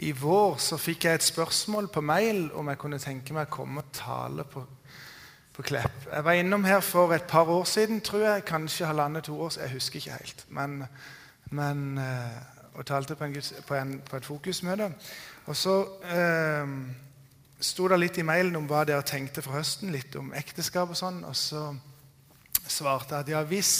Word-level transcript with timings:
i 0.00 0.12
vår 0.16 0.56
så 0.62 0.78
fikk 0.80 1.04
jeg 1.04 1.18
et 1.18 1.24
spørsmål 1.26 1.90
på 1.92 2.00
mail 2.00 2.46
om 2.56 2.68
jeg 2.72 2.78
kunne 2.80 3.00
tenke 3.02 3.34
meg 3.36 3.50
å 3.50 3.56
komme 3.58 3.82
og 3.82 3.90
tale 3.92 4.46
på, 4.48 4.62
på 5.56 5.64
Klepp. 5.68 6.06
Jeg 6.06 6.24
var 6.24 6.38
innom 6.40 6.64
her 6.64 6.80
for 6.80 7.12
et 7.12 7.26
par 7.28 7.50
år 7.52 7.66
siden, 7.68 8.00
tror 8.00 8.24
jeg. 8.24 8.46
Kanskje 8.48 8.88
halvannet-to 8.88 9.36
år. 9.36 9.58
Jeg 9.60 9.74
husker 9.74 10.00
ikke 10.00 10.16
helt. 10.16 10.46
Men, 10.56 10.78
men 11.52 12.00
eh, 12.00 12.40
og 12.74 12.86
talte 12.88 13.16
på, 13.18 13.28
en, 13.28 13.36
på, 13.66 13.76
en, 13.76 13.94
på 14.10 14.16
et 14.16 14.24
fokusmøte. 14.24 14.88
Og 15.52 15.56
så 15.56 15.76
eh, 16.16 16.74
sto 17.60 17.88
det 17.92 18.00
litt 18.00 18.20
i 18.22 18.24
mailen 18.24 18.56
om 18.56 18.68
hva 18.70 18.86
dere 18.88 19.04
tenkte 19.04 19.44
for 19.44 19.58
høsten, 19.58 19.92
litt 19.92 20.16
om 20.16 20.32
ekteskap 20.38 20.94
og 20.94 20.96
sånn. 20.96 21.20
Og 21.28 21.36
så 21.36 21.66
svarte 22.64 23.18
jeg 23.18 23.26
at 23.26 23.34
ja, 23.34 23.44
hvis 23.44 23.74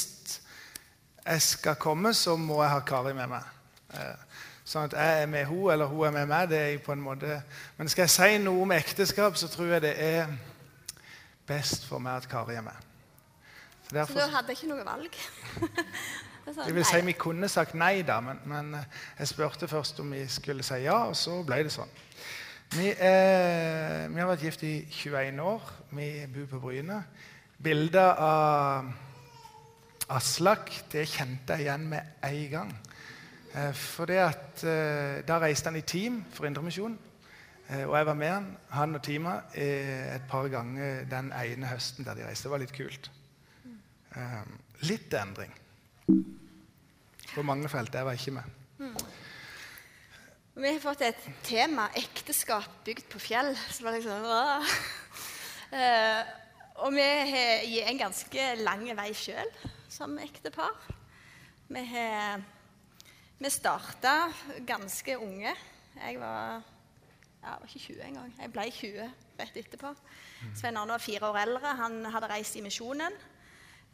jeg 1.25 1.47
skal 1.47 1.81
komme, 1.81 2.13
så 2.17 2.37
må 2.37 2.61
jeg 2.61 2.75
ha 2.75 2.85
Kari 2.85 3.17
med 3.17 3.33
meg. 3.33 3.57
Eh, 3.97 4.30
sånn 4.65 4.89
at 4.89 4.97
jeg 4.97 5.23
er 5.23 5.27
med 5.31 5.47
henne, 5.49 5.73
eller 5.73 5.91
hun 5.91 6.07
er 6.07 6.15
med 6.15 6.31
meg. 6.31 6.49
det 6.51 6.61
er 6.61 6.79
på 6.85 6.93
en 6.93 7.03
måte... 7.05 7.41
Men 7.79 7.89
skal 7.89 8.07
jeg 8.07 8.15
si 8.15 8.39
noe 8.45 8.63
om 8.63 8.73
ekteskap, 8.77 9.37
så 9.37 9.49
tror 9.51 9.75
jeg 9.77 9.85
det 9.87 9.95
er 9.99 10.33
best 11.49 11.87
for 11.89 12.03
meg 12.03 12.21
at 12.21 12.29
Kari 12.31 12.59
er 12.59 12.67
med. 12.67 12.89
Så, 13.89 13.95
derfor, 13.97 14.19
så 14.19 14.27
du 14.27 14.37
hadde 14.37 14.55
ikke 14.55 14.71
noe 14.71 14.85
valg? 14.87 15.17
Sånn, 16.51 16.65
det 16.67 16.75
vil 16.75 16.87
si, 16.89 17.01
Vi 17.07 17.13
kunne 17.15 17.49
sagt 17.53 17.77
nei, 17.79 18.01
da, 18.03 18.17
men, 18.25 18.41
men, 18.49 18.73
jeg 19.19 19.29
spurte 19.31 19.69
først 19.71 20.01
om 20.03 20.15
vi 20.17 20.25
skulle 20.31 20.65
si 20.67 20.81
ja, 20.83 20.97
og 21.07 21.15
så 21.19 21.37
ble 21.47 21.61
det 21.67 21.71
sånn. 21.75 21.93
Vi, 22.75 22.89
er, 22.91 24.09
vi 24.11 24.19
har 24.19 24.31
vært 24.31 24.47
gift 24.47 24.65
i 24.67 24.73
21 24.89 25.39
år. 25.43 25.71
Vi 25.95 26.09
bor 26.33 26.49
på 26.51 26.63
Bryne. 26.65 27.01
Bilder 27.61 28.23
av 28.25 28.91
Aslak 30.11 30.73
det 30.91 31.05
kjente 31.11 31.55
jeg 31.59 31.69
igjen 31.69 31.87
med 31.93 32.23
en 32.27 32.41
gang. 32.51 32.73
Eh, 33.55 33.75
for 33.75 34.07
det 34.07 34.19
at, 34.19 34.65
eh, 34.65 35.27
Da 35.27 35.39
reiste 35.39 35.67
han 35.67 35.77
i 35.77 35.81
team 35.81 36.25
for 36.33 36.47
Indremisjon. 36.47 36.99
Eh, 37.69 37.89
og 37.89 37.97
jeg 37.97 38.07
var 38.07 38.15
med 38.15 38.29
han, 38.29 38.57
han 38.71 38.95
og 38.95 39.03
teamet 39.03 39.43
et 39.55 40.23
par 40.29 40.49
ganger 40.49 41.05
den 41.11 41.33
ene 41.33 41.67
høsten 41.67 42.05
der 42.05 42.15
de 42.15 42.27
reiste. 42.27 42.43
Det 42.43 42.51
var 42.51 42.59
litt 42.59 42.75
kult. 42.75 43.11
Litt 44.83 45.15
endring. 45.15 45.55
På 47.35 47.43
mange 47.43 47.69
felt. 47.69 47.95
Jeg 47.95 48.05
var 48.05 48.13
ikke 48.13 48.31
med. 48.31 48.43
Mm. 48.79 48.97
Vi 50.55 50.73
har 50.73 50.81
fått 50.81 51.03
et 51.03 51.29
tema 51.43 51.89
ekteskap 51.95 52.71
bygd 52.85 53.07
på 53.11 53.19
fjell. 53.19 53.57
som 53.71 53.85
var 53.85 53.93
liksom, 53.93 54.25
og 56.77 56.93
vi 56.93 57.03
har 57.31 57.91
en 57.91 57.99
ganske 57.99 58.55
lang 58.65 58.97
vei 58.97 59.13
sjøl 59.15 59.47
som 59.89 60.19
ektepar. 60.19 60.75
Vi 61.69 61.85
har 61.85 62.43
vi 63.41 63.51
starta 63.51 64.15
ganske 64.69 65.17
unge. 65.19 65.53
Jeg 65.97 66.21
var, 66.21 66.63
jeg 67.41 67.49
var 67.49 67.67
ikke 67.67 67.85
20 67.87 68.07
engang. 68.11 68.33
Jeg 68.37 68.53
ble 68.53 68.67
20 68.77 69.11
rett 69.41 69.57
etterpå. 69.57 69.93
Mm. 69.97 70.57
Svein 70.61 70.77
Arne 70.77 70.93
var 70.93 71.03
fire 71.03 71.31
år 71.31 71.39
eldre. 71.47 71.77
Han 71.79 72.03
hadde 72.13 72.29
reist 72.35 72.59
i 72.61 72.65
misjonen. 72.65 73.17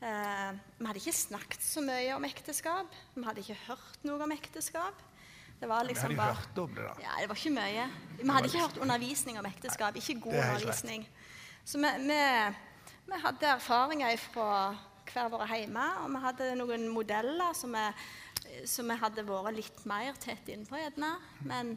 Eh, 0.02 0.50
vi 0.78 0.89
hadde 0.89 1.00
ikke 1.00 1.14
snakket 1.14 1.62
så 1.62 1.84
mye 1.84 2.17
om 2.17 2.27
ekteskap. 2.27 2.98
Vi 3.14 3.22
hadde 3.24 3.44
ikke 3.44 3.58
hørt 3.69 4.08
noe 4.08 4.27
om 4.27 4.34
ekteskap. 4.34 5.06
Det 5.61 5.70
var 5.70 5.86
liksom 5.89 6.11
vi 6.11 6.19
hadde 6.19 6.34
bare, 6.34 6.42
hørt 6.42 6.58
om 6.61 6.74
det, 6.74 6.83
da. 6.83 6.97
Ja, 7.06 7.14
det 7.22 7.30
var 7.30 7.39
ikke 7.39 7.55
mye. 7.55 7.86
Vi 8.19 8.28
hadde 8.28 8.50
ikke 8.50 8.67
hørt 8.67 8.83
undervisning 8.83 9.39
om 9.41 9.47
ekteskap. 9.48 9.97
Ikke 9.97 10.19
god 10.27 10.42
undervisning. 10.42 11.06
Så 11.64 11.78
vi, 11.78 11.94
vi, 12.02 12.20
vi, 13.06 13.22
hadde 13.22 13.55
erfaringer 13.55 14.19
fra 14.20 14.50
hver 15.06 15.30
våre 15.30 15.47
hjemme, 15.55 15.86
og 16.02 16.11
vi 16.12 16.20
hadde 16.27 16.52
noen 16.58 16.89
modeller 16.91 17.55
som 17.56 17.72
vi, 17.72 17.86
som 18.69 18.89
vi 18.91 18.98
hadde 19.00 19.25
vært 19.27 19.56
litt 19.56 19.83
mer 19.89 20.16
tett 20.22 20.48
innpå, 20.52 20.78
gjerne. 20.80 21.12
Men 21.47 21.75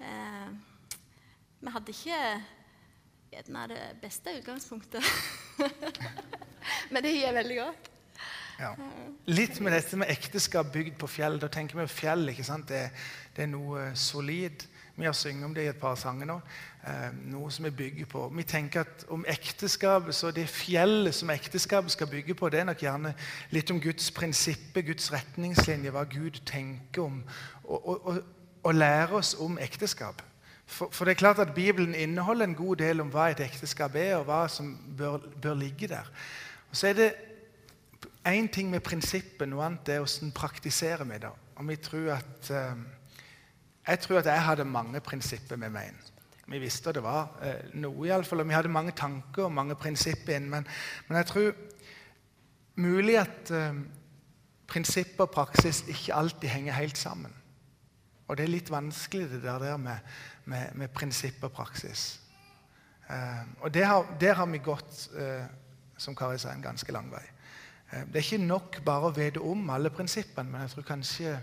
eh, 0.00 0.50
vi 1.62 1.72
hadde 1.74 1.94
ikke 1.94 2.20
gjerne 3.32 3.64
det 3.72 3.80
beste 4.02 4.36
utgangspunktet. 4.40 5.04
Men 6.92 7.04
det 7.04 7.14
gir 7.16 7.34
veldig 7.36 7.58
godt. 7.62 7.88
Ja. 8.60 8.72
Litt 9.30 9.58
med 9.64 9.74
dette 9.74 9.98
med 9.98 10.10
ekteskap 10.12 10.68
bygd 10.74 10.98
på 11.00 11.08
fjell. 11.10 11.38
Da 11.42 11.48
tenker 11.50 11.80
vi 11.80 11.88
fjell. 11.90 12.28
ikke 12.30 12.46
sant? 12.46 12.68
Det, 12.70 12.84
det 13.34 13.46
er 13.46 13.50
noe 13.50 13.88
solid. 13.98 14.66
Vi 14.96 15.04
har 15.04 15.12
sunget 15.12 15.44
om 15.44 15.54
det 15.54 15.64
i 15.64 15.70
et 15.70 15.80
par 15.80 15.94
sanger 15.96 16.28
nå. 16.28 16.34
Eh, 16.84 17.14
noe 17.32 17.50
som 17.50 17.64
vi 17.64 17.70
bygger 17.70 18.06
på. 18.06 18.26
Vi 18.36 18.42
tenker 18.42 18.80
at 18.80 19.04
om 19.08 19.24
ekteskapet, 19.28 20.14
så 20.14 20.30
Det 20.30 20.48
fjellet 20.48 21.14
som 21.14 21.30
ekteskapet 21.30 21.90
skal 21.90 22.06
bygge 22.06 22.34
på, 22.34 22.48
det 22.48 22.60
er 22.60 22.64
nok 22.64 22.82
gjerne 22.82 23.14
litt 23.50 23.70
om 23.70 23.80
Guds 23.80 24.10
prinsipper, 24.10 24.82
Guds 24.82 25.12
retningslinjer, 25.12 25.90
hva 25.90 26.04
Gud 26.04 26.42
tenker 26.46 27.02
om. 27.02 27.24
Og, 27.64 28.74
lære 28.74 29.12
oss 29.12 29.34
om 29.40 29.58
ekteskap. 29.58 30.22
For, 30.66 30.88
for, 30.92 31.04
det 31.04 31.10
er 31.10 31.18
klart 31.18 31.38
at 31.38 31.54
Bibelen 31.54 31.94
inneholder 31.94 32.44
en 32.44 32.54
god 32.54 32.76
del 32.76 33.00
om 33.00 33.10
hva 33.10 33.30
et 33.30 33.40
ekteskap 33.40 33.94
er, 33.94 34.16
og 34.16 34.24
hva 34.24 34.46
som 34.48 34.76
bør, 34.98 35.18
bør 35.42 35.54
ligge 35.54 35.88
der. 35.88 36.08
Og 36.70 36.76
Så 36.76 36.88
er 36.88 36.92
det 36.92 37.14
én 38.28 38.48
ting 38.52 38.70
med 38.70 38.80
prinsippet, 38.80 39.48
noe 39.48 39.64
annet 39.66 39.88
er 39.88 39.98
hvordan 40.04 40.32
praktiserer 40.32 41.04
vi 41.04 41.18
det. 41.18 41.32
Og 41.56 41.68
vi 41.68 41.76
tror 41.76 42.12
at, 42.12 42.50
uh, 42.50 42.78
Jeg 43.86 44.00
tror 44.00 44.18
at 44.18 44.26
jeg 44.30 44.44
hadde 44.44 44.64
mange 44.64 45.00
prinsipper 45.00 45.58
med 45.58 45.72
meg 45.74 45.90
inn. 45.90 46.00
Vi 46.52 46.58
visste 46.62 46.92
det 46.92 47.02
var 47.02 47.30
uh, 47.42 47.74
noe, 47.80 48.06
iallfall. 48.06 48.42
Og 48.42 48.48
vi 48.48 48.54
hadde 48.56 48.72
mange 48.72 48.94
tanker 48.98 49.46
og 49.46 49.54
mange 49.54 49.74
prinsipper 49.78 50.36
inn. 50.36 50.50
Men, 50.50 50.66
men 51.08 51.20
jeg 51.20 51.30
tror 51.30 51.52
mulig 52.82 53.18
at 53.20 53.50
eh, 53.52 53.82
prinsipper 54.66 55.26
og 55.26 55.34
praksis 55.34 55.82
ikke 55.84 56.14
alltid 56.16 56.48
henger 56.48 56.72
helt 56.72 56.98
sammen. 56.98 57.34
Og 58.28 58.38
det 58.38 58.46
er 58.46 58.54
litt 58.54 58.70
vanskelig 58.72 59.26
det 59.28 59.42
der 59.44 59.76
med, 59.76 60.14
med, 60.48 60.72
med 60.80 60.88
prinsipp 60.88 61.44
og 61.44 61.52
praksis. 61.52 62.18
og 63.60 63.74
der 63.74 63.84
har, 63.84 64.16
der 64.20 64.34
har 64.34 64.46
vi 64.46 64.58
gått 64.58 65.10
som 66.02 66.16
Kari 66.16 66.38
sa, 66.38 66.52
en 66.52 66.64
ganske 66.64 66.92
lang 66.92 67.10
vei. 67.12 67.22
Eh, 67.92 68.06
det 68.08 68.18
er 68.20 68.26
ikke 68.26 68.44
nok 68.44 68.80
bare 68.86 69.08
å 69.08 69.14
vite 69.16 69.42
om 69.44 69.70
alle 69.70 69.92
prinsippene, 69.94 70.50
men 70.50 70.64
jeg 70.64 70.74
tror 70.74 70.88
kanskje 70.88 71.36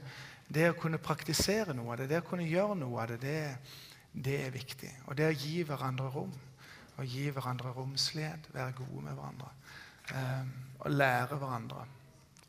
det 0.50 0.70
å 0.72 0.78
kunne 0.78 1.02
praktisere 1.02 1.76
noe 1.78 1.94
av 1.94 2.02
det, 2.02 2.10
det 2.10 2.22
å 2.24 2.28
kunne 2.28 2.48
gjøre 2.48 2.78
noe 2.80 3.04
av 3.04 3.12
det, 3.14 3.20
det, 3.22 3.42
det 4.12 4.38
er 4.48 4.54
viktig. 4.54 4.90
Og 5.08 5.18
det 5.18 5.30
å 5.30 5.36
gi 5.36 5.62
hverandre 5.68 6.10
rom. 6.14 6.34
å 7.00 7.04
gi 7.08 7.30
hverandre 7.32 7.70
romslighet, 7.72 8.50
være 8.52 8.74
gode 8.76 9.06
med 9.06 9.14
hverandre. 9.16 9.52
Um, 10.12 10.50
og 10.84 10.92
lære 10.92 11.38
hverandre. 11.40 11.86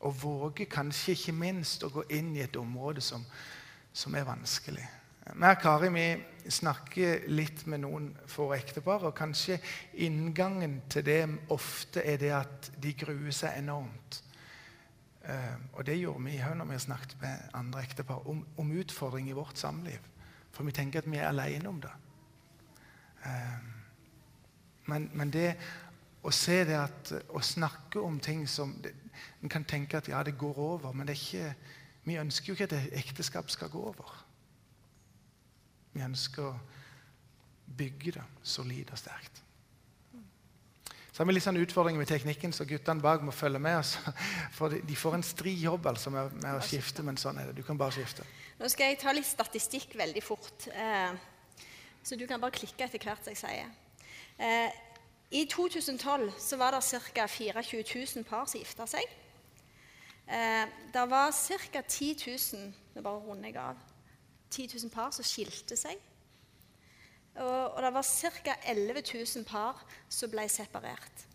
Og 0.01 0.17
våge 0.23 0.65
kanskje 0.67 1.13
ikke 1.15 1.35
minst 1.37 1.85
å 1.87 1.91
gå 1.93 2.03
inn 2.17 2.33
i 2.35 2.41
et 2.43 2.57
område 2.59 2.99
som, 3.05 3.23
som 3.93 4.17
er 4.19 4.27
vanskelig. 4.27 4.83
Vi 5.21 5.47
og 5.47 5.61
Kari 5.61 5.91
vi 5.93 6.05
snakker 6.51 7.29
litt 7.31 7.63
med 7.69 7.83
noen 7.85 8.09
få 8.27 8.49
ektepar, 8.57 9.05
og 9.07 9.15
kanskje 9.15 9.59
inngangen 10.03 10.81
til 10.89 11.05
det 11.05 11.21
ofte 11.53 12.03
er 12.03 12.19
det 12.19 12.33
at 12.35 12.71
de 12.81 12.91
gruer 12.97 13.31
seg 13.31 13.61
enormt. 13.61 14.19
Uh, 15.21 15.57
og 15.73 15.85
det 15.85 15.99
gjorde 15.99 16.23
vi 16.25 16.39
når 16.55 16.65
vi 16.65 16.79
snakket 16.79 17.17
med 17.21 17.37
andre 17.53 17.83
ektepar 17.83 18.27
om, 18.27 18.45
om 18.57 18.71
utfordring 18.71 19.29
i 19.29 19.37
vårt 19.37 19.57
samliv. 19.57 19.99
For 20.51 20.63
vi 20.63 20.71
tenker 20.71 20.99
at 20.99 21.11
vi 21.11 21.17
er 21.17 21.27
alene 21.27 21.69
om 21.69 21.81
det. 21.81 21.91
Uh, 23.25 23.59
men, 24.85 25.09
men, 25.13 25.29
det 25.33 25.53
å 26.23 26.31
se 26.33 26.63
det 26.65 26.77
at 26.77 27.13
å 27.29 27.41
snakke 27.41 28.01
om 28.01 28.19
ting 28.19 28.47
som 28.49 28.73
det, 28.81 28.95
En 29.43 29.49
kan 29.49 29.63
tenke 29.63 29.97
at 29.97 30.07
ja, 30.07 30.23
det 30.23 30.37
går 30.37 30.57
over, 30.57 30.93
men 30.93 31.09
ikke, 31.09 31.53
vi 32.05 32.15
ønsker 32.17 32.47
jo 32.47 32.53
ikke 32.55 32.67
at 32.69 32.93
ekteskap 32.97 33.49
skal 33.51 33.69
gå 33.69 33.81
over. 33.91 34.13
Vi 35.93 36.01
ønsker 36.01 36.45
å 36.47 36.59
bygge 37.77 38.15
det 38.15 38.23
solid 38.43 38.91
og 38.91 38.97
sterkt. 38.97 39.40
Så 41.21 41.23
har 41.23 41.29
vi 41.29 41.33
litt 41.35 41.45
sånn 41.45 41.61
utfordringer 41.61 42.01
med 42.01 42.09
teknikken, 42.09 42.49
så 42.49 42.65
guttene 42.65 42.97
bak 42.97 43.21
må 43.21 43.29
følge 43.29 43.59
med. 43.61 43.75
oss. 43.77 43.91
For 44.57 44.73
de 44.73 44.95
får 44.97 45.19
en 45.19 45.23
stri 45.23 45.51
jobb 45.61 45.85
altså, 45.91 46.09
med, 46.09 46.31
med, 46.41 46.55
å 46.57 46.63
skifte, 46.65 47.03
men 47.05 47.19
sånn 47.21 47.37
er 47.37 47.51
det. 47.51 47.59
Du 47.59 47.67
kan 47.67 47.77
bare 47.77 47.93
skifte. 47.93 48.25
Nå 48.57 48.65
skal 48.73 48.89
jeg 48.89 48.97
ta 49.03 49.13
litt 49.13 49.27
statistikk 49.29 49.93
veldig 49.99 50.23
fort, 50.25 50.65
eh, 50.73 51.13
så 52.01 52.17
du 52.17 52.25
kan 52.25 52.41
bare 52.41 52.57
klikke 52.57 52.87
etter 52.87 53.05
hvert 53.05 53.29
jeg 53.29 53.37
sier. 53.37 53.69
Eh, 54.41 54.73
I 55.29 55.45
2012 55.45 56.31
så 56.41 56.57
var 56.57 56.73
det 56.73 56.81
ca. 57.13 57.27
24 57.29 57.65
000 58.17 58.25
par 58.25 58.49
som 58.49 58.57
gifta 58.57 58.89
seg. 58.89 59.13
Eh, 60.25 60.65
det 60.89 61.05
var 61.13 61.29
ca. 61.37 61.85
10 61.85 62.15
000 62.25 62.65
Nå 62.97 63.05
bare 63.05 63.21
runder 63.27 63.53
jeg 63.53 63.61
av 63.61 63.77
10 64.49 64.73
000 64.73 64.89
par 64.97 65.13
som 65.13 65.29
skilte 65.35 65.77
seg. 65.77 66.01
Og, 67.39 67.75
og 67.75 67.81
det 67.83 67.93
var 67.95 68.07
ca. 68.07 68.55
11 68.67 69.03
000 69.13 69.45
par 69.47 69.79
som 70.09 70.31
ble 70.31 70.47
separert. 70.51 71.27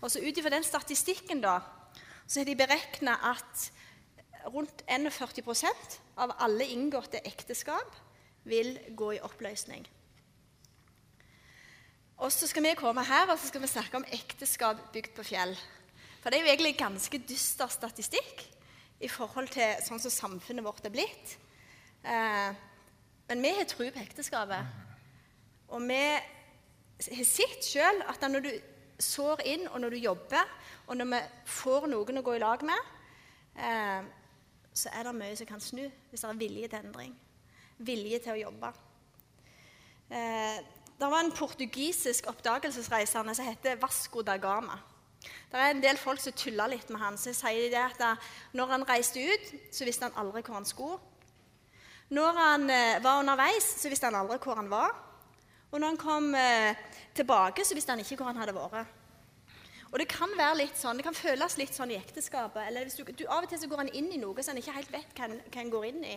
Og 0.00 0.10
så 0.10 0.22
Ut 0.22 0.38
ifra 0.38 0.52
den 0.52 0.66
statistikken 0.66 1.40
da, 1.42 1.58
så 2.26 2.40
har 2.40 2.46
de 2.46 2.58
beregna 2.58 3.16
at 3.32 3.70
rundt 4.52 4.84
41% 4.86 5.98
av 6.20 6.34
alle 6.44 6.66
inngåtte 6.70 7.22
ekteskap 7.26 7.96
vil 8.48 8.76
gå 8.96 9.14
i 9.16 9.22
oppløsning. 9.24 9.86
Og 12.18 12.32
så 12.34 12.48
skal 12.50 12.64
vi 12.64 12.76
komme 12.78 13.04
her 13.06 13.30
og 13.30 13.38
så 13.38 13.50
skal 13.50 13.62
vi 13.62 13.70
snakke 13.70 13.98
om 14.00 14.06
ekteskap 14.14 14.80
bygd 14.94 15.12
på 15.16 15.26
fjell. 15.30 15.54
For 16.18 16.30
det 16.30 16.40
er 16.40 16.46
jo 16.46 16.52
egentlig 16.52 16.78
ganske 16.78 17.20
dyster 17.28 17.70
statistikk 17.70 18.42
i 18.98 19.10
forhold 19.10 19.52
til 19.54 19.78
sånn 19.86 20.02
som 20.02 20.14
samfunnet 20.14 20.66
vårt 20.66 20.86
er 20.86 20.94
blitt. 20.94 21.36
Eh, 22.02 22.50
Men 23.28 23.42
vi 23.44 23.52
har 23.58 23.64
tro 23.68 23.84
på 23.92 24.00
ekteskapet. 24.00 24.68
Og 25.68 25.82
vi 25.84 26.00
har 26.00 27.24
sett 27.28 27.66
sjøl 27.66 28.00
at 28.08 28.22
når 28.24 28.44
du 28.44 28.50
sår 28.98 29.42
inn, 29.46 29.66
og 29.68 29.82
når 29.82 29.94
du 29.94 29.98
jobber, 30.00 30.54
og 30.88 30.96
når 30.96 31.10
vi 31.12 31.20
får 31.46 31.86
noen 31.92 32.20
å 32.20 32.24
gå 32.24 32.34
i 32.38 32.42
lag 32.42 32.64
med, 32.66 32.94
eh, 33.60 34.08
så 34.72 34.90
er 34.94 35.04
det 35.04 35.14
mye 35.18 35.36
som 35.36 35.46
kan 35.46 35.60
snu 35.60 35.84
hvis 35.84 36.24
det 36.24 36.30
er 36.30 36.40
vilje 36.40 36.70
til 36.72 36.80
endring. 36.80 37.12
Vilje 37.78 38.22
til 38.24 38.32
å 38.32 38.42
jobbe. 38.46 38.72
Eh, 40.08 40.58
det 40.98 41.10
var 41.12 41.20
en 41.20 41.34
portugisisk 41.36 42.26
oppdagelsesreisende 42.32 43.36
som 43.36 43.46
heter 43.46 43.78
Vasco 43.78 44.24
da 44.24 44.38
Gama. 44.40 44.80
Det 45.52 45.60
er 45.60 45.70
en 45.74 45.82
del 45.82 46.00
folk 46.00 46.20
som 46.22 46.32
tuller 46.32 46.72
litt 46.72 46.88
med 46.90 47.00
han, 47.02 47.20
så 47.20 47.34
sier 47.36 47.68
de 47.70 47.78
at 47.78 48.24
når 48.56 48.72
han 48.72 48.88
reiste 48.88 49.20
ut, 49.20 49.54
så 49.74 49.84
visste 49.84 50.08
han 50.08 50.18
aldri 50.18 50.42
hvor 50.42 50.58
han 50.58 50.66
skulle. 50.68 50.98
Når 52.08 52.38
han 52.40 52.70
eh, 52.72 53.02
var 53.04 53.20
underveis, 53.20 53.66
så 53.82 53.90
visste 53.92 54.08
han 54.08 54.16
aldri 54.16 54.38
hvor 54.40 54.56
han 54.56 54.70
var. 54.72 54.94
Og 55.68 55.76
når 55.76 55.92
han 55.92 56.00
kom 56.00 56.30
eh, 56.38 56.78
tilbake, 57.16 57.64
så 57.64 57.76
visste 57.76 57.92
han 57.92 58.00
ikke 58.00 58.16
hvor 58.16 58.30
han 58.30 58.40
hadde 58.40 58.56
vært. 58.56 58.94
Og 59.88 60.00
det 60.00 60.08
kan 60.10 60.32
være 60.36 60.62
litt 60.62 60.76
sånn, 60.76 60.98
det 61.00 61.04
kan 61.06 61.16
føles 61.16 61.56
litt 61.60 61.76
sånn 61.76 61.92
i 61.92 61.98
ekteskapet. 62.00 62.60
eller 62.66 62.88
du, 62.88 63.12
du 63.12 63.24
Av 63.28 63.44
og 63.44 63.48
til 63.48 63.60
så 63.60 63.68
går 63.68 63.84
han 63.84 63.92
inn 63.96 64.10
i 64.12 64.20
noe 64.20 64.42
så 64.42 64.52
han 64.52 64.60
ikke 64.60 64.76
helt 64.76 64.92
vet 64.92 65.14
hva 65.16 65.28
han 65.56 65.72
går 65.72 65.86
inn 65.88 66.02
i. 66.04 66.16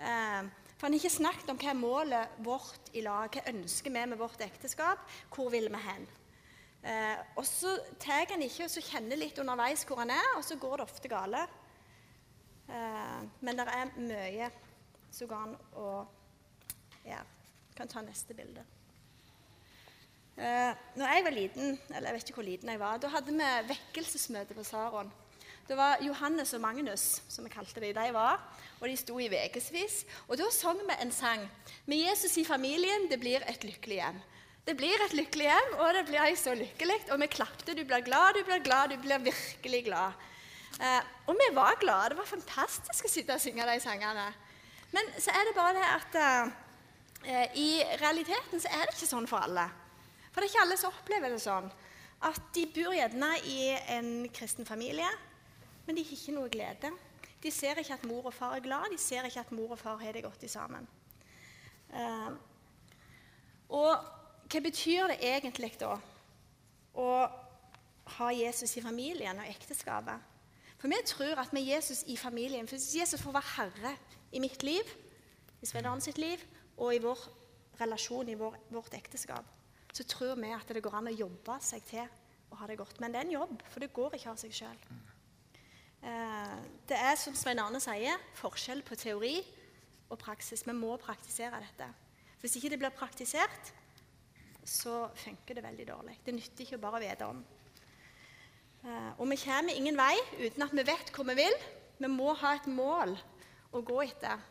Eh, 0.00 0.42
for 0.80 0.88
han 0.88 0.96
har 0.96 1.00
ikke 1.00 1.12
snakket 1.12 1.52
om 1.52 1.60
hva 1.60 1.72
er 1.72 1.76
målet 1.76 2.40
vårt 2.44 2.92
i 2.96 3.04
lag, 3.04 3.28
hva 3.28 3.52
ønsker 3.52 3.92
vi 3.92 4.04
med 4.08 4.20
vårt 4.20 4.40
ekteskap, 4.44 5.04
hvor 5.32 5.52
vil 5.52 5.68
vi 5.72 5.80
hen? 5.84 6.06
Eh, 6.80 7.18
og 7.36 7.44
så 7.44 7.74
tar 8.00 8.30
han 8.32 8.40
ikke 8.44 8.64
og 8.64 8.72
så 8.72 8.80
kjenner 8.84 9.20
litt 9.20 9.36
underveis 9.40 9.84
hvor 9.84 10.00
han 10.00 10.12
er, 10.14 10.30
og 10.38 10.44
så 10.44 10.56
går 10.60 10.80
det 10.80 10.86
ofte 10.88 11.12
gale. 11.12 11.44
Eh, 12.68 13.18
men 13.44 13.60
det 13.60 13.68
er 13.68 13.92
mye 13.98 14.48
så 15.10 15.26
går 15.26 15.46
han 15.46 15.56
og 15.78 16.16
ja, 17.06 17.22
Kan 17.76 17.88
ta 17.88 18.02
neste 18.04 18.34
bilde. 18.36 18.62
Eh, 20.36 20.72
når 20.96 21.12
jeg 21.14 21.24
var 21.24 21.34
liten, 21.34 21.78
eller 21.90 22.10
jeg 22.10 22.16
vet 22.16 22.30
ikke 22.30 22.40
hvor 22.40 22.48
liten 22.48 22.68
jeg 22.68 22.80
var, 22.80 23.00
da 23.00 23.08
hadde 23.12 23.32
vi 23.32 23.48
vekkelsesmøte 23.70 24.56
på 24.56 24.64
Saron. 24.64 25.10
Det 25.70 25.76
var 25.78 26.00
Johannes 26.02 26.50
og 26.56 26.62
Magnus, 26.64 27.22
som 27.30 27.44
vi 27.46 27.52
kalte 27.52 27.80
dem. 27.80 27.94
De 27.94 28.12
var, 28.14 28.40
og 28.80 28.88
de 28.88 28.96
sto 28.98 29.18
i 29.22 29.28
ukevis. 29.30 30.00
Og 30.26 30.34
da 30.40 30.48
sang 30.50 30.80
vi 30.82 30.96
en 30.98 31.12
sang. 31.14 31.44
Med 31.86 32.02
Jesus 32.08 32.36
i 32.42 32.44
familien, 32.44 33.06
det 33.10 33.20
blir 33.22 33.44
et 33.46 33.64
lykkelig 33.64 34.00
hjem. 34.00 34.18
Det 34.66 34.74
blir 34.76 35.04
et 35.04 35.14
lykkelig 35.14 35.46
hjem, 35.46 35.76
og 35.78 35.94
det 35.94 36.02
blir 36.08 36.34
så 36.36 36.56
lykkelig. 36.58 36.98
Og 37.14 37.22
vi 37.22 37.30
klapte. 37.30 37.76
Du 37.76 37.84
blir 37.84 38.02
glad, 38.02 38.34
du 38.34 38.42
blir 38.48 38.64
glad, 38.66 38.90
du 38.90 38.98
blir 38.98 39.22
virkelig 39.28 39.84
glad. 39.86 40.26
Eh, 40.80 41.02
og 41.26 41.38
vi 41.38 41.48
var 41.54 41.78
glade. 41.80 42.14
Det 42.14 42.18
var 42.18 42.32
fantastisk 42.32 43.06
å 43.06 43.12
sitte 43.12 43.36
og 43.36 43.44
synge 43.44 43.68
de 43.70 43.78
sangene. 43.84 44.26
Men 44.94 45.12
så 45.18 45.32
er 45.34 45.46
det 45.46 45.56
bare 45.56 45.76
det 45.76 45.86
at 45.86 46.18
uh, 46.20 46.56
i 47.58 47.82
realiteten 48.00 48.62
så 48.62 48.70
er 48.72 48.86
det 48.88 48.96
ikke 48.96 49.10
sånn 49.10 49.28
for 49.30 49.44
alle. 49.46 49.66
For 50.30 50.40
det 50.40 50.48
er 50.48 50.52
ikke 50.52 50.64
alle 50.64 50.78
som 50.80 50.94
opplever 50.94 51.34
det 51.34 51.42
sånn. 51.42 51.68
At 52.26 52.40
de 52.54 52.66
bor 52.74 52.94
gjerne 52.94 53.30
i 53.48 53.58
en 53.96 54.10
kristen 54.34 54.68
familie, 54.68 55.08
men 55.86 55.96
de 55.96 56.04
har 56.04 56.16
ikke 56.16 56.36
noe 56.36 56.52
glede. 56.52 56.92
De 57.40 57.52
ser 57.54 57.80
ikke 57.80 57.96
at 57.96 58.06
mor 58.08 58.28
og 58.28 58.36
far 58.36 58.58
er 58.58 58.64
glad, 58.64 58.90
de 58.92 59.00
ser 59.00 59.24
ikke 59.26 59.44
at 59.46 59.52
mor 59.56 59.72
og 59.72 59.80
far 59.80 60.00
har 60.02 60.16
det 60.16 60.24
godt 60.26 60.44
sammen. 60.50 60.88
Uh, 61.90 62.34
og 63.70 63.92
hva 64.50 64.60
betyr 64.62 65.12
det 65.12 65.20
egentlig 65.22 65.72
da 65.78 65.94
å 66.98 67.08
ha 68.18 68.28
Jesus 68.34 68.74
i 68.76 68.82
familien 68.82 69.38
og 69.38 69.48
ekteskapet? 69.48 70.28
For 70.80 70.90
vi 70.90 70.98
tror 71.06 71.38
at 71.42 71.52
med 71.52 71.66
Jesus 71.66 72.02
i 72.08 72.16
familien 72.16 72.68
For 72.68 72.80
Jesus 72.80 73.20
får 73.20 73.34
være 73.36 73.52
herre 73.56 73.90
i 74.32 74.40
mitt 74.42 74.62
liv, 74.62 74.86
i 75.60 75.68
Svein 75.68 76.00
sitt 76.00 76.18
liv 76.18 76.42
og 76.78 76.94
i 76.94 77.02
vår 77.02 77.24
relasjon, 77.80 78.28
i 78.28 78.38
vår, 78.38 78.56
vårt 78.72 78.94
ekteskap, 78.96 79.46
så 79.92 80.04
tror 80.06 80.38
vi 80.38 80.52
at 80.54 80.68
det 80.68 80.82
går 80.84 80.96
an 81.00 81.10
å 81.10 81.14
jobbe 81.14 81.56
seg 81.64 81.84
til 81.88 82.04
å 82.50 82.58
ha 82.60 82.68
det 82.68 82.78
godt. 82.78 83.00
Men 83.00 83.12
det 83.12 83.20
er 83.20 83.28
en 83.28 83.38
jobb, 83.38 83.62
for 83.70 83.82
det 83.82 83.92
går 83.94 84.16
ikke 84.16 84.30
av 84.32 84.38
seg 84.40 84.54
sjøl. 84.54 84.84
Eh, 86.00 86.54
det 86.88 86.96
er, 86.96 87.16
som 87.20 87.36
Svein 87.36 87.60
Arne 87.62 87.80
sier, 87.82 88.20
forskjell 88.38 88.84
på 88.86 88.98
teori 88.98 89.36
og 90.08 90.18
praksis. 90.20 90.64
Vi 90.66 90.76
må 90.76 90.94
praktisere 91.02 91.60
dette. 91.60 91.90
Hvis 92.40 92.56
ikke 92.56 92.72
det 92.72 92.80
blir 92.80 92.94
praktisert, 92.96 93.74
så 94.64 95.08
funker 95.18 95.58
det 95.58 95.64
veldig 95.64 95.88
dårlig. 95.88 96.16
Det 96.24 96.36
nytter 96.36 96.64
ikke 96.64 96.78
å 96.78 96.84
bare 96.84 97.02
vite 97.02 97.28
om. 97.28 97.42
Eh, 98.80 99.10
og 99.18 99.26
vi 99.28 99.40
kommer 99.42 99.76
ingen 99.76 99.98
vei 99.98 100.14
uten 100.40 100.64
at 100.64 100.72
vi 100.76 100.86
vet 100.88 101.12
hvor 101.14 101.28
vi 101.28 101.36
vil. 101.42 101.60
Vi 102.00 102.08
må 102.08 102.32
ha 102.40 102.54
et 102.56 102.70
mål 102.70 103.18
å 103.72 103.82
gå 103.86 104.00
etter. 104.04 104.42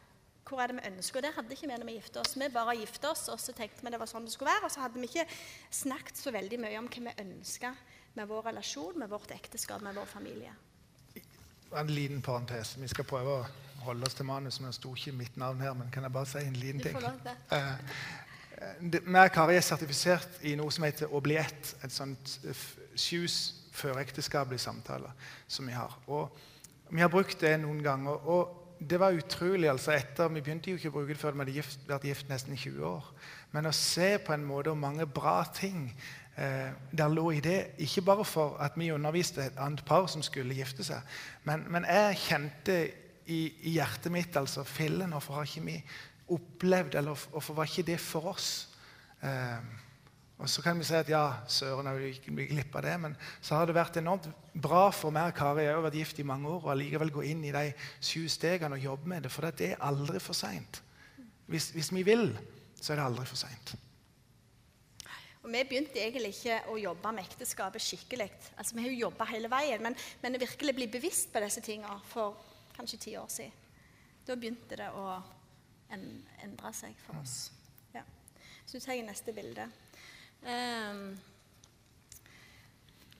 Hvor 0.50 0.63
er 0.63 0.71
det 0.71 0.80
vi 0.80 0.89
ønsker? 0.89 1.19
Og 1.19 1.25
det 1.25 1.33
hadde 1.36 1.54
ikke 1.54 1.68
vi 1.68 1.75
når 1.77 1.86
vi 1.86 1.95
gifta 2.00 2.21
oss. 2.24 2.33
Vi 2.39 2.50
bare 2.54 2.77
gifta 2.80 3.12
oss, 3.12 3.27
og 3.30 3.39
så 3.42 3.54
tenkte 3.54 3.86
vi 3.86 3.94
det 3.94 4.00
var 4.01 4.10
sånn 4.10 4.25
det 4.25 4.33
skulle 4.33 4.56
være. 4.56 4.66
Og 4.66 4.74
så 4.74 4.81
hadde 4.81 5.01
vi 5.01 5.10
ikke 5.10 5.27
snakket 5.81 6.18
så 6.18 6.33
veldig 6.33 6.62
mye 6.63 6.80
om 6.81 6.89
hva 6.89 7.06
vi 7.06 7.16
ønska 7.25 7.74
med 8.18 8.30
vår 8.31 8.48
relasjon, 8.50 8.98
med 8.98 9.12
vårt 9.12 9.31
ekteskap, 9.36 9.83
med 9.86 9.98
vår 10.00 10.10
familie. 10.10 10.56
En 11.77 11.92
liten 11.94 12.24
parentes. 12.25 12.74
Vi 12.81 12.89
skal 12.89 13.06
prøve 13.06 13.36
å 13.36 13.45
holde 13.86 14.10
oss 14.10 14.18
til 14.18 14.25
manus. 14.25 14.57
Men 14.60 14.71
det 14.71 14.80
sto 14.80 14.95
ikke 14.95 15.13
mitt 15.19 15.38
navn 15.38 15.62
her, 15.62 15.75
men 15.77 15.92
kan 15.94 16.07
jeg 16.07 16.16
bare 16.16 16.30
si 16.30 16.44
en 16.44 16.57
liten 16.57 16.81
ting? 16.81 16.98
Eh, 17.54 17.71
vi 18.81 19.00
og 19.00 19.31
Kari 19.31 19.56
er 19.56 19.63
sertifisert 19.63 20.42
i 20.44 20.56
noe 20.60 20.71
som 20.74 20.83
heter 20.83 21.13
Å 21.13 21.21
bli 21.24 21.38
ett. 21.39 21.75
Et 21.83 21.94
sånt 21.94 22.39
sjus 22.98 23.38
førekteskapelige 23.80 24.66
samtaler 24.66 25.13
som 25.48 25.68
vi 25.69 25.77
har. 25.77 25.94
Og 26.07 26.33
vi 26.89 27.04
har 27.04 27.12
brukt 27.13 27.39
det 27.39 27.54
noen 27.62 27.83
ganger. 27.83 28.27
og 28.27 28.58
det 28.79 28.99
var 28.99 29.11
utrolig. 29.11 29.69
altså 29.69 29.91
etter, 29.91 30.27
Vi 30.27 30.41
begynte 30.41 30.71
jo 30.71 30.77
ikke 30.77 30.89
å 30.89 30.91
bruke 30.91 31.13
det 31.13 31.19
før 31.19 31.35
vi 31.35 31.43
hadde 31.43 31.57
gift, 31.57 31.79
vært 31.87 32.07
gift 32.07 32.29
nesten 32.29 32.57
20 32.57 32.85
år. 32.85 33.11
Men 33.51 33.65
å 33.65 33.75
se 33.75 34.17
på 34.23 34.33
en 34.33 34.45
måte 34.45 34.71
hvor 34.71 34.79
mange 34.79 35.05
bra 35.05 35.43
ting 35.53 35.89
eh, 36.37 36.71
der 36.91 37.11
lå 37.11 37.31
i 37.31 37.41
det. 37.43 37.73
Ikke 37.77 38.05
bare 38.07 38.25
for 38.25 38.57
at 38.63 38.77
vi 38.79 38.91
underviste 38.93 39.43
et 39.43 39.59
annet 39.59 39.83
par 39.85 40.07
som 40.07 40.23
skulle 40.23 40.55
gifte 40.55 40.85
seg, 40.87 41.01
men, 41.43 41.65
men 41.71 41.87
jeg 41.89 42.21
kjente 42.27 42.79
i, 43.29 43.41
i, 43.61 43.75
hjertet 43.75 44.11
mitt 44.11 44.37
altså 44.37 44.63
Fillen, 44.65 45.11
hvorfor 45.13 45.39
har 45.39 45.49
ikke 45.49 45.65
vi 45.67 45.75
opplevd 46.33 46.95
Eller 46.97 47.27
hvorfor 47.31 47.55
var 47.57 47.69
ikke 47.69 47.87
det 47.91 47.99
for 48.01 48.31
oss? 48.31 48.69
Eh, 49.21 49.61
og 50.39 50.47
så 50.47 50.62
kan 50.63 50.80
vi 50.80 50.86
si 50.88 50.95
at 50.95 51.09
ja, 51.12 51.24
søren, 51.51 51.89
jeg 52.00 52.13
gikk 52.15 52.30
glipp 52.53 52.75
av 52.80 52.86
det. 52.86 52.94
Men 53.03 53.15
så 53.44 53.57
har 53.57 53.68
det 53.68 53.75
vært 53.75 53.97
enormt 54.00 54.30
bra 54.56 54.86
for 54.95 55.12
meg 55.12 55.33
og 55.33 55.36
Kari. 55.36 55.65
Jeg 55.65 55.75
har 55.75 55.83
vært 55.83 55.97
gift 56.00 56.21
i 56.24 56.25
mange 56.27 56.47
år 56.47 56.62
og 56.63 56.71
allikevel 56.71 57.12
gå 57.12 57.25
inn 57.27 57.41
i 57.44 57.51
de 57.51 57.65
sju 58.00 58.24
stegene 58.31 58.77
og 58.77 58.86
jobbe 58.86 59.12
med 59.12 59.27
det. 59.27 59.31
For 59.33 59.50
det 59.51 59.74
er 59.74 59.83
aldri 59.83 60.21
for 60.24 60.38
seint. 60.38 60.80
Hvis, 61.50 61.71
hvis, 61.75 61.91
vi 61.91 62.06
vil, 62.07 62.31
så 62.80 62.94
er 62.94 63.01
det 63.01 63.07
aldri 63.09 63.25
for 63.28 63.42
seint. 63.42 63.73
Vi 65.49 65.63
begynte 65.66 65.99
egentlig 65.99 66.31
ikke 66.37 66.61
å 66.71 66.78
jobbe 66.80 67.11
med 67.18 67.28
ekteskapet 67.28 67.83
skikkelig. 67.83 68.30
Altså, 68.56 68.78
Vi 68.78 68.85
har 68.85 68.94
jo 68.94 69.04
jobba 69.09 69.28
hele 69.33 69.52
veien, 69.52 69.83
men, 69.83 69.97
men 70.23 70.40
virkelig 70.40 70.75
bli 70.78 70.87
bevisst 70.94 71.33
på 71.33 71.44
disse 71.44 71.63
tingene 71.66 71.99
for 72.13 72.40
kanskje 72.78 73.02
ti 73.09 73.18
år 73.19 73.28
siden. 73.33 73.68
Da 74.23 74.40
begynte 74.40 74.80
det 74.80 74.87
å 74.95 75.19
endre 75.92 76.73
seg 76.78 76.95
for 77.04 77.19
oss. 77.19 77.49
Ja. 77.92 78.06
Så 78.63 78.80
du 78.80 78.85
tar 78.85 79.04
neste 79.04 79.35
bilde. 79.35 79.68
Um, 80.43 81.19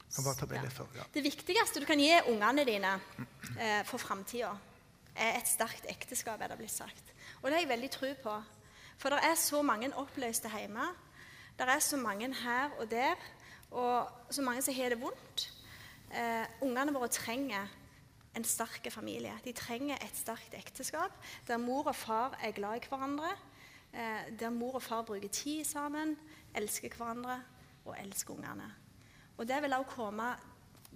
ja. 0.10 1.06
Det 1.14 1.24
viktigste 1.24 1.82
du 1.82 1.86
kan 1.86 2.00
gi 2.00 2.12
ungene 2.32 2.66
dine 2.68 2.96
eh, 3.60 3.84
for 3.88 4.02
framtida, 4.02 4.52
er 5.16 5.38
et 5.38 5.48
sterkt 5.48 5.86
ekteskap, 5.92 6.42
er 6.42 6.52
det 6.52 6.58
blitt 6.60 6.74
sagt. 6.74 7.14
Og 7.42 7.50
det 7.50 7.58
har 7.58 7.64
jeg 7.64 7.72
veldig 7.74 7.92
tro 7.94 8.10
på. 8.24 8.38
For 9.00 9.14
det 9.14 9.22
er 9.24 9.38
så 9.40 9.62
mange 9.64 9.92
oppløste 9.96 10.52
hjemme. 10.52 10.88
Det 11.60 11.68
er 11.68 11.80
så 11.84 11.98
mange 12.00 12.34
her 12.36 12.74
og 12.80 12.90
der, 12.92 13.16
og 13.72 14.10
så 14.32 14.42
mange 14.42 14.62
som 14.62 14.76
har 14.76 14.90
det 14.90 15.02
vondt. 15.02 15.50
Eh, 16.10 16.46
ungene 16.66 16.96
våre 16.96 17.12
trenger 17.14 17.68
en 18.36 18.46
sterk 18.46 18.88
familie. 18.92 19.34
De 19.46 19.54
trenger 19.54 20.00
et 20.02 20.18
sterkt 20.18 20.56
ekteskap 20.58 21.14
der 21.48 21.62
mor 21.62 21.88
og 21.88 21.96
far 21.96 22.38
er 22.44 22.56
glad 22.56 22.80
i 22.80 22.90
hverandre, 22.90 23.32
eh, 23.94 24.32
der 24.40 24.50
mor 24.50 24.80
og 24.80 24.84
far 24.84 25.04
bruker 25.04 25.30
tid 25.30 25.66
sammen, 25.66 26.18
elsker 26.58 26.96
hverandre 26.96 27.40
og 27.86 27.96
elsker 28.00 28.34
ungene. 28.34 28.70
Og 29.38 29.48
det 29.48 29.62
vil 29.64 29.74
også 29.74 29.96
komme 29.96 30.30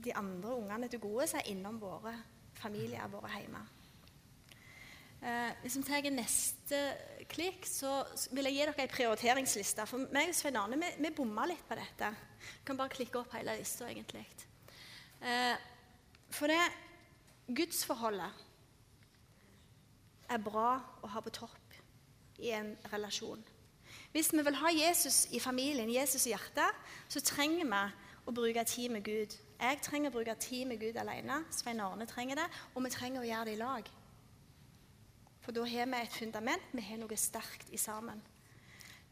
de 0.04 0.16
andre 0.16 0.56
ungene 0.56 0.90
til 0.90 1.00
gode 1.00 1.28
er 1.38 1.50
innom 1.52 1.80
våre 1.82 2.14
familier, 2.58 3.08
våre 3.08 3.30
hjemme. 3.40 3.62
Eh, 5.24 5.52
hvis 5.62 5.78
vi 5.78 5.84
tar 5.88 6.10
neste 6.12 6.80
klikk, 7.32 7.66
så 7.70 8.02
vil 8.36 8.50
jeg 8.50 8.58
gi 8.58 8.66
dere 8.66 8.84
en 8.84 8.92
prioriteringsliste. 8.92 9.86
For 9.88 10.10
meg 10.12 10.34
og 10.34 10.36
Svein 10.36 10.58
Arne 10.60 10.80
vi, 10.82 10.90
vi 11.00 11.14
bomma 11.16 11.46
litt 11.48 11.64
på 11.68 11.78
dette. 11.80 12.10
Vi 12.42 12.66
kan 12.68 12.80
bare 12.80 12.92
klikke 12.92 13.22
opp 13.22 13.32
hele 13.38 13.56
lista, 13.60 13.88
egentlig. 13.88 14.26
Eh, 15.24 15.56
for 16.34 16.52
det 16.52 16.60
gudsforholdet 17.48 18.44
er 20.34 20.44
bra 20.44 20.82
å 21.04 21.12
ha 21.14 21.22
på 21.24 21.32
topp 21.36 21.78
i 22.44 22.52
en 22.56 22.74
relasjon. 22.92 23.44
Hvis 24.14 24.30
vi 24.34 24.44
vil 24.46 24.56
ha 24.62 24.70
Jesus 24.70 25.24
i 25.34 25.40
familien, 25.42 25.90
Jesus 25.90 26.28
i 26.28 26.36
hjertet, 26.36 26.82
så 27.10 27.22
trenger 27.26 27.66
vi 27.66 27.82
å 28.30 28.34
bruke 28.36 28.62
tid 28.70 28.92
med 28.94 29.02
Gud. 29.08 29.32
Jeg 29.58 29.80
trenger 29.82 30.12
å 30.12 30.14
bruke 30.14 30.36
tid 30.38 30.68
med 30.70 30.78
Gud 30.84 30.98
alene. 31.02 31.40
Svein 31.50 31.80
Arne 31.82 32.06
trenger 32.06 32.38
det, 32.38 32.46
og 32.76 32.84
vi 32.86 32.92
trenger 32.94 33.24
å 33.24 33.26
gjøre 33.26 33.48
det 33.48 33.56
i 33.56 33.62
lag. 33.62 33.88
For 35.42 35.56
da 35.56 35.64
har 35.66 35.90
vi 35.90 36.02
et 36.06 36.14
fundament, 36.14 36.68
vi 36.72 36.84
har 36.86 37.00
noe 37.02 37.18
sterkt 37.18 37.72
i 37.74 37.80
sammen. 37.82 38.22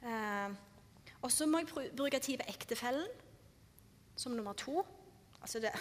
Eh, 0.05 0.53
og 1.21 1.33
så 1.33 1.47
må 1.49 1.63
jeg 1.63 1.89
bruke 1.97 2.19
tid 2.21 2.37
med 2.43 2.51
ektefellen 2.53 3.07
som 4.15 4.35
nummer 4.37 4.53
to. 4.53 4.83
Altså 5.41 5.63
det, 5.63 5.71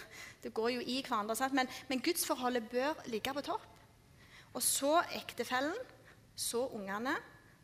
det, 0.41 0.55
går 0.57 0.79
jo 0.79 0.87
i 0.87 1.03
hverandre, 1.05 1.51
men, 1.53 1.69
men 1.91 2.01
gudsforholdet 2.01 2.71
bør 2.73 3.05
ligge 3.13 3.37
på 3.37 3.45
topp. 3.51 3.69
Og 4.57 4.65
så 4.65 4.95
ektefellen, 5.13 5.77
så 6.41 6.65
ungene, 6.73 7.19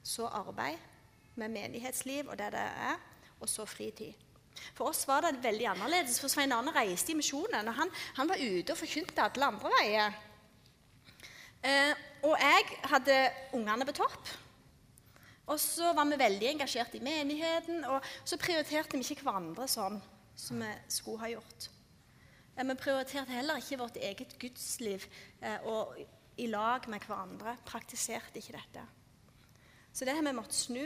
så 0.04 0.28
arbeid 0.28 0.76
med 1.36 1.52
menighetsliv 1.52 2.28
og 2.28 2.38
det 2.38 2.52
det 2.54 2.62
er, 2.90 3.02
og 3.40 3.48
så 3.48 3.66
fritid. 3.68 4.14
For 4.76 4.88
oss 4.88 5.04
var 5.08 5.24
det 5.24 5.42
veldig 5.44 5.66
annerledes. 5.74 6.20
For 6.20 6.32
Svein 6.32 6.54
Arne 6.54 6.72
reiste 6.74 7.12
i 7.12 7.18
misjonen. 7.18 7.68
og 7.68 7.74
han, 7.74 7.92
han, 8.16 8.28
var 8.28 8.40
ute 8.40 8.72
og 8.72 8.80
forkynte 8.80 9.22
alle 9.22 9.50
andre 9.52 9.72
veier. 9.78 10.18
Eh, 11.62 11.92
og 12.24 12.34
jeg 12.40 12.80
hadde 12.92 13.16
ungene 13.58 13.86
på 13.86 13.96
topp. 14.00 14.34
Og 15.46 15.60
så 15.62 15.92
var 15.94 16.08
vi 16.10 16.18
veldig 16.18 16.48
engasjert 16.50 16.96
i 16.98 17.04
menigheten, 17.04 17.84
og 17.86 18.02
så 18.24 18.38
prioriterte 18.40 18.98
vi 18.98 19.06
ikke 19.14 19.28
hverandre 19.28 19.68
sånn 19.70 20.00
som 20.36 20.62
vi 20.62 20.72
skulle 20.90 21.22
ha 21.22 21.30
gjort. 21.36 21.68
Eh, 22.56 22.64
vi 22.64 22.78
prioriterte 22.80 23.36
heller 23.36 23.62
ikke 23.62 23.80
vårt 23.84 24.00
eget 24.00 24.34
gudsliv 24.42 25.06
eh, 25.40 25.60
og 25.68 25.94
i 26.36 26.48
lag 26.50 26.88
med 26.90 27.04
hverandre. 27.06 27.56
Praktiserte 27.68 28.40
ikke 28.40 28.56
dette. 28.58 28.82
Så 29.92 30.04
det 30.04 30.16
har 30.16 30.24
vi 30.26 30.34
måttet 30.36 30.58
snu, 30.58 30.84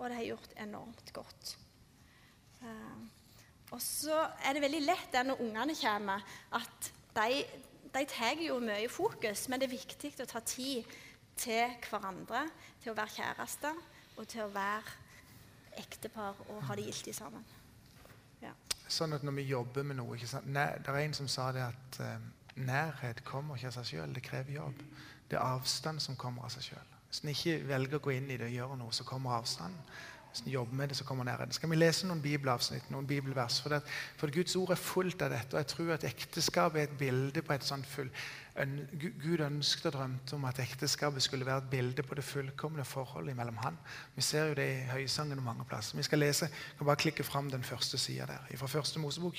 og 0.00 0.08
det 0.08 0.16
har 0.16 0.28
gjort 0.30 0.54
enormt 0.64 1.12
godt. 1.12 1.56
Eh, 2.64 3.00
og 3.70 3.82
så 3.82 4.16
er 4.44 4.56
det 4.56 4.64
veldig 4.64 4.80
lett 4.82 5.18
når 5.26 5.44
ungene 5.44 5.76
kommer, 5.78 6.24
at 6.56 6.90
de, 7.14 7.44
de 7.92 8.02
tar 8.08 8.40
jo 8.40 8.58
mye 8.64 8.88
fokus, 8.90 9.46
men 9.48 9.60
det 9.60 9.68
er 9.68 9.76
viktig 9.76 10.14
å 10.24 10.28
ta 10.30 10.42
tid 10.42 10.88
til 11.40 11.76
hverandre, 11.90 12.46
til 12.82 12.92
å 12.92 12.98
være 12.98 13.16
kjærester 13.20 13.78
og 14.16 14.26
til 14.28 14.44
å 14.44 14.52
være 14.52 14.98
ektepar 15.80 16.40
og 16.48 16.64
ha 16.66 16.76
det 16.76 16.88
giltig 16.88 17.14
sammen. 17.16 17.44
Ja. 18.42 18.52
Sånn 18.90 19.14
at 19.14 19.24
når 19.24 19.36
vi 19.38 19.46
jobber 19.52 19.84
med 19.86 20.00
noe 20.00 20.16
Det 20.16 20.88
er 20.90 21.00
en 21.04 21.14
som 21.14 21.28
sa 21.28 21.50
det 21.54 21.62
at 21.62 22.00
uh, 22.00 22.16
nærhet 22.56 23.22
kommer 23.24 23.56
ikke 23.56 23.70
av 23.70 23.76
seg 23.78 23.92
sjøl, 23.92 24.14
det 24.16 24.24
krever 24.26 24.56
jobb. 24.56 24.82
Det 25.30 25.38
er 25.38 25.44
avstand 25.44 26.02
som 26.02 26.18
kommer 26.18 26.48
av 26.48 26.56
seg 26.56 26.72
sjøl. 26.72 26.96
Hvis 27.10 27.24
en 27.24 27.34
ikke 27.34 27.58
velger 27.66 27.98
å 27.98 28.04
gå 28.04 28.14
inn 28.14 28.30
i 28.30 28.38
det 28.38 28.46
og 28.46 28.56
gjøre 28.56 28.78
noe, 28.80 28.94
så 28.94 29.04
kommer 29.04 29.40
avstanden. 29.40 29.82
Hvis 30.30 30.44
en 30.44 30.52
jobber 30.52 30.76
med 30.78 30.88
det, 30.88 30.96
så 30.96 31.04
kommer 31.04 31.26
nærheten. 31.26 31.52
Skal 31.52 31.72
vi 31.72 31.76
lese 31.76 32.06
noen 32.06 32.20
bibelavsnitt, 32.22 32.90
noen 32.94 33.06
bibelvers? 33.06 33.56
For, 33.64 33.74
det, 33.74 33.80
for 34.16 34.30
Guds 34.30 34.54
ord 34.56 34.70
er 34.70 34.78
fullt 34.78 35.24
av 35.26 35.32
dette. 35.34 35.56
Og 35.56 35.58
jeg 35.58 35.68
tror 35.72 35.90
at 35.96 36.06
ekteskap 36.06 36.76
er 36.78 36.86
et 36.86 36.94
bilde 37.00 37.42
på 37.42 37.56
et 37.56 37.66
sånt 37.66 37.88
full, 37.90 38.12
Gud 39.00 39.40
ønsket 39.40 39.88
og 39.88 39.94
drømte 39.94 40.36
om 40.36 40.44
at 40.44 40.58
ekteskapet 40.62 41.22
skulle 41.24 41.46
være 41.46 41.64
et 41.64 41.70
bilde 41.72 42.02
på 42.06 42.14
det 42.18 42.24
fullkomne 42.26 42.84
forholdet 42.84 43.36
mellom 43.36 43.56
han. 43.64 43.78
Vi 44.14 44.22
ser 44.22 44.50
jo 44.50 44.56
det 44.58 44.66
i 44.68 44.88
Høysangen 44.90 45.38
og 45.38 45.46
mange 45.46 45.64
plasser. 45.64 45.96
Vi 45.96 46.06
skal 46.06 46.22
lese, 46.22 46.50
vi 46.50 46.78
kan 46.78 46.90
bare 46.90 47.02
klikke 47.02 47.24
fram 47.24 47.50
den 47.50 47.64
første 47.64 47.98
sida 47.98 48.26
der. 48.28 48.56
Fra 48.60 48.66
første 48.66 49.00
Mosebok, 49.00 49.38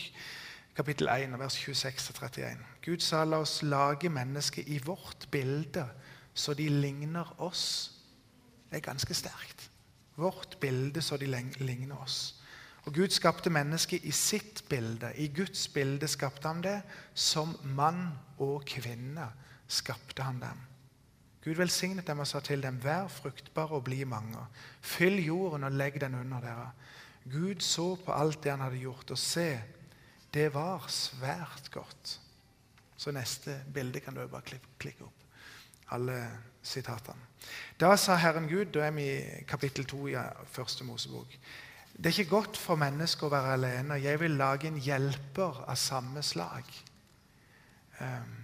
kapittel 0.76 1.08
1, 1.08 1.40
vers 1.40 1.60
26-31. 1.68 2.66
Gud 2.86 3.04
sa, 3.06 3.24
la 3.24 3.44
oss 3.46 3.62
lage 3.64 4.10
mennesket 4.10 4.68
i 4.68 4.80
vårt 4.84 5.28
bilde, 5.32 5.86
så 6.34 6.54
de 6.54 6.70
ligner 6.70 7.28
oss. 7.42 7.92
Er 8.72 8.80
ganske 8.80 9.14
sterkt. 9.14 9.70
Vårt 10.16 10.60
bilde, 10.60 11.02
så 11.02 11.18
de 11.18 11.28
ligner 11.60 11.98
oss. 12.02 12.36
Og 12.86 12.94
Gud 12.94 13.14
skapte 13.14 13.52
mennesket 13.54 14.04
i 14.04 14.12
sitt 14.12 14.64
bilde. 14.70 15.12
I 15.16 15.28
Guds 15.28 15.68
bilde 15.68 16.08
skapte 16.08 16.48
han 16.48 16.64
det. 16.64 16.80
Som 17.14 17.56
mann 17.76 18.10
og 18.42 18.66
kvinne 18.66 19.28
skapte 19.68 20.24
han 20.26 20.42
dem. 20.42 20.68
Gud 21.42 21.58
velsignet 21.58 22.06
dem 22.08 22.22
og 22.22 22.28
sa 22.30 22.40
til 22.46 22.62
dem, 22.62 22.78
vær 22.84 23.08
fruktbare 23.10 23.78
og 23.80 23.86
bli 23.88 24.04
mange. 24.06 24.42
Fyll 24.82 25.18
jorden 25.24 25.66
og 25.66 25.78
legg 25.78 25.98
den 26.02 26.20
under 26.20 26.42
dere. 26.42 26.68
Gud 27.32 27.62
så 27.66 27.96
på 27.98 28.14
alt 28.14 28.44
det 28.44 28.54
han 28.54 28.62
hadde 28.62 28.82
gjort, 28.82 29.14
og 29.14 29.18
se, 29.18 29.48
det 30.34 30.52
var 30.54 30.86
svært 30.90 31.72
godt. 31.74 32.20
Så 32.98 33.14
neste 33.14 33.58
bilde 33.74 34.00
kan 34.00 34.14
du 34.14 34.22
bare 34.30 34.60
klikke 34.78 35.06
opp. 35.06 35.21
Alle 35.92 36.22
sitatene. 36.64 37.28
Da 37.80 37.96
sa 37.98 38.16
Herren 38.22 38.48
Gud, 38.48 38.66
da 38.76 38.86
er 38.86 38.94
vi 38.96 39.08
i 39.10 39.44
kapittel 39.50 39.86
2 39.86 40.08
i 40.12 40.16
første 40.52 40.86
Mosebok. 40.86 41.34
Det 41.98 42.06
er 42.06 42.20
ikke 42.20 42.30
godt 42.36 42.58
for 42.58 42.80
mennesket 42.80 43.28
å 43.28 43.32
være 43.34 43.56
alene. 43.58 44.00
Jeg 44.02 44.20
vil 44.22 44.38
lage 44.40 44.70
en 44.70 44.80
hjelper 44.80 45.64
av 45.68 45.76
samme 45.76 46.24
slag. 46.24 46.70
Um, 48.00 48.38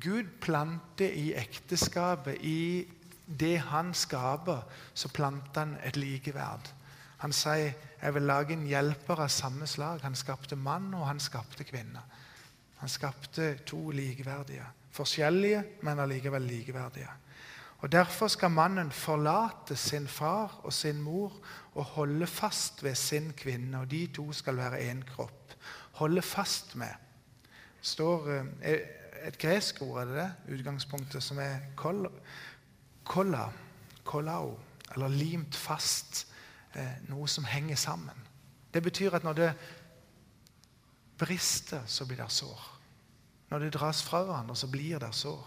Gud 0.00 0.30
planter 0.40 1.12
i 1.12 1.32
ekteskapet, 1.36 2.40
i 2.40 2.86
det 3.26 3.58
han 3.68 3.92
skaper, 3.94 4.62
så 4.94 5.10
planter 5.12 5.60
han 5.60 5.76
et 5.84 5.98
likeverd. 6.00 6.72
Han 7.22 7.34
sier 7.36 7.74
jeg 8.02 8.14
vil 8.16 8.26
lage 8.26 8.56
en 8.56 8.66
hjelper 8.66 9.20
av 9.22 9.30
samme 9.30 9.66
slag. 9.70 10.00
Han 10.02 10.18
skapte 10.18 10.56
mann, 10.58 10.88
og 10.94 11.06
han 11.06 11.20
skapte 11.22 11.64
kvinne. 11.64 12.02
Han 12.80 12.90
skapte 12.90 13.52
to 13.66 13.90
likeverdige. 13.94 14.64
Forskjellige, 14.92 15.64
men 15.82 15.98
allikevel 15.98 16.42
likeverdige. 16.42 17.08
Og 17.82 17.92
Derfor 17.92 18.28
skal 18.28 18.50
mannen 18.50 18.92
forlate 18.92 19.76
sin 19.76 20.08
far 20.08 20.60
og 20.62 20.72
sin 20.72 21.02
mor 21.02 21.32
og 21.74 21.84
holde 21.84 22.26
fast 22.26 22.84
ved 22.84 22.94
sin 22.94 23.32
kvinne. 23.32 23.80
Og 23.80 23.90
de 23.90 24.06
to 24.06 24.32
skal 24.32 24.56
være 24.56 24.90
én 24.90 25.02
kropp. 25.14 25.54
Holde 25.92 26.22
fast 26.22 26.76
med. 26.76 26.94
Står 27.80 28.30
eh, 28.62 28.78
et 29.26 29.38
gresk 29.38 29.82
ord, 29.82 30.00
er 30.00 30.04
det 30.04 30.14
det? 30.14 30.58
Utgangspunktet, 30.58 31.22
som 31.22 31.38
er 31.38 31.56
kolla. 31.76 32.08
kolao, 34.04 34.58
Eller 34.94 35.08
limt 35.08 35.56
fast. 35.56 36.26
Eh, 36.74 37.08
noe 37.08 37.28
som 37.28 37.44
henger 37.44 37.76
sammen. 37.76 38.26
Det 38.74 38.82
betyr 38.82 39.14
at 39.14 39.24
når 39.24 39.32
det 39.32 39.52
brister, 41.18 41.82
så 41.86 42.06
blir 42.06 42.16
det 42.16 42.30
sår. 42.30 42.71
Når 43.52 43.66
det 43.66 43.74
dras 43.76 44.00
fra 44.02 44.22
hverandre, 44.24 44.56
så 44.56 44.70
blir 44.72 45.02
det 45.02 45.12
sår 45.14 45.42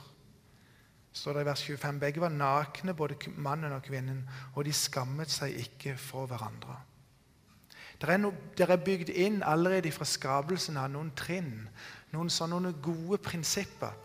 står 1.16 1.34
det 1.34 1.46
i 1.46 1.48
vers 1.48 1.64
25. 1.64 2.00
Begge 2.00 2.22
var 2.22 2.34
nakne, 2.34 2.94
både 2.94 3.16
mannen 3.38 3.72
og 3.72 3.84
kvinnen, 3.84 4.24
og 4.56 4.66
de 4.68 4.74
skammet 4.76 5.32
seg 5.32 5.56
ikke 5.64 5.96
for 6.00 6.28
hverandre. 6.28 6.76
Det 8.02 8.12
er, 8.12 8.68
er 8.68 8.84
bygd 8.84 9.10
inn 9.10 9.40
allerede 9.44 9.92
fra 9.96 10.06
skapelsen 10.08 10.78
av 10.78 10.90
noen 10.92 11.14
trinn, 11.16 11.70
noen, 12.12 12.30
sånne 12.32 12.74
gode 12.84 13.22
prinsipper 13.24 13.96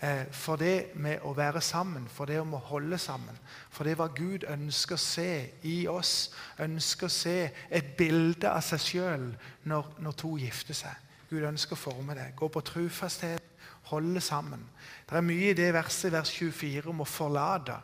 eh, 0.00 0.24
for 0.32 0.56
det 0.60 0.96
med 0.96 1.20
å 1.28 1.34
være 1.36 1.60
sammen, 1.60 2.08
for 2.08 2.28
det 2.28 2.40
om 2.40 2.56
å 2.56 2.62
holde 2.70 2.98
sammen. 2.98 3.36
For 3.68 3.84
det 3.84 3.98
hva 4.00 4.08
Gud 4.16 4.48
ønsker 4.48 4.96
å 4.96 5.04
se 5.04 5.30
i 5.68 5.82
oss, 5.92 6.32
ønsker 6.64 7.12
å 7.12 7.12
se 7.12 7.38
et 7.68 7.92
bilde 7.98 8.48
av 8.48 8.64
seg 8.64 8.86
sjøl 8.88 9.28
når, 9.68 9.92
når 10.00 10.22
to 10.24 10.36
gifter 10.40 10.80
seg. 10.80 11.03
Gud 11.34 11.48
ønsker 11.48 11.74
å 11.74 11.80
forme 11.80 12.14
det. 12.14 12.28
Gå 12.38 12.48
på 12.52 12.62
trufasthet, 12.62 13.42
holde 13.90 14.20
sammen. 14.22 14.62
Det 15.08 15.18
er 15.18 15.26
mye 15.26 15.50
i 15.50 15.56
det 15.58 15.72
verset, 15.74 16.12
vers 16.14 16.30
24, 16.30 16.86
om 16.92 17.02
å 17.02 17.08
forlate. 17.08 17.80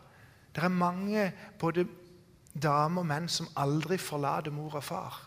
Det 0.54 0.62
er 0.62 0.72
mange 0.74 1.24
både 1.58 1.86
damer 2.54 3.02
og 3.02 3.10
menn 3.10 3.28
som 3.30 3.50
aldri 3.58 3.98
forlater 3.98 4.54
mor 4.54 4.78
og 4.78 4.86
far. 4.86 5.18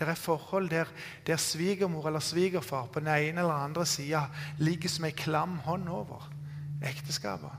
Det 0.00 0.08
er 0.08 0.16
forhold 0.16 0.70
der, 0.72 0.88
der 1.26 1.36
svigermor 1.36 2.06
eller 2.08 2.24
svigerfar 2.24 2.86
på 2.92 3.00
den 3.00 3.10
ene 3.12 3.42
eller 3.42 3.66
andre 3.66 3.84
sida 3.86 4.22
ligger 4.58 4.88
som 4.88 5.04
ei 5.04 5.12
klam 5.12 5.58
hånd 5.66 5.90
over 5.92 6.24
ekteskapet. 6.88 7.52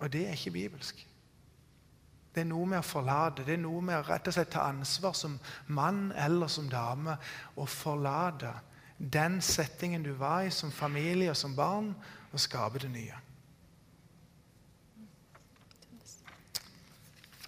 Og 0.00 0.10
det 0.10 0.24
er 0.26 0.34
ikke 0.34 0.56
bibelsk. 0.56 1.06
Det 2.30 2.44
er 2.44 2.50
noe 2.50 2.66
med 2.66 2.78
å 2.78 2.86
forlate. 2.86 3.44
Det 3.46 3.56
er 3.56 3.62
noe 3.62 3.82
med 3.82 3.98
å 3.98 4.06
rett 4.06 4.28
og 4.30 4.34
slett 4.36 4.52
ta 4.54 4.68
ansvar 4.70 5.14
som 5.18 5.38
mann 5.66 6.10
eller 6.14 6.50
som 6.52 6.68
dame 6.70 7.16
og 7.56 7.68
forlate 7.68 8.52
den 9.00 9.40
settingen 9.40 10.02
du 10.02 10.12
var 10.12 10.42
i 10.44 10.50
som 10.52 10.72
familie 10.72 11.30
og 11.30 11.36
som 11.36 11.56
barn, 11.56 11.94
og 12.32 12.40
skape 12.40 12.78
det 12.78 12.90
nye. 12.92 13.16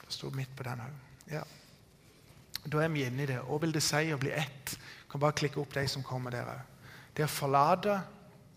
Jeg 0.02 0.16
sto 0.16 0.30
midt 0.32 0.54
på 0.56 0.64
den 0.66 0.80
òg. 0.80 0.94
Ja. 1.30 1.42
Da 2.64 2.80
er 2.80 2.88
vi 2.88 3.04
inne 3.04 3.22
i 3.22 3.28
det. 3.28 3.38
Hva 3.44 3.58
vil 3.60 3.74
det 3.74 3.82
si 3.84 4.08
å 4.14 4.18
bli 4.18 4.32
ett? 4.32 4.74
Jeg 4.74 5.10
kan 5.12 5.20
bare 5.20 5.36
klikke 5.36 5.60
opp 5.60 5.76
de 5.76 5.84
som 5.88 6.02
kommer 6.06 6.32
der 6.32 6.48
òg. 6.48 6.64
Det 7.12 7.26
å 7.26 7.30
forlate, 7.30 8.00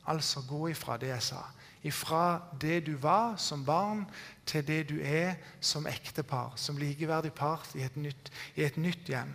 altså 0.08 0.46
gå 0.48 0.70
ifra 0.72 0.96
det 0.98 1.12
jeg 1.12 1.27
sa. 1.27 1.44
Ifra 1.84 2.39
det 2.62 2.79
du 2.88 2.96
var 2.96 3.36
som 3.38 3.65
barn, 3.65 4.05
til 4.46 4.66
det 4.68 4.82
du 4.90 4.98
er 5.02 5.36
som 5.60 5.88
ektepar, 5.90 6.54
som 6.56 6.78
likeverdig 6.78 7.34
part 7.34 7.75
i 7.75 7.84
et 7.86 7.96
nytt, 7.98 8.32
i 8.56 8.66
et 8.66 8.78
nytt 8.78 9.10
hjem. 9.10 9.34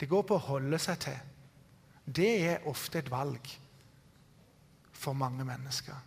Det 0.00 0.08
går 0.08 0.24
på 0.26 0.38
å 0.38 0.46
holde 0.50 0.78
seg 0.80 1.02
til 1.06 1.18
det 2.16 2.30
er 2.48 2.66
ofte 2.68 3.00
et 3.00 3.10
valg 3.10 3.50
for 4.92 5.16
mange 5.16 5.44
mennesker. 5.46 6.06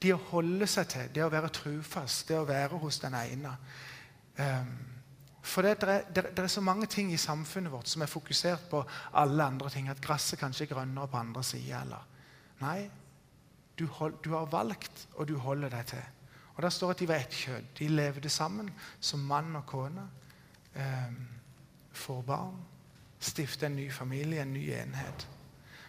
Det 0.00 0.12
å 0.14 0.22
holde 0.30 0.68
seg 0.70 0.88
til, 0.88 1.10
det 1.14 1.24
å 1.24 1.32
være 1.32 1.50
trufast, 1.52 2.28
det 2.28 2.38
å 2.38 2.46
være 2.48 2.78
hos 2.80 3.00
den 3.02 3.16
ene. 3.18 3.52
Um, 4.38 4.70
for 5.42 5.64
det, 5.64 5.80
det, 5.82 6.24
det, 6.36 6.44
er 6.44 6.52
så 6.52 6.62
mange 6.64 6.86
ting 6.86 7.10
i 7.12 7.20
samfunnet 7.20 7.72
vårt 7.72 7.88
som 7.88 8.04
er 8.04 8.12
fokusert 8.12 8.68
på 8.70 8.80
alle 9.18 9.44
andre 9.44 9.72
ting. 9.72 9.88
At 9.88 10.00
gresset 10.04 10.40
kanskje 10.40 10.68
er 10.68 10.72
grønnere 10.74 11.10
på 11.10 11.20
andre 11.20 11.44
sida. 11.44 12.00
Nei, 12.60 12.78
du, 13.76 13.86
hold, 13.98 14.20
du 14.24 14.32
har 14.36 14.48
valgt, 14.52 15.06
og 15.16 15.28
du 15.28 15.36
holder 15.40 15.72
deg 15.72 15.92
til. 15.94 16.08
Og 16.60 16.62
Der 16.62 16.70
står 16.70 16.90
at 16.90 16.98
de 16.98 17.08
var 17.08 17.14
ett 17.14 17.32
kjød. 17.32 17.62
De 17.78 17.88
levde 17.88 18.28
sammen 18.28 18.70
som 19.00 19.20
mann 19.20 19.56
og 19.56 19.66
kone. 19.66 20.02
Eh, 20.76 21.12
får 21.92 22.22
barn. 22.22 22.56
Stifter 23.20 23.66
en 23.66 23.76
ny 23.76 23.92
familie, 23.92 24.42
en 24.42 24.52
ny 24.52 24.72
enhet. 24.72 25.28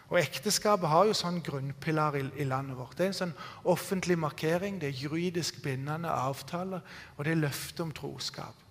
Og 0.08 0.20
Ekteskapet 0.20 0.88
har 0.88 1.04
jo 1.04 1.12
sånn 1.12 1.42
grunnpilar 1.44 2.16
i, 2.16 2.24
i, 2.40 2.48
landet 2.48 2.78
vårt. 2.78 2.96
Det 2.96 3.04
er 3.04 3.12
en 3.12 3.18
sånn 3.18 3.34
offentlig 3.68 4.16
markering, 4.18 4.80
det 4.80 4.88
er 4.88 5.02
juridisk 5.02 5.60
bindende 5.62 6.08
avtaler, 6.08 6.80
og 7.16 7.24
det 7.24 7.34
er 7.34 7.42
løfte 7.42 7.84
om 7.84 7.92
troskap. 7.92 8.64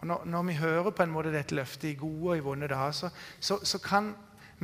Og 0.00 0.06
når, 0.06 0.24
når, 0.24 0.42
vi 0.48 0.58
hører 0.62 0.90
på 0.90 1.04
en 1.04 1.12
måte 1.12 1.32
dette 1.32 1.54
løftet 1.54 1.90
i 1.90 1.98
gode 2.00 2.30
og 2.30 2.36
i 2.40 2.46
vonde 2.48 2.72
dager, 2.72 2.92
så, 2.92 3.10
så, 3.40 3.60
så, 3.64 3.78
kan 3.84 4.14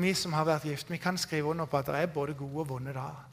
vi 0.00 0.14
som 0.14 0.32
har 0.32 0.48
vært 0.48 0.64
gift, 0.64 0.90
vi 0.90 0.96
kan 0.96 1.20
skrive 1.20 1.52
under 1.52 1.68
på 1.68 1.76
at 1.76 1.92
det 1.92 2.00
er 2.00 2.16
både 2.16 2.40
gode 2.40 2.64
og 2.64 2.72
vonde 2.72 2.96
dager. 2.96 3.28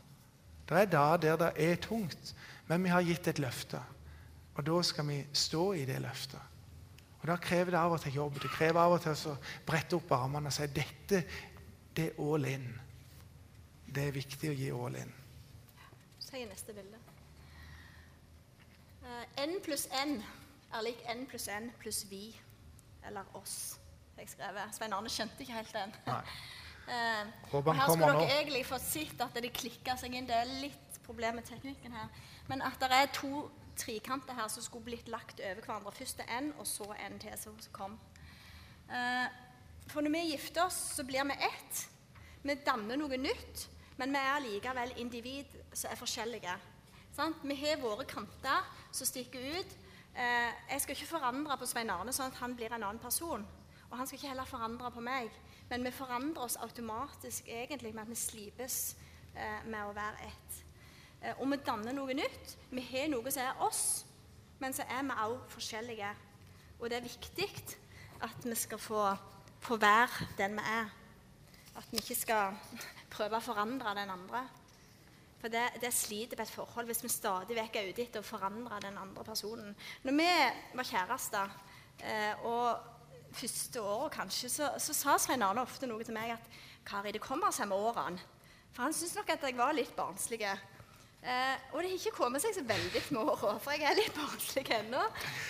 Det 0.70 0.82
er 0.82 0.86
dager 0.86 1.18
der 1.18 1.36
det 1.38 1.72
er 1.72 1.76
tungt, 1.76 2.36
men 2.68 2.84
vi 2.84 2.92
har 2.92 3.06
gitt 3.06 3.28
et 3.28 3.40
løfte. 3.40 3.80
Og 4.58 4.66
da 4.66 4.82
skal 4.84 5.08
vi 5.08 5.18
stå 5.34 5.64
i 5.78 5.86
det 5.86 6.00
løftet. 6.02 6.42
Og 7.22 7.28
Da 7.28 7.36
krever 7.42 7.72
det 7.72 7.80
av 7.80 7.92
og 7.92 8.02
til 8.02 8.14
jobb. 8.14 8.40
Det 8.42 8.50
krever 8.52 8.82
av 8.82 8.96
og 8.96 9.02
til 9.02 9.32
å 9.32 9.38
brette 9.66 9.98
opp 9.98 10.12
armene 10.12 10.48
og 10.48 10.54
si 10.54 10.68
dette 10.72 11.24
det 11.98 12.12
er 12.12 12.20
all 12.22 12.46
in. 12.46 12.68
Det 13.90 14.04
er 14.08 14.14
viktig 14.14 14.52
å 14.52 14.58
gi 14.58 14.68
all 14.72 14.96
in. 15.00 15.14
Så 16.20 16.30
Si 16.30 16.44
neste 16.46 16.74
bilde. 16.76 17.00
Uh, 19.02 19.24
N 19.42 19.58
pluss 19.64 19.88
N 19.96 20.18
er 20.76 20.84
lik 20.84 21.02
N 21.10 21.26
pluss 21.26 21.48
N 21.48 21.72
pluss 21.80 22.04
vi, 22.10 22.36
eller 23.08 23.26
oss. 23.40 23.78
Jeg 24.18 24.30
skrevet. 24.30 24.76
Svein 24.76 24.94
Arne 24.94 25.10
skjønte 25.10 25.42
ikke 25.46 25.56
helt 25.58 25.74
den. 25.74 25.94
Uh, 26.08 27.34
Håper 27.54 27.72
han 27.72 27.82
her 27.82 27.94
skulle 27.94 28.12
dere 28.14 28.40
egentlig 28.42 28.66
fått 28.68 28.86
sett 28.86 29.24
at 29.24 29.42
det 29.42 29.54
klikker 29.56 29.98
seg 29.98 30.18
inn. 30.18 30.28
Det 30.30 30.36
er 30.36 30.54
litt 30.62 31.02
problem 31.08 31.40
med 31.40 31.48
teknikken 31.48 31.96
her. 31.96 32.12
Men 32.48 32.62
at 32.62 32.80
det 32.80 32.92
er 32.92 33.12
to 33.14 33.48
trikanter 33.78 34.34
her 34.34 34.48
som 34.50 34.64
skulle 34.64 34.88
blitt 34.88 35.10
lagt 35.12 35.42
over 35.44 35.62
hverandre. 35.62 35.92
Først 35.92 36.24
er 36.24 36.40
N, 36.40 36.54
og 36.60 36.68
så 36.68 36.88
en 37.06 37.20
til 37.20 37.36
som 37.38 37.58
kom. 37.72 38.00
Uh, 38.90 39.28
for 39.88 40.02
når 40.02 40.12
vi 40.12 40.32
gifter 40.32 40.66
oss, 40.66 40.78
så 40.96 41.04
blir 41.04 41.24
vi 41.28 41.36
ett. 41.48 41.84
Vi 42.44 42.56
danner 42.66 43.00
noe 43.00 43.18
nytt, 43.20 43.68
men 43.98 44.14
vi 44.16 44.24
er 44.24 44.44
likevel 44.44 44.94
individ 45.02 45.56
som 45.74 45.92
er 45.92 46.00
forskjellige. 46.00 46.56
Sant? 47.16 47.40
Vi 47.44 47.56
har 47.56 47.80
våre 47.82 48.06
kanter 48.06 48.68
som 48.92 49.08
stikker 49.08 49.58
ut. 49.58 49.78
Eh, 50.18 50.52
jeg 50.72 50.82
skal 50.82 50.96
ikke 50.96 51.10
forandre 51.10 51.58
på 51.58 51.66
Svein 51.70 51.90
Arne 51.90 52.14
sånn 52.14 52.32
at 52.32 52.40
han 52.42 52.56
blir 52.58 52.74
en 52.74 52.84
annen 52.84 53.02
person. 53.02 53.46
Og 53.90 53.98
han 53.98 54.08
skal 54.08 54.20
ikke 54.20 54.32
heller 54.32 54.50
forandre 54.50 54.92
på 54.94 55.04
meg. 55.04 55.32
Men 55.70 55.84
vi 55.86 55.92
forandrer 55.92 56.44
oss 56.46 56.60
automatisk 56.62 57.48
egentlig 57.48 57.94
med 57.96 58.06
at 58.06 58.12
vi 58.12 58.20
slipes 58.20 58.78
eh, 59.36 59.64
med 59.66 59.82
å 59.84 59.96
være 59.98 60.30
ett. 60.30 60.62
Eh, 61.22 61.34
og 61.40 61.50
vi 61.52 61.60
danner 61.66 61.96
noe 61.96 62.16
nytt. 62.18 62.56
Vi 62.72 62.84
har 62.92 63.10
noe 63.12 63.34
som 63.34 63.44
er 63.44 63.66
oss, 63.66 63.84
men 64.62 64.76
så 64.76 64.86
er 64.90 65.04
vi 65.08 65.18
også 65.26 65.56
forskjellige. 65.58 66.14
Og 66.80 66.90
det 66.90 67.00
er 67.00 67.08
viktig 67.08 67.50
at 68.26 68.46
vi 68.46 68.56
skal 68.58 68.82
få, 68.82 69.04
få 69.62 69.78
være 69.82 70.30
den 70.38 70.58
vi 70.58 70.66
er. 70.74 70.94
At 71.78 71.92
vi 71.92 72.02
ikke 72.02 72.18
skal 72.18 72.58
prøve 73.16 73.38
å 73.40 73.44
forandre 73.44 73.96
den 73.98 74.14
andre. 74.14 74.46
For 75.38 75.54
det, 75.54 75.68
det 75.82 75.94
sliter 75.94 76.38
på 76.38 76.46
et 76.48 76.52
forhold 76.54 76.90
hvis 76.90 77.04
vi 77.06 77.14
stadig 77.14 77.58
vekk 77.58 77.76
er 77.78 77.90
ute 77.92 78.06
etter 78.08 78.24
å 78.24 78.26
forandre 78.26 78.80
den 78.82 78.98
andre 78.98 79.26
personen. 79.26 79.76
Når 80.04 80.16
vi 80.18 80.30
var 80.80 80.90
kjærester, 80.90 81.58
eh, 82.02 82.46
og 82.46 83.36
første 83.38 83.82
året 83.82 84.16
kanskje, 84.16 84.50
så, 84.50 84.72
så 84.82 84.96
sa 84.98 85.18
Svein 85.22 85.46
Arne 85.46 85.62
ofte 85.62 85.90
noe 85.90 86.06
til 86.06 86.18
meg 86.18 86.34
at 86.38 86.50
Kari, 86.88 87.12
det 87.14 87.22
kommer 87.22 87.54
seg 87.54 87.70
med 87.70 87.78
årene. 87.78 88.24
For 88.74 88.86
han 88.86 88.96
syntes 88.96 89.18
nok 89.18 89.30
at 89.34 89.46
jeg 89.46 89.58
var 89.58 89.76
litt 89.76 89.94
barnslig. 89.98 90.42
Eh, 91.24 91.74
og 91.74 91.82
det 91.82 91.90
har 91.90 91.96
ikke 91.98 92.12
kommet 92.16 92.42
seg 92.44 92.54
så 92.56 92.62
veldig 92.64 93.00
med 93.10 93.20
åra, 93.20 93.56
for 93.60 93.74
jeg 93.74 93.88
er 93.90 93.96
litt 93.98 94.14
barnslig 94.16 94.62
ennå. 94.72 95.02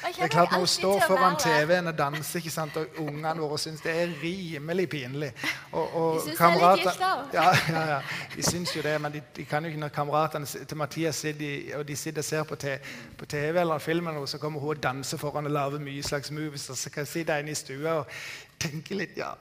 Det 0.01 0.23
er 0.23 0.29
klart 0.31 0.51
Når 0.51 0.61
hun 0.63 0.67
står 0.67 1.01
foran. 1.07 1.35
TV-en 1.43 1.87
og 1.91 1.97
danser, 1.97 2.39
ikke 2.39 2.53
sant? 2.53 2.77
og 2.77 3.01
ungene 3.03 3.35
våre 3.43 3.59
syns 3.61 3.83
det 3.83 3.91
er 3.91 4.13
rimelig 4.23 4.87
pinlig 4.89 5.29
og, 5.71 5.83
og 5.83 6.15
De 6.15 6.23
syns 6.23 6.39
det 6.39 6.47
er 6.47 6.75
litt 6.77 6.87
gift, 6.87 7.03
da. 7.03 7.11
Ja, 7.33 7.45
ja, 7.75 7.83
ja. 7.91 7.99
De 8.35 8.47
syns 8.47 8.75
jo 8.75 8.81
det, 8.81 8.95
men 9.01 9.13
de, 9.13 9.21
de 9.35 9.45
kan 9.45 9.63
jo 9.67 9.73
ikke 9.73 9.83
når 9.83 9.93
kameratene 9.99 10.65
til 10.71 10.77
Mathias 10.77 11.21
sitter, 11.27 11.77
og 11.77 11.87
de 11.87 11.95
sitter 11.95 12.23
og 12.25 12.29
ser 12.31 12.43
på, 12.43 12.55
te, 12.55 12.77
på 13.17 13.25
TV 13.25 13.61
eller 13.61 13.83
film, 13.83 14.07
eller 14.07 14.23
noe, 14.23 14.31
så 14.31 14.41
kommer 14.41 14.63
hun 14.63 14.77
og 14.77 14.83
danser 14.83 15.21
foran 15.21 15.45
og 15.45 15.51
lager 15.51 15.83
mye 15.83 16.03
slags 16.03 16.31
moves. 16.31 16.69
Og 16.69 16.77
så 16.77 16.89
kan 16.89 17.05
jeg 17.05 17.13
sitte 17.13 17.39
inne 17.43 17.53
i 17.53 17.59
stua 17.59 17.99
og 18.01 18.17
tenke 18.59 18.97
litt, 18.97 19.19
ja 19.19 19.35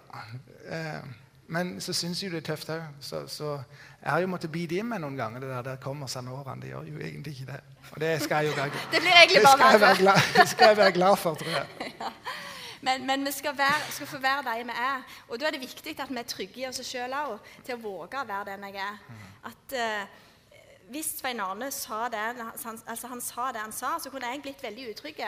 eh, 0.68 1.00
Men 1.48 1.77
så 1.81 1.94
syns 1.94 2.20
jo 2.22 2.29
det 2.35 2.42
er 2.42 2.48
tøft 2.50 2.74
òg. 2.74 2.83
Så, 3.00 3.29
så 3.31 3.61
jeg 4.07 4.12
har 4.14 4.23
jo 4.23 4.27
måttet 4.31 4.53
bite 4.55 4.77
inn 4.79 4.87
meg 4.87 5.01
noen 5.03 5.16
ganger 5.19 5.42
det 5.42 5.49
der, 5.51 5.62
der 5.66 5.79
kommer 5.83 6.07
årene. 6.07 6.61
Det 6.62 6.69
gjør 6.71 6.90
jo 6.92 6.99
egentlig 7.03 7.33
ikke 7.35 7.47
det. 7.49 7.57
Og 7.90 7.97
det 7.99 8.11
skal 8.23 8.45
jeg 8.45 8.53
jo 8.53 8.59
være 8.61 8.83
Det 8.92 9.01
blir 9.03 9.16
egentlig 9.19 9.40
det 9.42 9.49
bare 9.49 9.57
skal 9.59 9.73
jeg 9.73 9.81
være 9.83 9.97
glad, 9.99 10.21
det 10.37 10.45
skal 10.53 10.69
jeg 10.71 10.77
være 10.77 10.92
glad 10.95 11.16
for, 11.16 11.40
tror 11.40 11.57
jeg. 11.57 12.12
Men, 12.87 13.07
men 13.07 13.25
vi 13.25 13.33
skal, 13.33 13.57
være, 13.59 13.81
skal 13.90 14.07
få 14.07 14.19
være 14.23 14.45
de 14.47 14.64
vi 14.69 14.75
er. 14.79 15.01
Og 15.29 15.40
da 15.40 15.49
er 15.49 15.57
det 15.57 15.61
viktig 15.61 15.95
at 15.99 16.11
vi 16.12 16.21
er 16.21 16.29
trygge 16.29 16.61
i 16.61 16.66
oss 16.69 16.79
sjøl 16.87 17.16
òg, 17.19 17.49
til 17.64 17.75
å 17.75 17.81
våge 17.83 18.21
å 18.21 18.29
være 18.29 18.53
den 18.53 18.66
jeg 18.69 18.79
er. 18.85 19.01
At 19.49 19.75
uh, 19.75 20.92
Hvis 20.92 21.09
Svein 21.19 21.40
Arne 21.42 21.73
sa 21.75 22.05
det 22.12 22.21
han, 22.21 22.79
altså 22.87 23.11
han 23.11 23.25
sa 23.25 23.49
det 23.57 23.64
han 23.64 23.75
sa, 23.75 23.97
så 23.99 24.12
kunne 24.12 24.31
jeg 24.31 24.45
blitt 24.45 24.62
veldig 24.62 24.90
utrygg. 24.92 25.25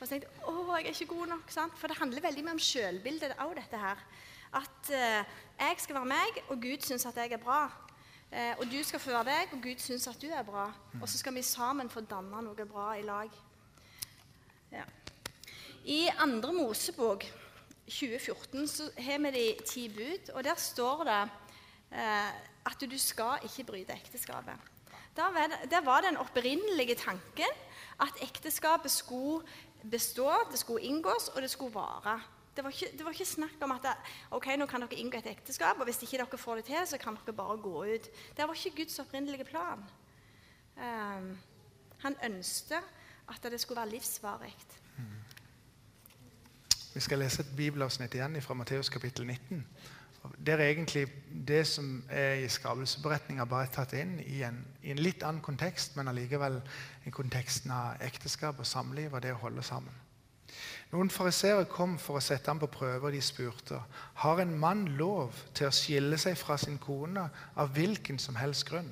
Og 0.00 0.08
jeg, 0.08 0.24
å, 0.46 0.54
jeg 0.78 0.86
er 0.86 0.94
ikke 0.94 1.10
god 1.12 1.34
nok. 1.34 1.52
Sant? 1.52 1.76
For 1.76 1.92
det 1.92 1.98
handler 2.00 2.24
veldig 2.30 2.46
mye 2.46 2.56
om 2.56 2.64
sjølbildet 2.70 3.36
òg, 3.44 3.58
dette 3.60 3.82
her. 3.82 4.00
At 4.62 4.94
uh, 4.94 5.38
jeg 5.58 5.84
skal 5.84 6.00
være 6.00 6.12
meg, 6.14 6.44
og 6.48 6.64
Gud 6.64 6.86
syns 6.86 7.04
at 7.10 7.20
jeg 7.20 7.36
er 7.36 7.44
bra. 7.44 7.66
Eh, 8.32 8.54
og 8.58 8.64
du 8.72 8.78
skal 8.80 9.00
få 9.00 9.12
være 9.12 9.28
deg, 9.28 9.50
og 9.52 9.60
Gud 9.60 9.80
syns 9.82 10.08
at 10.08 10.20
du 10.22 10.30
er 10.32 10.44
bra. 10.46 10.70
Og 11.02 11.08
så 11.08 11.18
skal 11.20 11.34
vi 11.36 11.44
sammen 11.44 11.90
få 11.92 12.00
danne 12.08 12.40
noe 12.46 12.66
bra 12.68 12.94
i 12.96 13.04
lag. 13.04 13.34
Ja. 14.72 14.86
I 15.84 16.06
andre 16.22 16.52
Mosebok 16.56 17.26
2014 17.84 18.68
så 18.70 18.88
har 18.96 19.20
vi 19.26 19.32
de 19.34 19.46
ti 19.68 19.88
bud, 19.92 20.32
og 20.32 20.44
der 20.44 20.56
står 20.56 21.04
det 21.04 21.20
eh, 21.92 22.32
at 22.64 22.84
du 22.88 22.96
skal 22.98 23.44
ikke 23.44 23.66
bryte 23.68 23.92
ekteskapet. 23.92 24.70
Der 25.16 25.80
var, 25.84 26.00
den 26.00 26.16
opprinnelige 26.16 26.94
tanken 26.94 27.58
at 28.00 28.22
ekteskapet 28.24 28.90
skulle 28.90 29.44
bestå, 29.90 30.30
det 30.50 30.58
skulle 30.58 30.84
inngås, 30.88 31.28
og 31.34 31.42
det 31.42 31.50
skulle 31.50 31.74
vare. 31.74 32.20
Det 32.56 32.64
var, 32.64 32.70
ikke, 32.70 32.96
det 32.98 33.04
var 33.04 33.14
ikke 33.16 33.24
snakk 33.24 33.62
om 33.64 33.72
at 33.72 33.86
ok, 34.30 34.46
nå 34.60 34.66
kan 34.68 34.84
dere 34.84 34.98
inngå 35.00 35.22
et 35.22 35.30
ekteskap, 35.30 35.78
og 35.80 35.88
hvis 35.88 36.02
ikke 36.04 36.18
dere 36.20 36.38
får 36.38 36.60
det 36.60 36.64
til, 36.68 36.82
så 36.86 36.98
kan 37.00 37.16
dere 37.16 37.36
bare 37.36 37.56
gå 37.56 37.84
ut. 37.94 38.10
Det 38.36 38.48
var 38.48 38.54
ikke 38.54 38.82
Guds 38.82 38.98
opprinnelige 39.00 39.46
plan. 39.48 39.86
Um, 40.76 41.38
han 42.04 42.16
ønsket 42.24 42.84
at 43.28 43.50
det 43.50 43.60
skulle 43.60 43.80
være 43.80 43.90
livsvarig. 43.90 44.56
Vi 46.94 47.00
skal 47.00 47.22
lese 47.24 47.40
et 47.40 47.56
bibelavsnitt 47.56 48.14
igjen 48.14 48.36
fra 48.44 48.54
Matteus 48.54 48.88
kapittel 48.92 49.26
19. 49.26 49.64
Der 50.46 50.60
er 50.60 50.68
egentlig 50.68 51.06
det 51.46 51.66
som 51.66 52.04
er 52.10 52.44
i 52.44 52.48
skapelsesberetninga, 52.48 53.44
bare 53.48 53.70
tatt 53.72 53.94
inn 53.96 54.18
i 54.20 54.42
en, 54.44 54.60
i 54.82 54.92
en 54.92 55.00
litt 55.00 55.24
annen 55.24 55.40
kontekst, 55.42 55.96
men 55.96 56.12
allikevel 56.12 56.60
i 57.08 57.10
konteksten 57.10 57.72
av 57.74 58.02
ekteskap 58.04 58.60
og 58.60 58.68
samliv 58.68 59.14
og 59.14 59.22
det 59.24 59.32
å 59.32 59.40
holde 59.40 59.64
sammen. 59.66 59.96
Noen 60.92 61.08
fariseere 61.08 61.64
kom 61.72 61.94
for 61.96 62.18
å 62.18 62.24
sette 62.24 62.50
ham 62.52 62.58
på 62.60 62.68
prøve, 62.68 63.06
og 63.08 63.14
de 63.14 63.20
spurte 63.24 63.78
har 64.20 64.40
en 64.42 64.52
mann 64.60 64.84
lov 64.98 65.38
til 65.56 65.70
å 65.70 65.72
skille 65.72 66.18
seg 66.20 66.36
fra 66.36 66.58
sin 66.60 66.76
kone 66.82 67.24
av 67.56 67.72
hvilken 67.72 68.20
som 68.20 68.36
helst 68.36 68.66
grunn. 68.68 68.90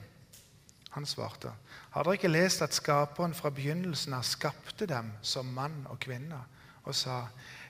Han 0.95 1.07
svarte, 1.07 1.53
har 1.93 2.07
dere 2.07 2.17
ikke 2.17 2.31
lest 2.33 2.65
at 2.65 2.75
Skaperen 2.75 3.37
fra 3.37 3.53
begynnelsen 3.55 4.17
av 4.17 4.25
skapte 4.27 4.89
dem 4.91 5.13
som 5.23 5.53
mann 5.55 5.85
og 5.93 6.01
kvinne, 6.03 6.41
og 6.89 6.97
sa, 6.97 7.21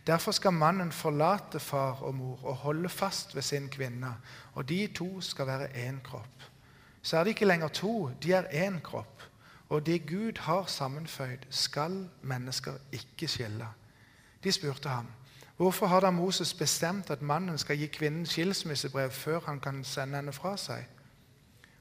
derfor 0.06 0.32
skal 0.32 0.54
mannen 0.54 0.94
forlate 0.94 1.58
far 1.60 1.98
og 2.06 2.14
mor 2.14 2.46
og 2.46 2.62
holde 2.62 2.88
fast 2.88 3.34
ved 3.34 3.42
sin 3.44 3.66
kvinne, 3.68 4.14
og 4.54 4.68
de 4.70 4.86
to 4.94 5.10
skal 5.20 5.50
være 5.50 5.72
én 5.88 5.98
kropp. 6.06 6.46
Så 7.02 7.18
er 7.18 7.24
de 7.24 7.34
ikke 7.34 7.50
lenger 7.50 7.74
to, 7.74 7.94
de 8.22 8.32
er 8.38 8.48
én 8.54 8.78
kropp, 8.78 9.26
og 9.68 9.84
det 9.86 10.06
Gud 10.06 10.38
har 10.46 10.70
sammenføyd, 10.70 11.50
skal 11.50 12.04
mennesker 12.22 12.78
ikke 12.94 13.28
skille. 13.28 13.66
De 14.44 14.52
spurte 14.52 14.88
ham, 14.88 15.06
hvorfor 15.56 15.86
har 15.86 16.00
da 16.00 16.10
Moses 16.10 16.54
bestemt 16.54 17.10
at 17.10 17.22
mannen 17.22 17.58
skal 17.58 17.76
gi 17.76 17.86
kvinnen 17.86 18.26
skilsmissebrev 18.26 19.10
før 19.10 19.40
han 19.46 19.60
kan 19.60 19.84
sende 19.84 20.16
henne 20.16 20.32
fra 20.32 20.56
seg? 20.56 20.86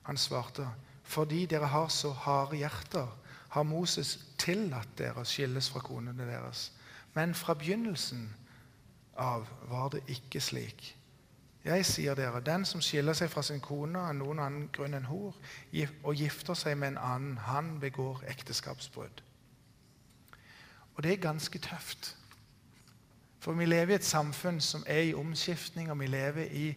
Han 0.04 0.18
svarte, 0.18 0.68
fordi 1.04 1.46
dere 1.46 1.68
har 1.68 1.88
så 1.88 2.12
harde 2.12 2.58
hjerter, 2.58 3.08
har 3.50 3.64
Moses 3.64 4.20
tillatt 4.38 4.98
dere 4.98 5.24
å 5.24 5.28
skilles 5.28 5.70
fra 5.70 5.82
konene 5.82 6.28
deres. 6.28 6.72
Men 7.14 7.34
fra 7.34 7.54
begynnelsen 7.58 8.28
av 9.18 9.48
var 9.70 9.90
det 9.90 10.04
ikke 10.08 10.42
slik. 10.42 10.96
Jeg 11.66 11.86
sier 11.86 12.16
dere, 12.16 12.40
den 12.46 12.64
som 12.66 12.82
skiller 12.82 13.14
seg 13.18 13.32
fra 13.32 13.42
sin 13.44 13.60
kone 13.60 14.00
av 14.00 14.14
noen 14.16 14.40
annen 14.40 14.70
grunn 14.74 14.96
enn 14.96 15.10
hor, 15.10 15.36
og 16.04 16.16
gifter 16.16 16.56
seg 16.56 16.78
med 16.80 16.94
en 16.94 17.02
annen, 17.04 17.42
han 17.50 17.74
begår 17.82 18.24
ekteskapsbrudd. 18.32 19.24
Og 20.96 21.04
det 21.04 21.12
er 21.14 21.28
ganske 21.28 21.60
tøft. 21.60 22.16
For 23.40 23.56
vi 23.56 23.66
lever 23.66 23.94
i 23.94 24.00
et 24.00 24.06
samfunn 24.06 24.60
som 24.62 24.84
er 24.88 25.10
i 25.10 25.14
omskiftning, 25.14 25.92
og 25.92 26.00
vi 26.00 26.08
lever 26.08 26.44
i 26.52 26.76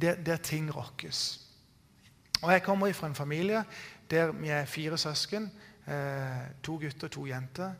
der, 0.00 0.14
der 0.14 0.36
ting 0.36 0.76
rokkes. 0.76 1.40
Og 2.42 2.52
Jeg 2.52 2.62
kommer 2.62 2.92
fra 2.92 3.06
en 3.06 3.14
familie 3.14 3.64
der 4.10 4.32
vi 4.32 4.48
er 4.48 4.64
fire 4.64 4.98
søsken. 4.98 5.52
Eh, 5.86 6.40
to 6.62 6.76
gutter 6.76 7.06
og 7.06 7.10
to 7.10 7.26
jenter. 7.26 7.72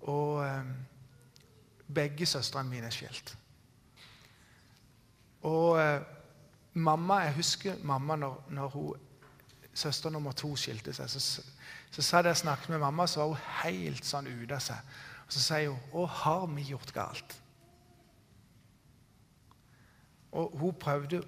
Og 0.00 0.46
eh, 0.46 0.64
begge 1.94 2.26
søstrene 2.26 2.70
mine 2.70 2.86
er 2.86 2.90
skilt. 2.90 3.36
Og 5.42 5.80
eh, 5.80 6.00
mamma, 6.74 7.14
Jeg 7.14 7.34
husker 7.34 7.74
mamma 7.82 8.16
når, 8.16 8.44
når 8.50 8.68
hun, 8.68 8.94
søster 9.74 10.10
nummer 10.10 10.32
to 10.32 10.56
skilte 10.56 10.92
seg. 10.92 11.10
Så, 11.10 11.42
så 11.90 12.02
satt 12.02 12.26
jeg 12.26 12.36
snakket 12.36 12.68
med 12.68 12.78
mamma, 12.78 13.06
så 13.06 13.20
var 13.20 13.26
hun 13.28 13.36
helt 13.62 14.04
sånn 14.04 14.26
ute 14.26 14.54
av 14.54 14.64
seg. 14.64 14.96
Og 15.26 15.32
Så 15.32 15.40
sier 15.40 15.68
hun 15.70 15.78
'Å, 15.92 16.06
har 16.06 16.46
vi 16.46 16.62
gjort 16.62 16.92
galt?' 16.92 17.39
Og 20.32 20.56
hun 20.58 20.74
prøvde 20.80 21.22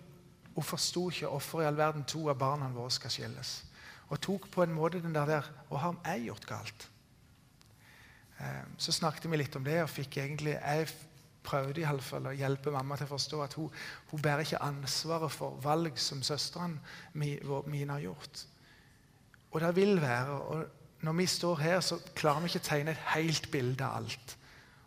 Hun 0.52 0.64
forsto 0.64 1.06
ikke 1.08 1.26
hvorfor 1.32 1.62
i 1.62 1.64
all 1.64 1.76
verden 1.76 2.04
to 2.04 2.26
av 2.28 2.36
barna 2.36 2.66
våre 2.68 2.90
skal 2.92 3.10
skilles. 3.10 3.64
Og 4.12 4.20
tok 4.20 4.50
på 4.52 4.62
en 4.62 4.74
måte 4.76 5.00
den 5.00 5.14
der, 5.14 5.24
der 5.24 5.42
'Å, 5.70 5.76
har 5.76 5.96
jeg 6.04 6.26
gjort 6.26 6.46
galt?' 6.46 6.88
Eh, 8.40 8.64
så 8.78 8.92
snakket 8.92 9.30
vi 9.30 9.36
litt 9.36 9.56
om 9.56 9.64
det, 9.64 9.82
og 9.82 9.90
fikk 9.90 10.16
egentlig 10.16 10.50
Jeg 10.50 10.88
prøvde 11.42 11.80
i 11.80 11.84
alle 11.84 12.02
fall 12.02 12.26
å 12.26 12.36
hjelpe 12.36 12.70
mamma 12.70 12.96
til 12.96 13.08
å 13.08 13.14
forstå 13.14 13.42
at 13.42 13.54
hun, 13.58 13.70
hun 14.10 14.22
bærer 14.22 14.44
ikke 14.44 14.62
ansvaret 14.62 15.32
for 15.32 15.58
valg 15.62 15.98
som 15.98 16.22
søstrene 16.22 16.78
mine 17.14 17.92
har 17.92 18.00
gjort. 18.00 18.44
Og 19.50 19.60
det 19.60 19.74
vil 19.76 20.00
være 20.00 20.38
og 20.38 20.78
Når 21.02 21.12
vi 21.12 21.24
står 21.26 21.56
her, 21.58 21.80
så 21.80 21.96
klarer 22.14 22.40
vi 22.40 22.46
ikke 22.46 22.58
å 22.60 22.66
tegne 22.68 22.90
et 22.90 23.06
helt 23.10 23.50
bilde 23.50 23.82
av 23.84 23.96
alt. 23.96 24.36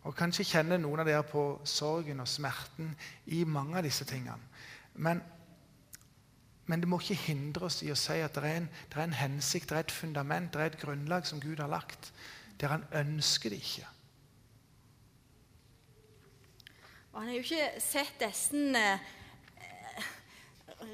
Og 0.06 0.14
kanskje 0.14 0.46
kjenner 0.46 0.78
noen 0.78 1.02
av 1.02 1.08
dere 1.08 1.24
på 1.26 1.42
sorgen 1.66 2.22
og 2.22 2.28
smerten 2.30 2.92
i 3.34 3.42
mange 3.44 3.80
av 3.80 3.86
disse 3.86 4.06
tingene. 4.06 4.38
Men, 4.94 5.20
men 6.70 6.82
det 6.82 6.88
må 6.88 7.00
ikke 7.02 7.18
hindre 7.26 7.66
oss 7.66 7.82
i 7.82 7.90
å 7.90 7.98
si 7.98 8.20
at 8.22 8.38
det 8.38 8.44
er, 8.44 8.60
en, 8.62 8.70
det 8.92 9.00
er 9.00 9.08
en 9.08 9.18
hensikt, 9.18 9.68
det 9.70 9.76
er 9.76 9.88
et 9.88 9.98
fundament, 9.98 10.52
det 10.54 10.62
er 10.62 10.70
et 10.70 10.80
grunnlag 10.80 11.26
som 11.26 11.42
Gud 11.42 11.60
har 11.62 11.72
lagt 11.72 12.12
der 12.60 12.72
han 12.72 12.86
ønsker 12.96 13.52
det 13.52 13.58
ikke. 13.60 13.88
Og 17.12 17.20
han 17.20 17.28
har 17.28 17.36
jo 17.36 17.44
ikke 17.44 17.80
sett 17.80 18.18
disse 18.20 18.62
eh, 18.76 19.04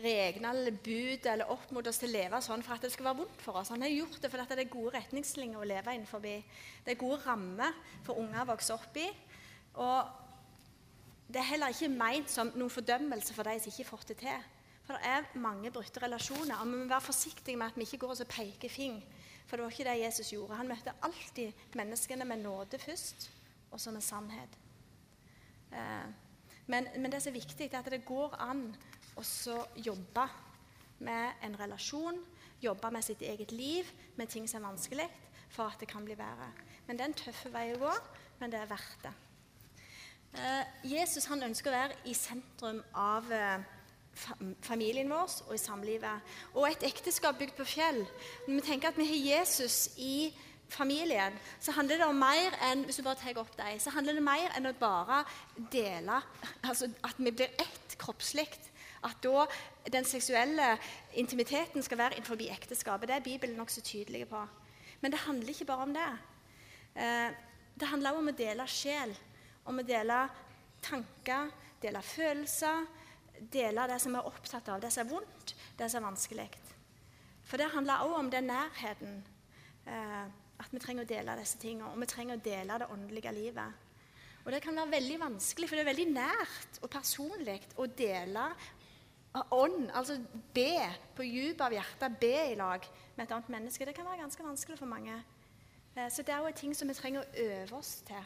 reglene 0.03 0.53
eller 0.53 0.77
bud 0.85 1.27
eller 1.27 1.51
opp 1.51 1.71
mot 1.75 1.87
oss 1.91 1.99
til 2.03 2.13
å 2.13 2.15
leve 2.15 2.41
sånn 2.45 2.63
for 2.63 2.77
at 2.77 2.87
det 2.87 2.93
skal 2.95 3.09
være 3.09 3.21
vondt 3.23 3.43
for 3.43 3.59
oss. 3.59 3.73
Han 3.75 3.83
har 3.83 3.93
gjort 3.93 4.21
det 4.23 4.31
fordi 4.31 4.47
det 4.55 4.65
er 4.65 4.75
gode 4.75 4.95
retningslinjer 4.97 5.59
å 5.59 5.69
leve 5.69 5.97
innenfor. 5.97 6.23
Det 6.23 6.95
er 6.95 7.01
gode 7.01 7.21
rammer 7.25 7.79
for 8.07 8.21
unger 8.23 8.45
å 8.45 8.51
vokse 8.53 8.77
opp 8.77 8.99
i. 9.03 9.09
Og 9.83 11.33
det 11.33 11.41
er 11.43 11.51
heller 11.55 11.75
ikke 11.75 11.91
meint 11.91 12.31
som 12.31 12.53
noen 12.55 12.73
fordømmelse 12.73 13.35
for 13.35 13.49
de 13.49 13.59
som 13.59 13.73
ikke 13.73 13.83
har 13.83 13.91
fått 13.91 14.13
det 14.13 14.21
til. 14.23 14.49
For 14.87 14.99
det 14.99 15.13
er 15.15 15.43
mange 15.43 15.71
brutte 15.75 16.03
relasjoner, 16.03 16.59
og 16.59 16.71
vi 16.71 16.79
må 16.79 16.89
være 16.91 17.09
forsiktige 17.09 17.59
med 17.59 17.71
at 17.71 17.79
vi 17.79 17.87
ikke 17.87 18.03
går 18.03 18.17
og 18.17 18.33
peker 18.33 18.73
fing 18.73 19.03
for 19.53 19.57
det 19.57 19.65
var 19.67 19.75
ikke 19.75 19.85
det 19.85 20.01
Jesus 20.01 20.33
gjorde. 20.33 20.57
Han 20.57 20.69
møtte 20.71 20.95
alltid 21.05 21.75
menneskene 21.77 22.25
med 22.25 22.41
nåde 22.41 22.79
først, 22.81 23.31
og 23.71 23.81
så 23.81 23.91
med 23.93 24.01
sannhet. 24.01 24.55
Eh, 25.73 26.07
men, 26.67 26.89
men, 26.97 27.13
det 27.13 27.23
som 27.23 27.35
er 27.35 27.41
viktig, 27.41 27.67
er 27.69 27.83
at 27.83 27.91
det 27.93 28.05
går 28.09 28.37
an 28.41 28.71
å 29.21 29.59
jobbe 29.77 30.29
med 31.03 31.43
en 31.43 31.59
relasjon, 31.59 32.21
jobbe 32.63 32.91
med 32.95 33.05
sitt 33.05 33.23
eget 33.27 33.53
liv, 33.53 33.89
med 34.17 34.31
ting 34.31 34.47
som 34.49 34.63
er 34.63 34.71
vanskelig, 34.71 35.09
for 35.53 35.69
at 35.69 35.81
det 35.81 35.91
kan 35.91 36.05
bli 36.05 36.17
bedre. 36.17 36.49
Men 36.87 36.97
det 36.97 37.05
er 37.05 37.11
en 37.11 37.21
tøff 37.25 37.45
vei 37.53 37.73
å 37.75 37.83
gå, 37.83 37.93
men 38.41 38.53
det 38.53 38.61
er 38.63 38.71
verdt 38.71 39.05
det. 39.05 39.13
Eh, 40.33 40.65
Jesus 40.95 41.29
han 41.29 41.45
ønsker 41.45 41.69
å 41.69 41.77
være 41.77 41.99
i 42.09 42.15
sentrum 42.17 42.81
av 42.97 43.29
eh, 43.37 43.65
familien 44.65 45.11
vår 45.13 45.35
og 45.49 45.53
i 45.57 45.61
samlivet. 45.61 46.33
Og 46.55 46.69
et 46.71 46.87
ekteskap 46.89 47.37
bygd 47.41 47.59
på 47.59 47.69
fjell. 47.69 48.01
Når 48.47 48.57
vi 48.57 48.65
tenker 48.65 48.93
at 48.93 48.99
vi 49.01 49.09
har 49.11 49.21
Jesus 49.37 49.91
i 50.01 50.33
familien, 50.73 51.37
så 51.61 51.75
handler 51.77 52.01
det 52.01 52.09
om 52.09 52.17
mer 52.17 52.57
enn 52.71 52.87
hvis 52.87 53.01
du 53.01 53.05
bare 53.05 53.21
tar 53.21 53.41
opp 53.43 53.53
deg, 53.59 53.77
så 53.83 53.93
handler 53.93 54.17
det 54.17 54.25
mer 54.25 54.55
enn 54.57 54.71
å 54.71 54.77
bare 54.81 55.23
dele 55.73 56.23
altså 56.65 56.89
At 57.05 57.19
vi 57.21 57.31
blir 57.31 57.53
ett 57.61 57.97
kroppslig. 58.01 58.49
At 59.03 59.19
da 59.25 59.47
den 59.93 60.07
seksuelle 60.07 60.77
intimiteten 61.19 61.83
skal 61.83 61.99
være 61.99 62.17
innenfor 62.17 62.39
ekteskapet. 62.55 63.09
Det 63.09 63.17
er 63.17 63.27
Bibelen 63.27 63.59
nokså 63.59 63.81
tydelig 63.81 64.29
på. 64.31 64.45
Men 65.01 65.13
det 65.13 65.25
handler 65.25 65.49
ikke 65.49 65.65
bare 65.65 65.89
om 65.89 65.95
det. 65.95 66.11
Eh, 66.95 67.31
det 67.81 67.89
handler 67.89 68.11
også 68.11 68.23
om 68.23 68.33
å 68.33 68.39
dele 68.39 68.67
sjel, 68.69 69.15
om 69.65 69.79
å 69.79 69.87
dele 69.87 70.19
tanker, 70.83 71.51
dele 71.83 72.03
følelser 72.03 72.87
dele 73.51 73.87
det 73.91 73.99
som 74.03 74.15
vi 74.15 74.21
er 74.21 74.29
opptatt 74.29 74.69
av, 74.71 74.81
det 74.83 74.91
som 74.93 75.05
er 75.05 75.11
vondt, 75.11 75.55
det 75.79 75.89
som 75.91 76.03
er 76.03 76.11
vanskelig. 76.11 76.49
For 77.49 77.61
det 77.61 77.73
handler 77.73 78.05
også 78.05 78.21
om 78.21 78.31
den 78.31 78.51
nærheten. 78.51 79.23
Eh, 79.87 80.27
at 80.63 80.71
vi 80.71 80.79
trenger 80.79 81.03
å 81.03 81.11
dele 81.11 81.39
disse 81.41 81.59
tingene, 81.59 81.91
og 81.91 81.99
vi 81.99 82.07
trenger 82.07 82.39
å 82.39 82.45
dele 82.45 82.77
det 82.79 82.91
åndelige 82.95 83.33
livet. 83.35 83.89
Og 84.45 84.53
det 84.55 84.61
kan 84.63 84.77
være 84.79 84.95
veldig 84.95 85.19
vanskelig, 85.23 85.69
for 85.69 85.79
det 85.79 85.83
er 85.83 85.91
veldig 85.91 86.09
nært 86.15 86.79
og 86.83 86.91
personlig 86.91 87.59
å 87.83 87.87
dele 87.87 88.47
ånd, 89.35 89.91
altså 89.95 90.19
be 90.55 90.75
på 91.17 91.25
dypet 91.25 91.65
av 91.65 91.73
hjertet, 91.73 92.19
be 92.21 92.35
i 92.53 92.57
lag 92.59 92.85
med 93.17 93.25
et 93.25 93.33
annet 93.33 93.49
menneske. 93.49 93.87
Det 93.89 93.95
kan 93.97 94.05
være 94.05 94.21
ganske 94.21 94.45
vanskelig 94.45 94.79
for 94.79 94.91
mange. 94.91 95.17
Eh, 95.97 96.11
så 96.13 96.23
det 96.23 96.35
er 96.35 96.45
jo 96.45 96.53
ting 96.57 96.77
som 96.77 96.89
vi 96.89 96.97
trenger 96.97 97.23
å 97.23 97.47
øve 97.47 97.77
oss 97.77 98.01
til 98.07 98.21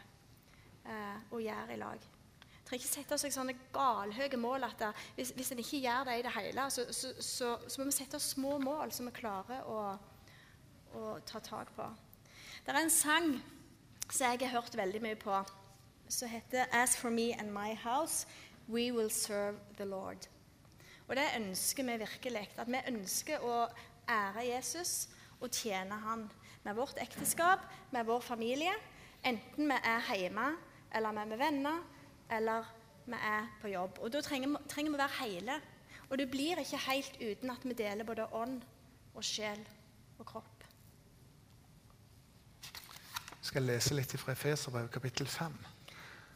eh, 0.86 1.18
å 1.30 1.40
gjøre 1.42 1.74
i 1.74 1.80
lag 1.80 1.98
Vi 2.02 2.62
trenger 2.66 2.84
ikke 2.84 2.92
sette 2.92 3.14
oss 3.14 3.26
sånne 3.34 3.56
galhøye 3.74 4.38
mål 4.38 4.66
at 4.66 4.78
det, 4.82 4.90
hvis, 5.18 5.32
hvis 5.38 5.52
en 5.54 5.62
ikke 5.62 5.82
gjør 5.82 6.08
det 6.08 6.18
i 6.18 6.24
det 6.26 6.34
hele, 6.34 6.68
så, 6.70 6.86
så, 6.90 7.12
så, 7.18 7.52
så, 7.66 7.80
må 7.80 7.88
vi 7.90 7.96
sette 7.98 8.18
oss 8.18 8.32
små 8.34 8.56
mål 8.62 8.94
som 8.94 9.06
vi 9.06 9.14
klarer 9.18 9.66
å, 9.70 9.80
å 10.94 11.18
ta 11.26 11.42
tak 11.42 11.70
på. 11.76 11.86
Det 12.66 12.74
er 12.74 12.80
en 12.80 12.90
sang 12.90 13.36
som 14.06 14.26
jeg 14.26 14.42
har 14.42 14.54
hørt 14.60 14.78
veldig 14.78 15.02
mye 15.02 15.18
på, 15.18 15.42
som 16.08 16.30
heter 16.30 16.66
'As 16.70 16.96
for 16.96 17.10
me 17.10 17.32
and 17.34 17.50
my 17.54 17.74
house, 17.74 18.26
we 18.68 18.90
will 18.90 19.10
serve 19.10 19.58
the 19.76 19.84
Lord'. 19.84 20.26
Og 21.06 21.16
det 21.16 21.26
ønsker 21.38 21.86
vi 21.86 21.98
virkelig. 22.02 22.48
At 22.58 22.70
vi 22.70 22.82
ønsker 22.90 23.44
å 23.46 23.66
ære 24.10 24.46
Jesus 24.48 25.08
og 25.40 25.52
tjene 25.52 25.98
Han 26.02 26.26
med 26.66 26.74
vårt 26.74 26.98
ekteskap, 26.98 27.62
med 27.94 28.06
vår 28.08 28.20
familie, 28.20 28.72
enten 29.22 29.70
vi 29.70 29.76
er 29.76 30.08
hjemme 30.18 30.48
eller 30.90 31.14
vi 31.14 31.22
er 31.22 31.30
med 31.30 31.38
venner 31.38 31.82
eller 32.30 32.66
vi 33.06 33.18
er 33.22 33.46
på 33.62 33.70
jobb. 33.70 34.00
Og 34.02 34.12
Da 34.12 34.20
trenger, 34.20 34.56
trenger 34.68 34.90
vi 34.90 34.98
å 34.98 35.02
være 35.04 35.20
hele. 35.20 35.60
Og 36.10 36.18
det 36.18 36.30
blir 36.30 36.58
ikke 36.62 36.82
helt 36.86 37.16
uten 37.20 37.50
at 37.50 37.64
vi 37.64 37.74
deler 37.74 38.06
både 38.06 38.26
ånd 38.34 38.60
og 39.14 39.24
sjel 39.24 39.62
og 40.18 40.26
kropp. 40.26 40.64
Jeg 42.66 43.52
skal 43.52 43.62
lese 43.62 43.94
litt 43.94 44.14
fra 44.18 44.34
Efeserbrevet 44.34 44.90
kapittel 44.90 45.26
5. 45.30 45.54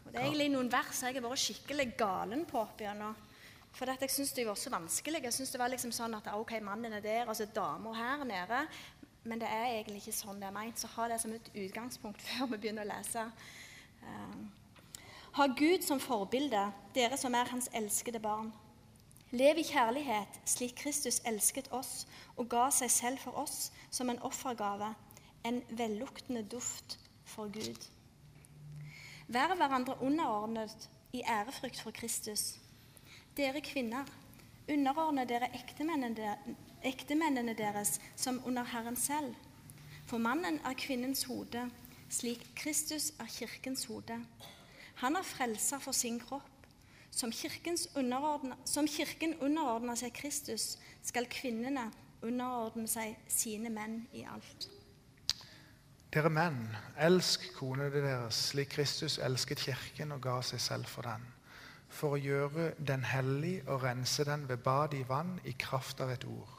Og 0.06 0.12
det 0.12 0.20
er 0.20 0.26
egentlig 0.28 0.50
noen 0.52 0.70
vers 0.70 1.02
jeg 1.02 1.16
har 1.16 1.24
vært 1.26 1.42
skikkelig 1.42 1.88
galen 1.98 2.46
på 2.46 2.58
opp 2.62 2.82
igjennom. 2.82 3.16
For 3.72 3.90
jeg 3.90 4.10
syns 4.10 4.32
det 4.36 4.46
var 4.46 4.58
så 4.58 4.70
vanskelig. 4.70 5.22
Jeg 5.24 5.32
synes 5.32 5.50
det 5.50 5.60
var 5.60 5.70
liksom 5.72 5.92
sånn 5.94 6.14
at 6.18 6.30
ok, 6.34 6.56
mannen 6.64 6.96
er 6.98 7.04
der, 7.04 7.28
og 7.28 7.36
så 7.36 7.46
er 7.46 7.54
dama 7.54 7.92
her 7.94 8.24
nede. 8.28 8.62
Men 9.24 9.40
det 9.40 9.50
er 9.52 9.74
egentlig 9.74 10.00
ikke 10.02 10.16
sånn 10.16 10.40
det 10.40 10.48
er 10.48 10.56
meint. 10.56 10.80
Så 10.80 10.90
ha 10.96 11.08
det 11.10 11.20
som 11.22 11.34
et 11.36 11.52
utgangspunkt 11.54 12.22
før 12.28 12.50
vi 12.52 12.62
begynner 12.64 12.86
å 12.86 12.90
lese. 12.90 13.26
Um, 14.02 14.48
ha 15.36 15.46
Gud 15.46 15.84
som 15.86 16.02
forbilde, 16.02 16.64
dere 16.96 17.18
som 17.20 17.34
er 17.38 17.52
hans 17.52 17.70
elskede 17.76 18.20
barn. 18.22 18.50
Lev 19.30 19.60
i 19.62 19.62
kjærlighet 19.62 20.40
slik 20.48 20.74
Kristus 20.80 21.20
elsket 21.28 21.68
oss 21.70 22.08
og 22.34 22.48
ga 22.50 22.64
seg 22.74 22.90
selv 22.90 23.22
for 23.22 23.38
oss 23.38 23.70
som 23.94 24.10
en 24.10 24.18
offergave, 24.26 24.88
en 25.46 25.60
velluktende 25.70 26.42
duft 26.42 26.98
for 27.30 27.46
Gud. 27.54 27.86
Vær 29.30 29.54
hverandre 29.54 29.94
underordnet 30.02 30.88
i 31.14 31.22
ærefrykt 31.22 31.78
for 31.78 31.94
Kristus. 31.94 32.58
Dere 33.40 33.62
kvinner, 33.64 34.04
underordne 34.68 35.22
dere 35.24 35.46
ektemennene 36.84 37.54
deres 37.56 37.94
som 38.12 38.36
under 38.44 38.66
Herren 38.68 38.98
selv. 39.00 39.32
For 40.04 40.20
mannen 40.20 40.58
er 40.60 40.76
kvinnens 40.76 41.22
hode, 41.24 41.62
slik 42.12 42.42
Kristus 42.58 43.14
er 43.16 43.30
kirkens 43.32 43.86
hode. 43.88 44.18
Han 45.00 45.16
er 45.16 45.24
frelser 45.24 45.80
for 45.80 45.96
sin 45.96 46.20
kropp. 46.20 46.50
Som, 47.10 47.32
som 47.32 48.86
Kirken 48.86 49.34
underordner 49.40 49.96
seg 49.96 50.12
Kristus, 50.14 50.76
skal 51.02 51.26
kvinnene 51.32 51.88
underordne 52.22 52.86
seg 52.88 53.16
sine 53.26 53.72
menn 53.72 54.02
i 54.12 54.26
alt. 54.28 54.68
Dere 56.12 56.28
menn, 56.28 56.60
elsk 57.00 57.48
konene 57.56 58.04
deres 58.04 58.44
slik 58.52 58.76
Kristus 58.76 59.16
elsket 59.18 59.64
Kirken 59.64 60.12
og 60.12 60.26
ga 60.28 60.42
seg 60.44 60.60
selv 60.60 60.92
for 60.92 61.08
den, 61.08 61.24
for 61.90 62.16
å 62.16 62.20
gjøre 62.20 62.70
den 62.78 63.04
hellig 63.04 63.60
og 63.66 63.82
rense 63.84 64.24
den 64.24 64.46
ved 64.48 64.62
bad 64.64 64.94
i 64.94 65.02
vann 65.08 65.36
i 65.44 65.52
kraft 65.58 66.00
av 66.00 66.12
et 66.14 66.24
ord. 66.24 66.56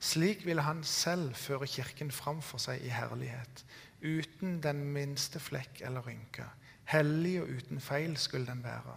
Slik 0.00 0.46
ville 0.46 0.64
han 0.64 0.84
selv 0.86 1.34
føre 1.36 1.68
Kirken 1.68 2.10
framfor 2.10 2.62
seg 2.62 2.80
i 2.86 2.92
herlighet, 2.94 3.64
uten 4.00 4.60
den 4.64 4.80
minste 4.94 5.42
flekk 5.42 5.82
eller 5.84 6.06
rynke 6.06 6.46
Hellig 6.90 7.36
og 7.42 7.50
uten 7.54 7.80
feil 7.80 8.16
skulle 8.18 8.46
den 8.46 8.64
være. 8.64 8.96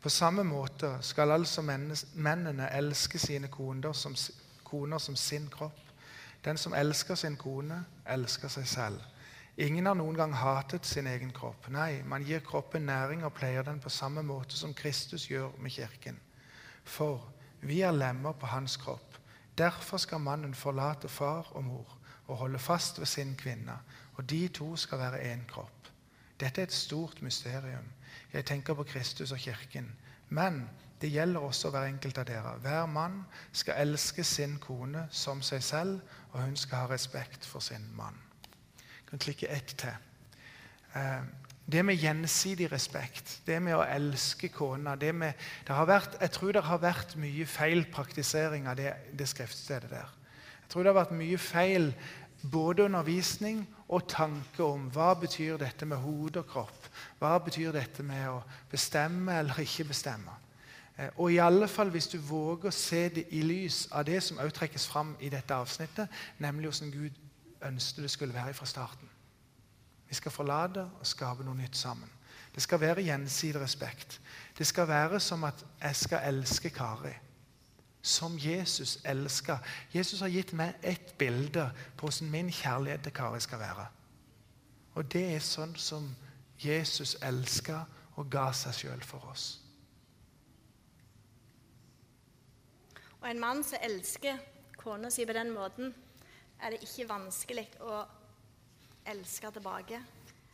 På 0.00 0.08
samme 0.08 0.44
måte 0.44 0.98
skal 1.02 1.32
altså 1.34 1.62
mennene 1.64 2.68
elske 2.76 3.18
sine 3.18 3.48
koner 3.50 3.92
som, 3.92 4.14
koner 4.64 4.98
som 4.98 5.16
sin 5.16 5.48
kropp. 5.50 5.80
Den 6.44 6.56
som 6.60 6.74
elsker 6.74 7.14
sin 7.14 7.36
kone, 7.36 7.80
elsker 8.06 8.52
seg 8.52 8.68
selv. 8.68 9.00
Ingen 9.56 9.86
har 9.86 9.94
noen 9.94 10.16
gang 10.18 10.32
hatet 10.34 10.86
sin 10.86 11.06
egen 11.06 11.30
kropp. 11.32 11.68
Nei, 11.70 12.02
man 12.02 12.24
gir 12.26 12.42
kroppen 12.42 12.86
næring 12.88 13.22
og 13.24 13.36
pleier 13.36 13.62
den 13.62 13.78
på 13.80 13.92
samme 13.92 14.22
måte 14.26 14.58
som 14.58 14.74
Kristus 14.74 15.28
gjør 15.30 15.54
med 15.62 15.70
kirken. 15.70 16.18
For 16.84 17.22
vi 17.62 17.80
er 17.86 17.94
lemmer 17.94 18.32
på 18.32 18.50
hans 18.50 18.76
kropp. 18.76 19.14
Derfor 19.58 20.02
skal 20.02 20.20
mannen 20.20 20.54
forlate 20.54 21.08
far 21.08 21.52
og 21.54 21.64
mor 21.64 21.98
og 22.26 22.36
holde 22.36 22.58
fast 22.58 22.98
ved 22.98 23.06
sin 23.06 23.34
kvinne, 23.36 23.76
og 24.14 24.30
de 24.30 24.48
to 24.48 24.76
skal 24.76 24.98
være 24.98 25.22
én 25.32 25.46
kropp. 25.46 25.90
Dette 26.40 26.60
er 26.60 26.66
et 26.66 26.72
stort 26.72 27.22
mysterium. 27.22 27.86
Jeg 28.32 28.44
tenker 28.44 28.74
på 28.74 28.82
Kristus 28.82 29.32
og 29.32 29.38
kirken. 29.38 29.92
Men 30.28 30.70
det 31.00 31.12
gjelder 31.12 31.40
også 31.40 31.70
hver 31.70 31.84
enkelt 31.84 32.18
av 32.18 32.26
dere. 32.26 32.58
Hver 32.58 32.86
mann 32.86 33.24
skal 33.52 33.74
elske 33.78 34.24
sin 34.24 34.58
kone 34.58 35.06
som 35.10 35.42
seg 35.42 35.62
selv, 35.62 36.00
og 36.32 36.42
hun 36.42 36.56
skal 36.56 36.78
ha 36.78 36.86
respekt 36.90 37.46
for 37.46 37.60
sin 37.60 37.86
mann. 37.96 38.18
Kan 39.14 39.22
klikke 39.22 39.46
ett 39.46 39.76
til. 39.78 39.92
Eh, 40.98 41.20
det 41.70 41.84
med 41.86 41.94
gjensidig 41.94 42.66
respekt, 42.72 43.36
det 43.46 43.60
med 43.62 43.76
å 43.78 43.84
elske 43.86 44.48
kona 44.50 44.96
det 44.98 45.12
med, 45.14 45.38
det 45.68 45.76
vært, 45.86 46.16
Jeg 46.20 46.30
tror 46.30 46.52
det 46.52 46.62
har 46.64 46.80
vært 46.82 47.14
mye 47.16 47.46
feil 47.46 47.84
praktisering 47.94 48.66
av 48.66 48.76
det, 48.76 48.90
det 49.14 49.28
skriftstedet 49.28 49.90
der. 49.90 50.10
Jeg 50.64 50.68
tror 50.68 50.82
det 50.82 50.90
har 50.92 50.98
vært 50.98 51.14
mye 51.14 51.38
feil 51.38 51.94
både 52.42 52.88
undervisning 52.88 53.62
og 53.88 54.08
tanke 54.08 54.64
om 54.64 54.90
hva 54.90 55.14
betyr 55.14 55.62
dette 55.62 55.86
med 55.86 56.02
hode 56.02 56.42
og 56.42 56.50
kropp. 56.50 56.90
Hva 57.22 57.38
betyr 57.38 57.70
dette 57.70 58.02
med 58.02 58.28
å 58.32 58.42
bestemme 58.70 59.38
eller 59.38 59.62
ikke 59.62 59.92
bestemme? 59.94 60.34
Eh, 60.98 61.14
og 61.16 61.30
i 61.30 61.38
alle 61.38 61.68
fall 61.70 61.94
hvis 61.94 62.10
du 62.10 62.18
våger 62.18 62.66
å 62.66 62.74
se 62.74 63.08
det 63.14 63.28
i 63.30 63.46
lys 63.46 63.86
av 63.92 64.10
det 64.10 64.24
som 64.26 64.42
også 64.42 64.58
trekkes 64.58 64.88
fram 64.90 65.14
i 65.20 65.30
dette 65.30 65.54
avsnittet, 65.54 66.10
nemlig 66.42 66.72
hvordan 66.72 66.98
Gud 66.98 67.23
ønsket 67.64 68.02
det 68.02 68.10
skulle 68.10 68.34
være 68.34 68.54
fra 68.54 68.66
starten. 68.66 69.10
Vi 70.08 70.14
skal 70.14 70.32
forlate 70.32 70.84
og 71.00 71.06
skape 71.06 71.44
noe 71.44 71.56
nytt 71.56 71.76
sammen. 71.76 72.10
Det 72.54 72.62
skal 72.62 72.80
være 72.80 73.02
gjensidig 73.02 73.60
respekt. 73.60 74.20
Det 74.58 74.66
skal 74.66 74.88
være 74.88 75.20
som 75.20 75.44
at 75.44 75.66
jeg 75.82 75.96
skal 75.96 76.28
elske 76.28 76.70
Kari. 76.70 77.12
Som 78.02 78.38
Jesus 78.38 78.98
elsker. 79.04 79.58
Jesus 79.94 80.20
har 80.20 80.28
gitt 80.28 80.52
meg 80.52 80.74
ett 80.82 81.18
bilde 81.18 81.70
på 81.96 82.06
hvordan 82.06 82.30
min 82.30 82.52
kjærlighet 82.52 83.02
til 83.02 83.12
Kari 83.12 83.40
skal 83.40 83.58
være. 83.58 83.86
Og 84.94 85.12
det 85.12 85.24
er 85.34 85.42
sånn 85.42 85.74
som 85.76 86.06
Jesus 86.62 87.16
elsker 87.22 87.82
og 88.14 88.30
ga 88.30 88.52
seg 88.54 88.74
sjøl 88.74 89.02
for 89.02 89.24
oss. 89.32 89.46
Og 93.20 93.30
en 93.30 93.40
mann 93.40 93.64
som 93.64 93.80
elsker 93.82 94.38
kona 94.76 95.10
si 95.10 95.24
på 95.26 95.32
den 95.32 95.50
måten, 95.50 95.94
er 96.64 96.72
det 96.72 96.84
ikke 96.86 97.08
vanskelig 97.10 97.66
å 97.84 98.00
elske 99.12 99.50
tilbake. 99.52 100.00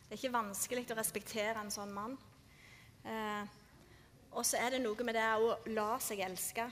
Det 0.03 0.17
er 0.17 0.19
ikke 0.19 0.33
vanskelig 0.33 0.83
å 0.91 0.97
respektere 0.97 1.61
en 1.61 1.71
sånn 1.71 1.93
mann. 1.95 2.17
Eh, 3.07 3.43
og 4.35 4.43
så 4.47 4.59
er 4.59 4.75
det 4.75 4.81
noe 4.83 5.07
med 5.07 5.15
det 5.15 5.27
å 5.39 5.53
la 5.71 5.93
seg 6.03 6.19
elske. 6.25 6.65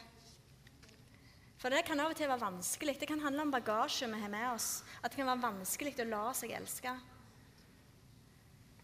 For 1.60 1.72
det 1.72 1.86
kan 1.88 2.00
av 2.00 2.12
og 2.12 2.20
til 2.20 2.28
være 2.28 2.44
vanskelig. 2.44 2.98
Det 3.00 3.08
kan 3.08 3.24
handle 3.24 3.48
om 3.48 3.56
bagasje 3.56 4.08
vi 4.12 4.20
har 4.20 4.32
med 4.32 4.48
oss. 4.52 4.84
At 5.00 5.12
det 5.12 5.20
kan 5.20 5.32
være 5.32 5.48
vanskelig 5.48 5.96
å 6.04 6.10
la 6.12 6.26
seg 6.36 6.56
elske. 6.56 6.94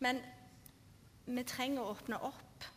Men 0.04 0.20
vi 1.28 1.44
trenger 1.48 1.84
å 1.84 1.94
åpne 1.96 2.20
opp. 2.32 2.68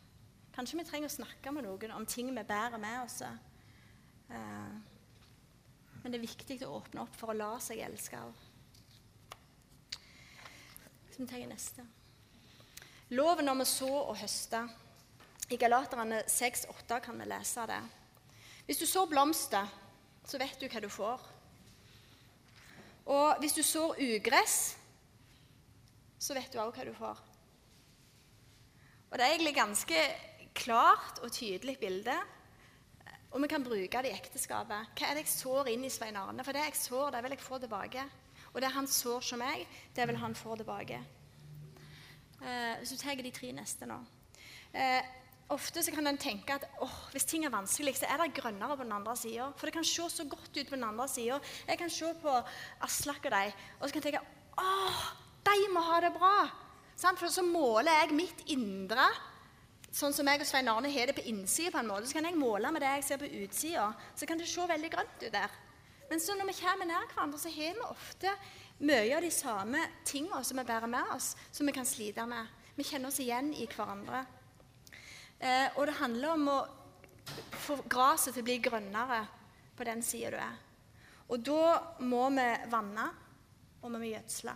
Kanskje 0.55 0.79
vi 0.81 0.87
trenger 0.87 1.11
å 1.11 1.19
snakke 1.19 1.55
med 1.55 1.67
noen 1.67 1.95
om 1.95 2.07
ting 2.07 2.31
vi 2.35 2.47
bærer 2.47 2.79
med 2.83 3.03
oss. 3.05 3.21
Eh, 3.23 4.98
men 6.03 6.13
det 6.13 6.19
er 6.19 6.27
viktig 6.27 6.59
å 6.67 6.77
åpne 6.79 7.03
opp 7.05 7.17
for 7.19 7.33
å 7.33 7.37
la 7.37 7.51
seg 7.63 7.83
elske 7.85 8.21
òg. 8.21 8.45
Så 11.13 11.23
vi 11.23 11.27
tar 11.27 11.47
neste. 11.51 11.87
Loven 13.11 13.49
om 13.49 13.65
å 13.65 13.67
så 13.67 13.89
og 13.89 14.19
høste. 14.21 14.63
I 15.49 15.57
Galaterne 15.57 16.21
6,8 16.29 17.01
kan 17.03 17.19
vi 17.19 17.27
lese 17.27 17.65
det. 17.71 17.81
Hvis 18.69 18.83
du 18.83 18.87
sår 18.87 19.09
blomster, 19.09 19.71
så 20.29 20.39
vet 20.39 20.61
du 20.61 20.69
hva 20.69 20.83
du 20.85 20.91
får. 20.93 21.23
Og 23.09 23.41
hvis 23.41 23.57
du 23.57 23.63
sår 23.65 23.97
ugress, 24.05 24.59
så 26.21 26.37
vet 26.37 26.53
du 26.53 26.61
òg 26.61 26.77
hva 26.77 26.85
du 26.85 26.93
får. 26.93 27.23
Og 29.09 29.17
Det 29.17 29.25
er 29.25 29.33
egentlig 29.33 29.55
ganske 29.57 30.03
klart 30.53 31.23
og 31.25 31.33
tydelig 31.33 31.79
bilde. 31.81 32.15
Og 33.29 33.43
vi 33.43 33.49
kan 33.51 33.65
bruke 33.65 34.03
det 34.03 34.11
i 34.11 34.17
ekteskapet. 34.17 34.95
Hva 34.97 35.09
er 35.09 35.19
det 35.19 35.27
jeg 35.27 35.35
sår 35.35 35.69
inn 35.75 35.85
i 35.85 35.93
Svein 35.93 36.17
Arne? 36.17 36.45
For 36.45 36.57
det 36.57 36.65
jeg 36.65 36.79
sår, 36.81 37.11
det 37.13 37.23
vil 37.25 37.35
jeg 37.37 37.45
få 37.45 37.59
tilbake. 37.61 38.05
Og 38.55 38.61
det 38.65 38.71
han 38.73 38.89
sår 38.89 39.25
som 39.27 39.43
meg, 39.43 39.67
det 39.97 40.07
vil 40.09 40.17
han 40.17 40.37
få 40.37 40.57
tilbake. 40.57 41.01
Eh, 42.41 42.85
så 42.89 42.97
tar 42.97 43.13
jeg 43.13 43.27
de 43.27 43.35
tre 43.37 43.53
neste 43.53 43.89
nå. 43.89 43.99
Eh, 44.73 45.05
ofte 45.53 45.85
så 45.85 45.93
kan 45.93 46.09
en 46.09 46.21
tenke 46.21 46.57
at 46.57 46.65
oh, 46.85 46.97
hvis 47.13 47.29
ting 47.29 47.45
er 47.45 47.53
vanskelig, 47.53 47.99
så 48.01 48.09
er 48.09 48.23
det 48.23 48.33
grønnere 48.41 48.79
på 48.79 48.87
den 48.87 48.97
andre 48.97 49.17
sida. 49.21 49.51
For 49.61 49.69
det 49.69 49.77
kan 49.77 49.85
se 49.85 50.09
så 50.15 50.25
godt 50.25 50.49
ut 50.57 50.65
på 50.65 50.77
den 50.79 50.89
andre 50.89 51.09
sida. 51.13 51.41
Jeg 51.69 51.83
kan 51.83 51.93
se 51.93 52.15
på 52.23 52.37
Aslak 52.89 53.29
og 53.29 53.37
de, 53.37 53.53
og 53.79 53.85
så 53.85 53.93
kan 53.93 54.03
jeg 54.03 54.09
tenke 54.09 54.25
åh, 54.59 55.03
de 55.45 55.73
må 55.75 55.85
ha 55.85 56.01
det 56.05 56.15
bra. 56.17 56.37
For 56.99 57.31
så 57.31 57.45
måler 57.47 57.93
jeg 57.93 58.17
mitt 58.17 58.41
indre 58.51 59.05
sånn 59.95 60.15
som 60.15 60.29
jeg 60.29 60.43
og 60.43 60.49
Svein 60.49 60.69
Arne 60.71 60.91
har 60.93 61.09
det 61.09 61.17
på 61.17 61.25
innsida, 61.31 61.73
på 61.73 61.81
en 61.81 61.91
måte, 61.91 62.09
så 62.09 62.19
kan 62.19 62.29
jeg 62.29 62.39
måle 62.39 62.71
med 62.73 62.85
det 62.85 62.91
jeg 62.99 63.07
ser 63.07 63.21
på 63.23 63.31
utsida. 63.43 63.89
Så 64.15 64.29
kan 64.29 64.41
det 64.41 64.49
se 64.51 64.67
veldig 64.69 64.91
grønt 64.93 65.25
ut 65.25 65.33
der. 65.33 65.57
Men 66.09 66.21
så 66.25 66.37
når 66.37 66.49
vi 66.49 66.57
kommer 66.61 66.89
nær 66.89 67.09
hverandre, 67.13 67.41
så 67.41 67.53
har 67.53 67.77
vi 67.77 67.85
ofte 67.85 68.33
mye 68.79 69.17
av 69.17 69.25
de 69.25 69.31
samme 69.35 69.85
tingene 70.09 70.41
som 70.45 70.61
vi 70.61 70.67
bærer 70.69 70.91
med 70.91 71.15
oss, 71.15 71.35
som 71.53 71.69
vi 71.69 71.75
kan 71.77 71.89
slite 71.89 72.25
med. 72.29 72.55
Vi 72.79 72.87
kjenner 72.87 73.11
oss 73.11 73.21
igjen 73.21 73.51
i 73.57 73.67
hverandre. 73.69 74.23
Eh, 75.39 75.75
og 75.77 75.87
det 75.87 75.99
handler 75.99 76.35
om 76.35 76.49
å 76.53 76.59
få 77.67 77.81
gresset 77.91 78.37
til 78.37 78.45
å 78.45 78.49
bli 78.49 78.59
grønnere 78.65 79.21
på 79.77 79.87
den 79.87 80.03
sida 80.03 80.33
du 80.33 80.39
er. 80.41 80.57
Og 81.29 81.45
da 81.45 81.65
må 82.09 82.25
vi 82.33 82.47
vanne, 82.73 83.09
og 83.83 83.93
vi 83.93 84.01
må 84.01 84.09
gjødsle. 84.09 84.55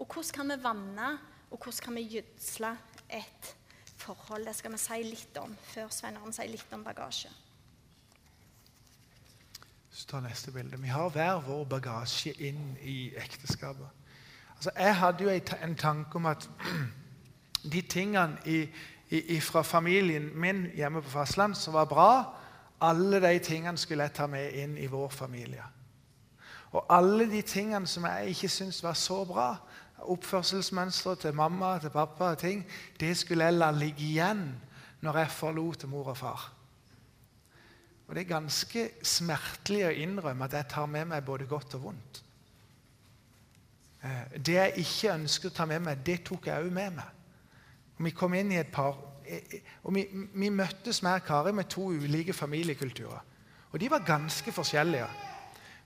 Og 0.00 0.06
hvordan 0.08 0.34
kan 0.34 0.50
vi 0.50 0.62
vanne, 0.64 1.10
og 1.52 1.58
hvordan 1.58 1.84
kan 1.86 1.98
vi 2.00 2.08
gjødsle 2.16 2.72
et 3.12 3.52
forhold? 4.02 4.46
Det 4.46 4.56
skal 4.58 4.74
vi 4.74 4.82
si 4.82 5.00
litt 5.06 5.38
om 5.40 5.54
før 5.72 5.90
Svein 5.94 6.18
Arne 6.20 6.34
sier 6.34 6.50
litt 6.50 6.74
om 6.74 6.84
bagasje. 6.84 7.30
Så 9.92 10.06
ta 10.08 10.20
neste 10.24 10.52
bilde. 10.52 10.80
Vi 10.80 10.88
har 10.88 11.10
hver 11.12 11.42
vår 11.46 11.64
bagasje 11.68 12.32
inn 12.40 12.76
i 12.82 13.12
ekteskapet. 13.16 13.88
Altså, 14.56 14.70
jeg 14.78 14.96
hadde 14.96 15.24
jo 15.24 15.56
en 15.62 15.76
tanke 15.76 16.16
om 16.16 16.26
at 16.26 16.48
de 17.72 17.82
tingene 17.82 18.38
i, 18.46 18.62
i, 19.10 19.40
fra 19.40 19.62
familien 19.62 20.30
min 20.34 20.66
hjemme 20.74 21.02
på 21.02 21.10
fastland 21.10 21.54
som 21.54 21.74
var 21.74 21.84
bra, 21.84 22.12
alle 22.80 23.20
de 23.20 23.38
tingene 23.38 23.78
skulle 23.78 24.06
jeg 24.08 24.14
ta 24.16 24.26
med 24.26 24.54
inn 24.58 24.78
i 24.78 24.86
vår 24.86 25.10
familie. 25.10 25.64
Og 26.72 26.86
alle 26.88 27.28
de 27.30 27.42
tingene 27.42 27.86
som 27.86 28.06
jeg 28.08 28.32
ikke 28.32 28.48
syntes 28.48 28.82
var 28.82 28.94
så 28.96 29.24
bra, 29.24 29.56
oppførselsmønstre 30.10 31.16
til 31.16 31.34
mamma 31.34 31.76
til 31.78 31.90
pappa, 31.90 32.32
og 32.32 32.38
ting, 32.38 32.64
det 33.00 33.16
skulle 33.16 33.44
jeg 33.44 33.54
la 33.54 33.70
ligge 33.70 34.04
igjen 34.06 34.42
når 35.02 35.18
jeg 35.18 35.30
forlot 35.30 35.86
mor 35.90 36.12
og 36.12 36.16
far. 36.16 36.52
Og 38.08 38.14
Det 38.14 38.22
er 38.22 38.34
ganske 38.34 38.88
smertelig 39.02 39.86
å 39.86 39.94
innrømme 40.04 40.44
at 40.44 40.52
jeg 40.58 40.68
tar 40.68 40.86
med 40.86 41.08
meg 41.08 41.24
både 41.24 41.46
godt 41.48 41.78
og 41.78 41.82
vondt. 41.86 42.22
Eh, 44.02 44.36
det 44.36 44.58
jeg 44.58 44.84
ikke 44.84 45.14
ønsket 45.14 45.50
å 45.52 45.56
ta 45.56 45.66
med 45.70 45.80
meg, 45.86 46.02
det 46.06 46.18
tok 46.26 46.46
jeg 46.46 46.66
òg 46.66 46.72
med 46.72 46.98
meg. 46.98 47.22
Og 47.96 48.04
Vi 48.04 48.10
kom 48.10 48.34
inn 48.34 48.52
i 48.52 48.58
et 48.60 48.72
par, 48.72 48.98
eh, 49.24 49.40
eh, 49.54 49.60
og 49.84 49.94
vi, 49.94 50.06
vi 50.34 50.50
møttes 50.50 51.02
med 51.02 51.24
Kari 51.24 51.52
med 51.52 51.70
to 51.70 51.88
ulike 51.88 52.32
familiekulturer. 52.32 53.22
Og 53.72 53.80
de 53.80 53.90
var 53.90 54.04
ganske 54.04 54.52
forskjellige. 54.52 55.08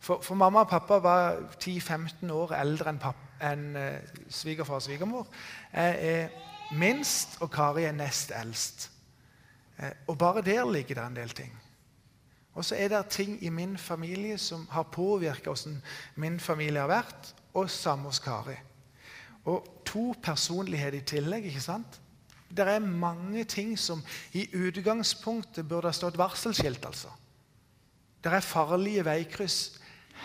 For, 0.01 0.21
for 0.23 0.35
mamma 0.35 0.65
og 0.65 0.69
pappa 0.69 0.99
var 0.99 1.39
10-15 1.61 2.31
år 2.33 2.57
eldre 2.59 2.91
enn 2.91 2.99
pappa 2.99 3.26
enn 3.43 3.77
eh, 3.77 4.01
svigerfar 4.29 4.81
og 4.81 4.83
svigermor. 4.83 5.27
Jeg 5.73 5.97
er 6.01 6.29
minst, 6.77 7.37
og 7.41 7.51
Kari 7.51 7.85
er 7.85 7.97
nest 7.97 8.33
eldst. 8.35 8.91
Eh, 9.79 9.93
og 10.07 10.19
bare 10.19 10.43
der 10.43 10.73
ligger 10.73 10.95
det 10.95 11.07
en 11.07 11.17
del 11.17 11.31
ting. 11.31 11.53
Og 12.55 12.65
så 12.65 12.77
er 12.77 12.89
det 12.89 13.07
ting 13.13 13.37
i 13.45 13.49
min 13.49 13.77
familie 13.79 14.39
som 14.39 14.69
har 14.71 14.83
påvirka 14.83 15.51
hvordan 15.51 15.83
min 16.15 16.41
familie 16.41 16.81
har 16.81 16.89
vært, 16.89 17.35
og 17.55 17.71
samme 17.71 18.09
hos 18.09 18.19
Kari. 18.19 18.57
Og 19.45 19.83
to 19.85 20.15
personligheter 20.23 20.99
i 20.99 21.05
tillegg. 21.05 21.45
ikke 21.45 21.61
sant? 21.61 22.01
Det 22.57 22.69
er 22.69 22.79
mange 22.79 23.45
ting 23.45 23.79
som 23.79 24.03
i 24.33 24.49
utgangspunktet 24.55 25.69
burde 25.69 25.89
ha 25.89 25.93
stått 25.93 26.19
varselskilt. 26.19 26.87
altså. 26.87 27.09
Det 28.25 28.33
er 28.33 28.41
farlige 28.41 29.05
veikryss 29.05 29.81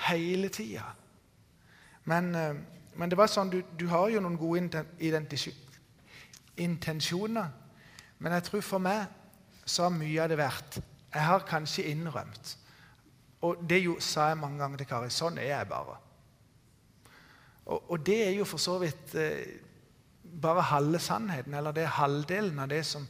hele 0.07 0.49
tida. 0.49 0.83
Men 2.05 2.35
eh, 2.35 2.55
men 2.95 3.09
det 3.09 3.17
var 3.17 3.29
sånn, 3.31 3.49
du, 3.51 3.61
du 3.79 3.87
har 3.91 4.09
jo 4.11 4.21
noen 4.23 4.37
gode 4.39 4.83
intensjoner. 6.59 7.51
Men 8.19 8.35
jeg 8.37 8.47
tror 8.47 8.63
for 8.65 8.83
meg 8.83 9.07
så 9.65 9.87
har 9.87 9.93
mye 9.95 10.21
av 10.21 10.29
det 10.31 10.37
vært 10.39 10.79
Jeg 11.13 11.23
har 11.25 11.43
kanskje 11.47 11.85
innrømt 11.91 12.55
Og 13.45 13.61
det 13.69 13.77
jo, 13.83 13.95
sa 13.99 14.27
jeg 14.31 14.39
mange 14.41 14.59
ganger 14.61 14.81
til 14.81 14.89
Kari. 14.89 15.09
Sånn 15.13 15.37
er 15.41 15.49
jeg 15.49 15.69
bare. 15.69 15.95
Og, 17.65 17.91
og 17.91 18.05
det 18.05 18.17
er 18.27 18.33
jo 18.35 18.45
for 18.45 18.61
så 18.61 18.75
vidt 18.81 19.15
eh, 19.17 19.61
bare 20.41 20.61
halve 20.69 20.99
sannheten, 20.99 21.53
eller 21.53 21.73
det 21.75 21.83
er 21.83 21.97
halvdelen 21.97 22.59
av 22.59 22.69
det 22.71 22.83
som 22.85 23.07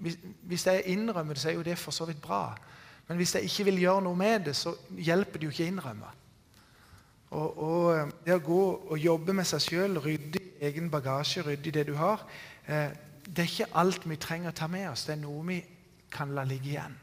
hvis, 0.00 0.16
hvis 0.48 0.66
jeg 0.66 0.82
innrømmer 0.90 1.36
det, 1.36 1.42
så 1.42 1.50
er 1.50 1.58
jo 1.58 1.66
det 1.66 1.76
for 1.78 1.94
så 1.94 2.06
vidt 2.08 2.20
bra. 2.22 2.56
Men 3.08 3.16
hvis 3.16 3.34
jeg 3.34 3.46
ikke 3.46 3.64
vil 3.64 3.82
gjøre 3.84 4.02
noe 4.06 4.18
med 4.18 4.48
det, 4.48 4.56
så 4.56 4.74
hjelper 4.90 5.38
det 5.38 5.46
jo 5.48 5.54
ikke 5.54 5.66
å 5.66 5.72
innrømme. 5.72 6.10
Og, 7.34 7.58
og 7.58 7.86
eh, 7.94 8.12
det 8.26 8.36
å 8.36 8.42
gå 8.44 8.64
og 8.94 8.98
jobbe 9.00 9.34
med 9.34 9.48
seg 9.48 9.62
sjøl, 9.64 9.98
rydde 10.02 10.40
i 10.40 10.68
egen 10.68 10.90
bagasje, 10.92 11.42
rydde 11.42 11.70
i 11.70 11.74
det 11.74 11.86
du 11.90 11.96
har 11.98 12.22
eh, 12.70 12.92
Det 13.24 13.42
er 13.42 13.50
ikke 13.50 13.72
alt 13.80 14.06
vi 14.06 14.18
trenger 14.20 14.52
å 14.52 14.58
ta 14.58 14.68
med 14.70 14.86
oss. 14.92 15.06
Det 15.08 15.16
er 15.16 15.22
noe 15.24 15.42
vi 15.48 15.58
kan 16.14 16.34
la 16.36 16.44
ligge 16.46 16.70
igjen. 16.76 16.94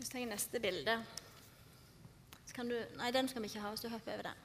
Hvis 0.00 0.10
jeg 0.14 0.26
neste 0.28 0.60
bilde 0.60 0.98
så 2.44 2.58
kan 2.58 2.68
du, 2.70 2.76
Nei, 2.98 3.10
den 3.14 3.30
skal 3.30 3.42
vi 3.42 3.50
ikke 3.50 3.62
ha, 3.62 3.70
så 3.76 3.88
du 3.88 3.94
hopper 3.94 4.14
over 4.14 4.28
den. 4.30 4.42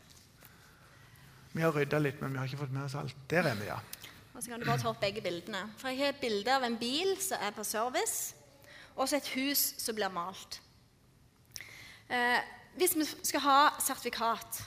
Vi 1.53 1.65
har 1.65 1.73
rydda 1.73 1.97
litt, 2.01 2.21
men 2.21 2.33
vi 2.33 2.39
har 2.39 2.49
ikke 2.49 2.61
fått 2.61 2.73
med 2.73 2.85
oss 2.85 2.95
alt. 2.97 3.17
Der 3.29 3.49
er 3.49 3.57
vi, 3.57 3.67
ja. 3.67 3.79
Og 4.35 4.43
så 4.43 4.51
kan 4.51 4.61
du 4.61 4.65
bare 4.69 4.81
ta 4.81 4.89
opp 4.93 5.01
begge 5.01 5.21
bildene. 5.25 5.65
For 5.81 5.89
Jeg 5.89 5.99
har 6.03 6.13
et 6.13 6.21
bilde 6.21 6.53
av 6.53 6.65
en 6.65 6.77
bil 6.77 7.15
som 7.21 7.41
er 7.41 7.53
på 7.53 7.65
service, 7.65 8.35
og 8.95 9.09
så 9.09 9.17
et 9.17 9.29
hus 9.33 9.63
som 9.81 9.97
blir 9.97 10.13
malt. 10.13 10.61
Eh, 12.09 12.39
hvis 12.75 12.95
vi 12.97 13.05
skal 13.23 13.39
ha 13.39 13.59
sertifikat, 13.79 14.63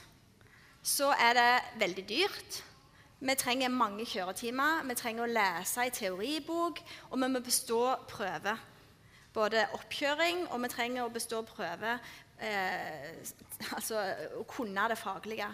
så 0.83 1.09
er 1.11 1.33
det 1.33 1.79
veldig 1.79 2.05
dyrt. 2.09 2.63
Vi 3.19 3.35
trenger 3.35 3.71
mange 3.71 4.05
kjøretimer, 4.05 4.83
vi 4.87 4.95
trenger 4.95 5.25
å 5.25 5.31
lese 5.31 5.87
i 5.87 5.91
teoribok, 5.91 6.79
og 7.09 7.19
vi 7.19 7.29
må 7.31 7.41
bestå 7.43 7.81
prøve. 8.07 8.55
Både 9.33 9.65
oppkjøring, 9.75 10.45
og 10.51 10.63
vi 10.63 10.71
trenger 10.71 11.03
å 11.03 11.11
bestå 11.11 11.41
prøve, 11.47 11.97
eh, 12.39 13.11
altså 13.75 13.99
å 14.39 14.43
kunne 14.47 14.87
det 14.89 14.97
faglige. 14.97 15.49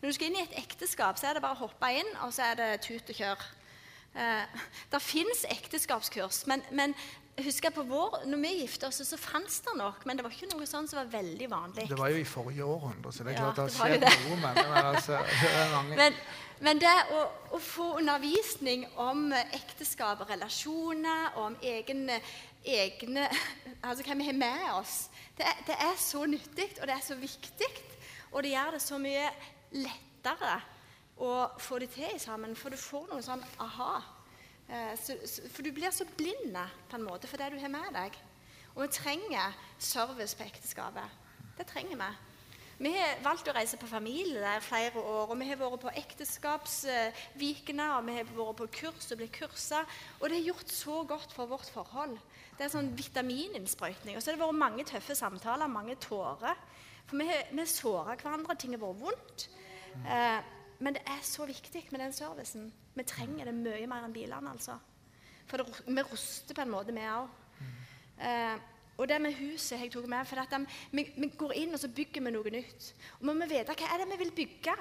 Når 0.00 0.08
du 0.08 0.12
skal 0.12 0.26
inn 0.26 0.40
i 0.40 0.44
et 0.44 0.58
ekteskap, 0.64 1.16
så 1.18 1.30
er 1.30 1.36
det 1.36 1.44
bare 1.44 1.56
å 1.56 1.64
hoppe 1.64 1.92
inn, 1.96 2.16
og 2.24 2.32
så 2.32 2.50
er 2.50 2.60
det 2.60 2.80
tut 2.84 3.12
og 3.12 3.20
kjør. 3.20 3.46
Eh, 4.16 4.64
det 4.92 5.02
fins 5.02 5.44
ekteskapskurs, 5.48 6.44
men, 6.46 6.64
men 6.70 6.94
husker 7.44 7.72
på 7.74 7.82
vår, 7.84 8.22
når 8.30 8.40
vi 8.40 8.50
gifta 8.62 8.88
oss, 8.88 9.02
så 9.04 9.18
fantes 9.20 9.58
det 9.66 9.74
nok, 9.76 10.04
men 10.08 10.16
det 10.16 10.24
var 10.24 10.32
ikke 10.32 10.48
noe 10.54 10.66
sånn 10.68 10.86
som 10.88 11.02
var 11.02 11.10
veldig 11.12 11.48
vanlig. 11.52 11.84
Det 11.90 11.98
var 11.98 12.12
jo 12.14 12.20
i 12.22 12.26
forrige 12.28 12.64
århundre, 12.64 13.12
så 13.12 13.26
det 13.26 13.34
er 13.34 13.40
klart 13.42 13.58
det 13.58 13.66
det 13.66 13.76
har 13.76 13.92
skjedd 13.92 14.06
noe. 14.06 14.38
Men, 14.40 14.60
men 14.72 14.88
altså, 14.92 15.18
det 15.42 15.66
mange. 15.74 15.98
Men, 16.00 16.16
men 16.64 16.80
det 16.80 16.94
å, 17.12 17.20
å 17.52 17.60
få 17.60 17.90
undervisning 17.98 18.86
om 19.04 19.28
ekteskap 19.36 20.24
og 20.24 20.32
relasjoner, 20.32 21.26
og 21.34 21.42
om 21.50 21.58
egne, 21.60 22.20
egne 22.64 23.28
Altså 23.84 24.02
hva 24.06 24.16
vi 24.18 24.24
har 24.26 24.38
med 24.40 24.64
oss, 24.78 24.96
det, 25.36 25.50
det 25.68 25.76
er 25.84 26.00
så 26.00 26.24
nyttig, 26.26 26.70
og 26.80 26.88
det 26.88 26.96
er 26.96 27.04
så 27.04 27.18
viktig. 27.20 27.68
Og 28.32 28.42
det 28.42 28.56
gjør 28.56 28.74
det 28.74 28.82
så 28.82 28.98
mye 28.98 29.28
lettere 29.76 30.56
å 31.22 31.32
få 31.60 31.78
det 31.84 31.92
til 31.94 32.16
sammen, 32.20 32.56
for 32.56 32.72
du 32.72 32.80
får 32.80 33.10
noe 33.12 33.24
sånn 33.24 33.44
aha. 33.62 34.15
Eh, 34.66 34.94
for 35.52 35.62
du 35.62 35.72
blir 35.72 35.92
så 35.94 36.06
blind 36.16 36.56
på 36.90 36.98
en 36.98 37.06
måte 37.06 37.30
for 37.30 37.38
det 37.38 37.52
du 37.54 37.60
har 37.62 37.72
med 37.72 37.92
deg. 37.94 38.16
Og 38.74 38.82
vi 38.84 38.88
trenger 38.92 39.54
service 39.78 40.34
på 40.36 40.44
ekteskapet. 40.44 41.20
Det 41.56 41.66
trenger 41.70 41.96
vi. 41.96 42.10
Vi 42.76 42.90
har 42.92 43.22
valgt 43.24 43.48
å 43.48 43.54
reise 43.56 43.78
på 43.80 43.88
familie 43.88 44.42
der 44.42 44.60
flere 44.60 45.00
år, 45.00 45.30
og 45.32 45.38
vi 45.40 45.46
har 45.48 45.56
vært 45.56 45.80
på 45.80 45.92
ekteskapsvikene, 45.96 47.86
og 47.96 48.04
vi 48.04 48.16
har 48.18 48.26
vært 48.28 48.58
på 48.58 48.66
kurs 48.82 49.06
og 49.14 49.22
blitt 49.22 49.32
kursa, 49.38 49.80
og 50.20 50.28
det 50.28 50.42
har 50.42 50.50
gjort 50.50 50.74
så 50.74 50.98
godt 51.08 51.32
for 51.32 51.48
vårt 51.48 51.70
forhold. 51.72 52.18
Det 52.58 52.66
er 52.66 52.74
sånn 52.74 52.92
vitamininnsprøytning. 52.98 54.18
Og 54.18 54.20
så 54.20 54.28
har 54.28 54.36
det 54.36 54.44
vært 54.44 54.60
mange 54.60 54.84
tøffe 54.88 55.16
samtaler, 55.16 55.72
mange 55.72 55.96
tårer. 56.04 56.60
For 57.08 57.16
vi 57.16 57.30
har, 57.30 57.48
vi 57.48 57.64
såra 57.70 58.18
hverandre, 58.18 58.58
ting 58.60 58.76
har 58.76 58.84
vært 58.84 59.02
vondt. 59.06 59.48
Eh, 60.04 60.52
men 60.78 60.96
det 60.96 61.02
er 61.08 61.22
så 61.24 61.46
viktig 61.48 61.86
med 61.90 62.02
den 62.04 62.12
servicen. 62.12 62.68
Vi 62.94 63.04
trenger 63.08 63.48
det 63.48 63.54
mye 63.56 63.86
mer 63.88 64.04
enn 64.06 64.14
bilene, 64.14 64.52
altså. 64.52 64.76
For 65.46 65.62
det, 65.62 65.82
vi 65.86 66.04
ruster 66.10 66.56
på 66.56 66.64
en 66.64 66.72
måte, 66.72 66.94
vi 66.94 67.06
òg. 67.06 67.28
Uh, 68.16 68.56
og 68.96 69.08
det 69.08 69.18
med 69.20 69.36
huset 69.36 69.76
jeg 69.76 69.92
tok 69.92 70.08
med. 70.10 70.26
For 70.28 70.40
at 70.40 70.52
de, 70.52 70.62
vi, 70.92 71.06
vi 71.16 71.30
går 71.38 71.56
inn 71.60 71.76
og 71.76 71.80
så 71.80 71.90
bygger 71.92 72.24
vi 72.24 72.32
noe 72.34 72.52
nytt. 72.52 72.92
Og 73.18 73.26
vi 73.28 73.34
må 73.36 73.48
vite 73.48 73.76
hva 73.76 73.90
er 73.92 74.02
det 74.02 74.08
vi 74.12 74.20
vil 74.24 74.32
bygge. 74.40 74.76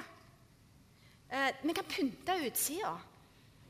Uh, 1.31 1.51
vi 1.63 1.75
kan 1.75 1.91
pynte 1.91 2.39
utsida, 2.47 2.95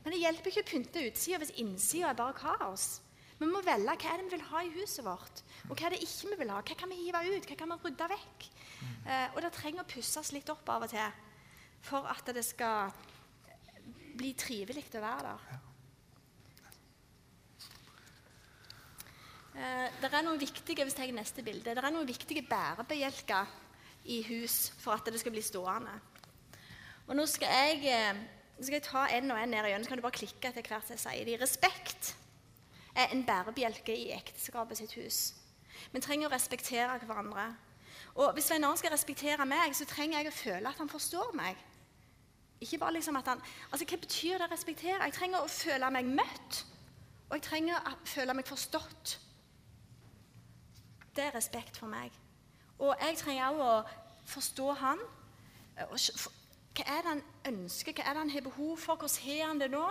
men 0.04 0.14
det 0.14 0.22
hjelper 0.22 0.52
ikke 0.52 0.62
å 0.62 0.70
pynte 0.70 1.02
utsida 1.08 1.40
hvis 1.42 1.56
innsida 1.62 2.12
er 2.12 2.18
bare 2.18 2.36
kaos. 2.38 3.00
Vi 3.36 3.48
må 3.50 3.60
velge 3.64 3.96
hva 4.00 4.12
er 4.12 4.20
det 4.20 4.28
vi 4.28 4.36
vil 4.36 4.48
ha 4.48 4.62
i 4.64 4.72
huset 4.78 5.04
vårt, 5.04 5.42
og 5.66 5.74
hva 5.74 5.88
er 5.88 5.96
det 5.96 6.04
ikke 6.04 6.30
vi 6.30 6.38
vil 6.40 6.52
ha. 6.54 6.60
Hva 6.64 6.76
kan 6.78 6.92
vi 6.92 7.00
hive 7.02 7.22
ut, 7.26 7.48
hva 7.48 7.56
kan 7.58 7.72
vi 7.72 7.78
rydde 7.84 8.10
vekk? 8.14 8.46
Uh, 9.06 9.28
og 9.34 9.40
det 9.44 9.52
trenger 9.56 9.84
å 9.84 9.90
pusses 9.90 10.32
litt 10.36 10.52
opp 10.52 10.68
av 10.72 10.86
og 10.86 10.92
til 10.94 11.25
for 11.84 12.06
at 12.10 12.34
det 12.34 12.44
skal 12.44 12.92
bli 14.16 14.32
trivelig 14.38 14.86
å 14.96 15.02
være 15.04 15.30
der. 15.30 15.62
Eh, 19.56 19.86
det 20.02 20.10
er 20.10 20.24
noen 20.24 20.40
viktige 20.40 20.84
hvis 20.84 20.96
jeg 20.98 21.08
tar 21.08 21.16
neste 21.16 21.44
bilde, 21.44 21.72
det 21.72 21.80
er 21.80 21.94
noen 21.94 22.08
viktige 22.08 22.44
bærebjelker 22.48 23.54
i 24.12 24.20
hus 24.28 24.70
for 24.80 24.96
at 24.96 25.08
det 25.08 25.20
skal 25.20 25.32
bli 25.32 25.44
stående. 25.44 25.94
Og 27.06 27.16
nå 27.16 27.24
skal 27.30 27.52
jeg, 27.54 27.86
eh, 27.86 28.20
skal 28.60 28.78
jeg 28.78 28.84
ta 28.84 29.06
en 29.16 29.30
og 29.30 29.40
en 29.40 29.52
ned 29.54 29.68
igjen, 29.68 29.84
så 29.84 29.88
kan 29.88 29.98
du 29.98 30.04
bare 30.04 30.18
klikke 30.18 30.50
etter 30.50 30.66
hvert 30.68 30.90
jeg 30.90 31.00
sier 31.00 31.24
de. 31.24 31.38
Respekt 31.40 32.14
er 32.96 33.12
en 33.12 33.24
bærebjelke 33.24 33.94
i 33.96 34.10
ekteskapet 34.16 34.80
sitt 34.80 34.92
hus. 34.98 35.34
Vi 35.92 36.00
trenger 36.00 36.28
å 36.28 36.32
respektere 36.32 36.98
hverandre. 37.04 37.54
Og 38.16 38.32
hvis 38.32 38.44
Svein 38.48 38.64
Arne 38.64 38.78
skal 38.80 38.92
respektere 38.92 39.46
meg, 39.46 39.74
så 39.76 39.84
trenger 39.84 40.22
jeg 40.22 40.30
å 40.30 40.36
føle 40.36 40.70
at 40.70 40.78
han 40.80 40.88
forstår 40.88 41.34
meg. 41.36 41.58
Ikke 42.60 42.78
bare 42.80 42.96
liksom 42.96 43.16
at 43.16 43.28
han, 43.28 43.42
altså 43.70 43.84
Hva 43.84 43.98
betyr 44.00 44.38
det 44.38 44.46
å 44.46 44.52
respektere? 44.52 45.04
Jeg 45.04 45.12
trenger 45.18 45.44
å 45.44 45.50
føle 45.52 45.90
meg 45.92 46.08
møtt, 46.08 46.62
og 47.28 47.36
jeg 47.36 47.44
trenger 47.44 47.76
å 47.76 47.92
føle 48.08 48.36
meg 48.38 48.48
forstått. 48.48 49.18
Det 51.16 51.26
er 51.26 51.36
respekt 51.36 51.76
for 51.76 51.92
meg. 51.92 52.12
Og 52.78 52.96
jeg 53.00 53.20
trenger 53.20 53.50
også 53.50 53.68
å 53.68 54.24
forstå 54.32 54.72
han. 54.80 55.04
Hva 55.76 56.84
er 56.86 57.04
det 57.04 57.12
han 57.12 57.22
ønsker, 57.52 57.92
hva 57.92 58.04
er 58.04 58.16
det 58.16 58.24
han 58.24 58.32
har 58.32 58.48
behov 58.48 58.76
for, 58.80 58.96
hvordan 58.96 59.28
har 59.28 59.46
han 59.52 59.60
det 59.60 59.70
nå? 59.72 59.84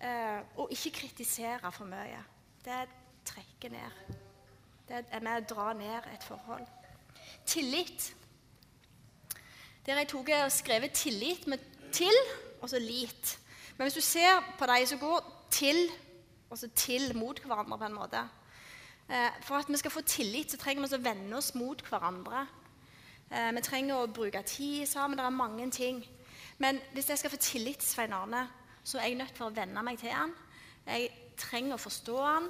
Eh, 0.00 0.40
og 0.56 0.72
ikke 0.72 0.96
kritisere 1.02 1.72
for 1.72 1.88
mye. 1.88 2.24
Det 2.64 2.82
trekker 3.28 3.72
ned. 3.76 4.04
Det 4.88 5.04
er 5.12 5.24
med 5.24 5.42
å 5.42 5.54
dra 5.54 5.72
ned 5.76 6.08
et 6.14 6.24
forhold. 6.24 6.79
Tillit. 7.46 8.16
Der 9.86 9.96
jeg 9.96 10.08
tok 10.08 10.28
og 10.44 10.52
skrevet 10.52 10.90
'tillit' 10.90 11.46
med 11.46 11.58
'til' 11.92 12.60
og 12.62 12.70
så 12.70 12.78
'lit'. 12.78 13.38
Men 13.76 13.84
hvis 13.84 13.94
du 13.94 14.00
ser 14.00 14.54
på 14.58 14.66
de 14.66 14.86
som 14.86 14.98
går 14.98 15.46
'til' 15.54 15.92
og 16.50 16.58
så 16.58 16.68
'til' 16.76 17.12
mot 17.12 17.40
hverandre 17.40 17.78
på 17.78 17.84
en 17.84 17.94
måte 17.94 18.28
eh, 19.08 19.30
For 19.42 19.54
at 19.54 19.68
vi 19.68 19.76
skal 19.76 19.90
få 19.90 20.00
tillit, 20.00 20.50
så 20.50 20.56
trenger 20.56 20.86
vi 20.86 20.94
å 20.94 20.98
vende 20.98 21.36
oss 21.36 21.54
mot 21.54 21.82
hverandre. 21.82 22.46
Eh, 23.30 23.54
vi 23.54 23.60
trenger 23.60 23.94
å 23.94 24.06
bruke 24.06 24.42
tid 24.42 24.86
sammen. 24.86 25.18
Det 25.18 25.24
er 25.24 25.30
mange 25.30 25.70
ting. 25.70 26.06
Men 26.58 26.80
hvis 26.92 27.08
jeg 27.08 27.18
skal 27.18 27.30
få 27.30 27.36
tillit 27.36 27.78
til 27.78 27.88
Svein 27.88 28.12
Arne, 28.12 28.48
så 28.84 28.98
er 28.98 29.02
jeg 29.02 29.14
nødt 29.14 29.34
til 29.34 29.44
å 29.46 29.54
venne 29.54 29.82
meg 29.82 29.98
til 29.98 30.10
han. 30.10 30.32
Jeg 30.86 31.10
trenger 31.36 31.74
å 31.74 31.76
forstå 31.76 32.16
han. 32.24 32.48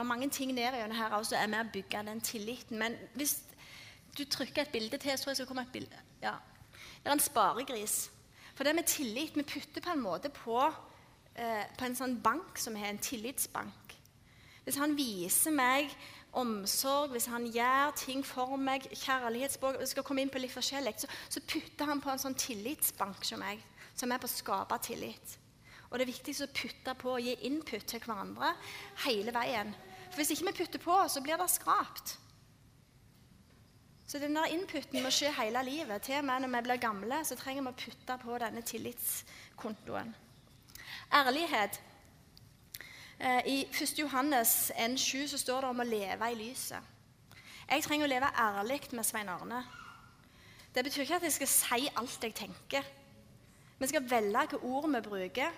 Det 0.00 0.04
er 0.06 0.08
mange 0.08 0.30
ting 0.32 0.54
nedigjennom 0.56 0.96
her 0.96 1.12
også 1.12 1.36
er 1.36 1.48
med 1.52 1.60
å 1.60 1.72
bygge 1.74 2.00
den 2.06 2.20
tilliten. 2.24 2.78
Men 2.80 2.94
hvis 3.20 3.34
du 4.16 4.22
trykker 4.24 4.62
et 4.62 4.70
bilde 4.72 4.96
til, 4.96 5.12
så 5.12 5.26
tror 5.26 5.30
jeg 5.30 5.34
det 5.34 5.40
skal 5.42 5.48
komme 5.50 5.64
et 5.66 5.74
bilde. 5.74 5.98
Ja. 6.22 6.38
Det 6.72 7.10
er 7.10 7.12
en 7.12 7.20
sparegris. 7.20 7.96
For 8.54 8.64
det 8.64 8.72
med 8.78 8.88
tillit 8.88 9.36
Vi 9.36 9.42
putter 9.42 9.84
på 9.84 9.90
en 9.92 10.00
måte 10.00 10.30
på, 10.32 10.56
eh, 11.36 11.66
på 11.76 11.84
en 11.84 11.96
sånn 11.96 12.16
bank 12.22 12.56
som 12.58 12.78
har 12.80 12.86
en 12.88 12.98
tillitsbank. 12.98 13.92
Hvis 14.64 14.78
han 14.80 14.96
viser 14.96 15.52
meg 15.52 15.92
omsorg, 16.32 17.10
hvis 17.12 17.28
han 17.28 17.44
gjør 17.52 17.92
ting 17.96 18.24
for 18.24 18.56
meg, 18.56 18.88
kjærlighetsspråk 19.04 19.84
skal 19.84 20.02
komme 20.02 20.24
inn 20.24 20.32
på 20.32 20.40
litt 20.40 20.56
forskjellig, 20.56 20.94
så, 20.96 21.12
så 21.28 21.44
putter 21.44 21.92
han 21.92 22.00
på 22.00 22.08
en 22.08 22.24
sånn 22.24 22.40
tillitsbank 22.40 23.20
som 23.24 23.44
meg, 23.44 23.60
som 23.94 24.12
er 24.12 24.18
på 24.18 24.32
å 24.32 24.32
skape 24.32 24.80
tillit. 24.80 25.36
Og 25.90 25.98
det 25.98 26.06
er 26.08 26.12
viktig 26.14 26.38
å 26.40 26.50
putte 26.54 26.94
på 26.94 27.14
og 27.18 27.20
gi 27.20 27.36
input 27.50 27.84
til 27.84 28.00
hverandre 28.00 28.54
hele 29.04 29.36
veien. 29.36 29.76
For 30.10 30.18
hvis 30.18 30.30
ikke 30.34 30.46
vi 30.46 30.56
putter 30.58 30.82
på, 30.82 30.96
så 31.08 31.22
blir 31.22 31.38
det 31.38 31.50
skrapt. 31.50 32.18
Så 34.06 34.18
den 34.18 34.34
der 34.34 34.50
inputen 34.50 35.02
må 35.02 35.10
skje 35.14 35.30
hele 35.36 35.62
livet. 35.62 36.02
Til 36.02 36.18
og 36.18 36.24
med 36.24 36.40
når 36.42 36.50
vi 36.56 36.62
blir 36.66 36.82
gamle, 36.82 37.20
så 37.24 37.36
trenger 37.38 37.62
vi 37.62 37.70
å 37.70 37.78
putte 37.78 38.16
på 38.18 38.38
denne 38.42 38.62
tillitskontoen. 38.66 40.14
Ærlighet. 41.14 41.80
Eh, 43.20 43.46
I 43.46 43.58
1. 43.70 43.98
Johannes 43.98 44.72
1,7 44.74 45.28
så 45.28 45.38
står 45.38 45.60
det 45.60 45.70
om 45.70 45.80
å 45.80 45.86
leve 45.86 46.32
i 46.32 46.34
lyset. 46.34 46.82
Jeg 47.70 47.84
trenger 47.86 48.08
å 48.08 48.10
leve 48.10 48.32
ærlig 48.34 48.80
med 48.90 49.06
Svein 49.06 49.28
Arne. 49.30 49.62
Det 50.74 50.84
betyr 50.84 51.02
ikke 51.02 51.20
at 51.20 51.28
jeg 51.28 51.36
skal 51.36 51.50
si 51.52 51.90
alt 51.96 52.24
jeg 52.24 52.34
tenker. 52.34 52.86
Vi 53.78 53.86
skal 53.86 54.10
velge 54.10 54.38
hvilke 54.38 54.58
ord 54.66 54.90
vi 54.90 55.00
bruker. 55.06 55.54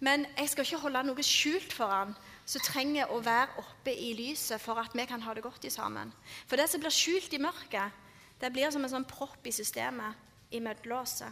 Men 0.00 0.26
jeg 0.38 0.50
skal 0.50 0.66
ikke 0.66 0.82
holde 0.82 1.02
noe 1.06 1.26
skjult 1.26 1.72
for 1.74 1.90
han, 1.90 2.16
som 2.48 2.64
trenger 2.64 3.10
å 3.12 3.18
være 3.20 3.60
oppe 3.60 3.92
i 3.92 4.14
lyset 4.16 4.62
for 4.62 4.80
at 4.80 4.94
vi 4.96 5.04
kan 5.08 5.20
ha 5.20 5.34
det 5.36 5.44
godt 5.44 5.66
i 5.68 5.72
sammen. 5.72 6.12
For 6.48 6.56
det 6.56 6.68
som 6.72 6.80
blir 6.80 6.94
skjult 6.94 7.34
i 7.36 7.42
mørket, 7.42 8.06
det 8.40 8.52
blir 8.54 8.70
som 8.72 8.84
en 8.86 8.92
sånn 8.92 9.08
propp 9.08 9.44
i 9.46 9.52
systemet, 9.52 10.16
i 10.50 10.60
oss. 10.96 11.22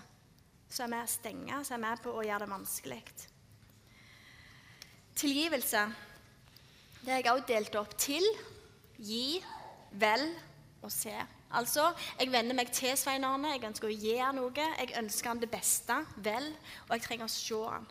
som 0.69 0.93
er 0.93 1.07
vi 1.07 1.07
stenga, 1.07 1.63
så 1.65 1.75
er 1.75 1.79
med 1.79 2.03
på 2.03 2.11
å 2.11 2.25
gjøre 2.27 2.45
det 2.45 2.51
vanskelig. 2.51 3.03
Tilgivelse 5.17 5.87
det 7.07 7.13
har 7.13 7.23
jeg 7.23 7.33
også 7.33 7.47
delt 7.49 7.77
opp 7.79 7.93
til, 8.03 8.25
gi, 8.99 9.39
vel 9.93 10.25
og 10.83 10.91
se. 10.91 11.15
Altså, 11.55 11.93
Jeg 12.19 12.33
venner 12.33 12.55
meg 12.59 12.73
til 12.75 12.97
Svein 12.99 13.25
Arne, 13.25 13.53
jeg 13.55 13.63
ønsker 13.69 13.89
å 13.89 13.95
gi 13.95 14.17
han 14.19 14.35
noe. 14.35 14.51
Jeg 14.81 14.97
ønsker 14.99 15.31
han 15.31 15.41
det 15.41 15.51
beste, 15.51 16.01
vel, 16.17 16.51
og 16.89 16.97
jeg 16.97 17.05
trenger 17.07 17.29
å 17.29 17.33
se 17.33 17.61
han. 17.63 17.87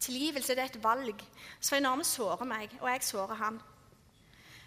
Tilgivelse 0.00 0.54
det 0.54 0.62
er 0.62 0.70
et 0.72 0.82
valg. 0.82 1.24
Svein 1.60 1.86
Arne 1.86 2.04
sårer 2.04 2.46
meg, 2.46 2.74
og 2.80 2.90
jeg 2.90 3.02
sårer 3.02 3.34
han. 3.34 3.60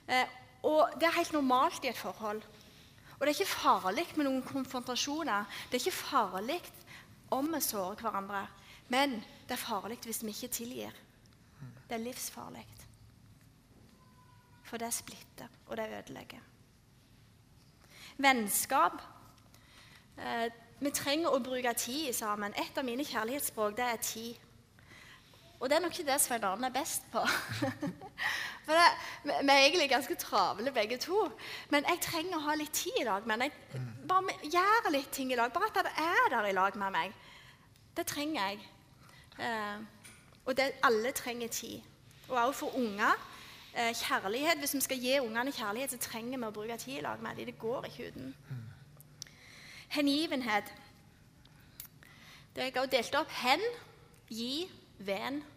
Eh, 0.07 0.27
og 0.63 0.93
Det 0.99 1.07
er 1.07 1.17
helt 1.17 1.33
normalt 1.33 1.83
i 1.83 1.89
et 1.89 1.97
forhold. 1.97 2.41
Og 3.19 3.27
det 3.27 3.29
er 3.29 3.39
ikke 3.39 3.53
farlig 3.53 4.07
med 4.15 4.25
noen 4.25 4.43
konfrontasjoner. 4.43 5.45
Det 5.69 5.77
er 5.77 5.85
ikke 5.85 5.97
farlig 5.97 6.61
om 7.31 7.53
vi 7.53 7.61
sårer 7.61 8.01
hverandre. 8.01 8.47
Men 8.89 9.23
det 9.47 9.55
er 9.55 9.61
farlig 9.61 9.99
hvis 10.03 10.23
vi 10.23 10.33
ikke 10.33 10.47
tilgir. 10.47 10.95
Det 11.89 11.95
er 11.95 12.03
livsfarlig. 12.03 12.65
For 14.63 14.77
det 14.77 14.93
splitter, 14.93 15.47
og 15.67 15.77
det 15.77 15.89
ødelegger. 15.99 16.39
Vennskap. 18.17 19.01
Eh, 20.17 20.51
vi 20.79 20.91
trenger 20.91 21.29
å 21.29 21.39
bruke 21.43 21.73
tid 21.77 22.13
sammen. 22.13 22.53
Et 22.57 22.77
av 22.77 22.85
mine 22.85 23.05
kjærlighetsspråk 23.05 23.77
det 23.77 23.85
er 23.85 24.01
tid. 24.01 24.35
Og 25.61 25.69
det 25.69 25.75
er 25.75 25.81
nok 25.81 25.93
ikke 25.99 26.11
det 26.11 26.21
Svein 26.21 26.43
Arne 26.43 26.67
er 26.67 26.73
best 26.73 27.03
på. 27.11 27.21
For 28.65 28.73
det, 28.73 28.87
Vi 29.23 29.29
er 29.49 29.57
egentlig 29.57 29.89
ganske 29.89 30.15
travle 30.15 30.71
begge 30.71 30.97
to. 30.97 31.31
Men 31.69 31.85
jeg 31.89 31.99
trenger 32.01 32.37
å 32.37 32.45
ha 32.47 32.55
litt 32.57 32.73
tid 32.73 32.97
i 33.01 33.03
lag 33.05 33.27
med 33.29 33.41
ham. 33.41 33.51
Bare 34.09 34.33
gjøre 34.41 34.91
litt 34.95 35.11
ting 35.13 35.31
i 35.31 35.37
lag. 35.37 35.53
Bare 35.53 35.69
at 35.69 35.85
det 35.85 35.93
er 36.01 36.29
der 36.33 36.49
i 36.49 36.55
lag 36.57 36.77
med 36.77 36.91
meg. 36.91 37.13
Det 37.97 38.07
trenger 38.09 38.41
jeg. 38.41 38.59
Eh, 39.37 39.77
og 40.45 40.57
det, 40.57 40.71
alle 40.83 41.11
trenger 41.11 41.47
tid. 41.47 41.85
Og 42.29 42.37
også 42.37 42.59
for 42.59 42.75
unger. 42.81 43.13
Eh, 43.75 43.93
kjærlighet, 43.95 44.57
Hvis 44.57 44.75
vi 44.75 44.81
skal 44.81 44.97
gi 44.97 45.19
ungene 45.19 45.51
kjærlighet, 45.51 45.91
så 45.91 45.97
trenger 45.97 46.37
vi 46.37 46.45
å 46.45 46.51
bruke 46.51 46.77
tid 46.77 46.97
i 46.97 47.01
lag 47.01 47.21
med 47.21 47.35
dem. 47.35 47.45
Det 47.45 47.59
går 47.59 47.85
ikke 47.85 48.07
uten. 48.07 48.35
Hengivenhet. 49.89 50.73
Det 52.55 52.63
er 52.63 52.81
også 52.81 52.91
delt 52.91 53.15
opp. 53.15 53.29
Hen, 53.29 53.61
gi, 54.29 54.71
venhet. 54.97 55.50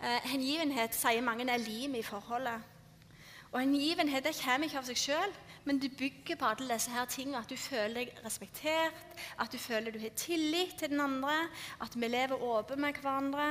Eh, 0.00 0.30
hengivenhet 0.32 0.94
sier 0.96 1.20
mange 1.20 1.44
er 1.50 1.60
lim 1.60 1.94
i 1.94 2.02
forholdet. 2.02 2.62
Og 3.52 3.60
hengivenhet 3.60 4.24
det 4.24 4.36
kommer 4.38 4.68
ikke 4.68 4.78
av 4.80 4.86
seg 4.88 4.96
sjøl, 4.96 5.32
men 5.66 5.78
du 5.82 5.88
bygger 5.92 6.38
på 6.40 6.48
alle 6.48 6.70
disse 6.72 6.92
her 6.94 7.08
tingene. 7.10 7.42
At 7.42 7.50
du 7.50 7.58
føler 7.60 7.98
deg 7.98 8.22
respektert, 8.24 9.16
at 9.38 9.52
du 9.52 9.58
føler 9.58 9.92
du 9.92 10.00
har 10.00 10.14
tillit 10.16 10.78
til 10.78 10.94
den 10.94 11.02
andre, 11.04 11.34
at 11.82 11.96
vi 11.96 12.08
lever 12.08 12.40
åpent 12.40 12.80
med 12.80 13.00
hverandre, 13.02 13.48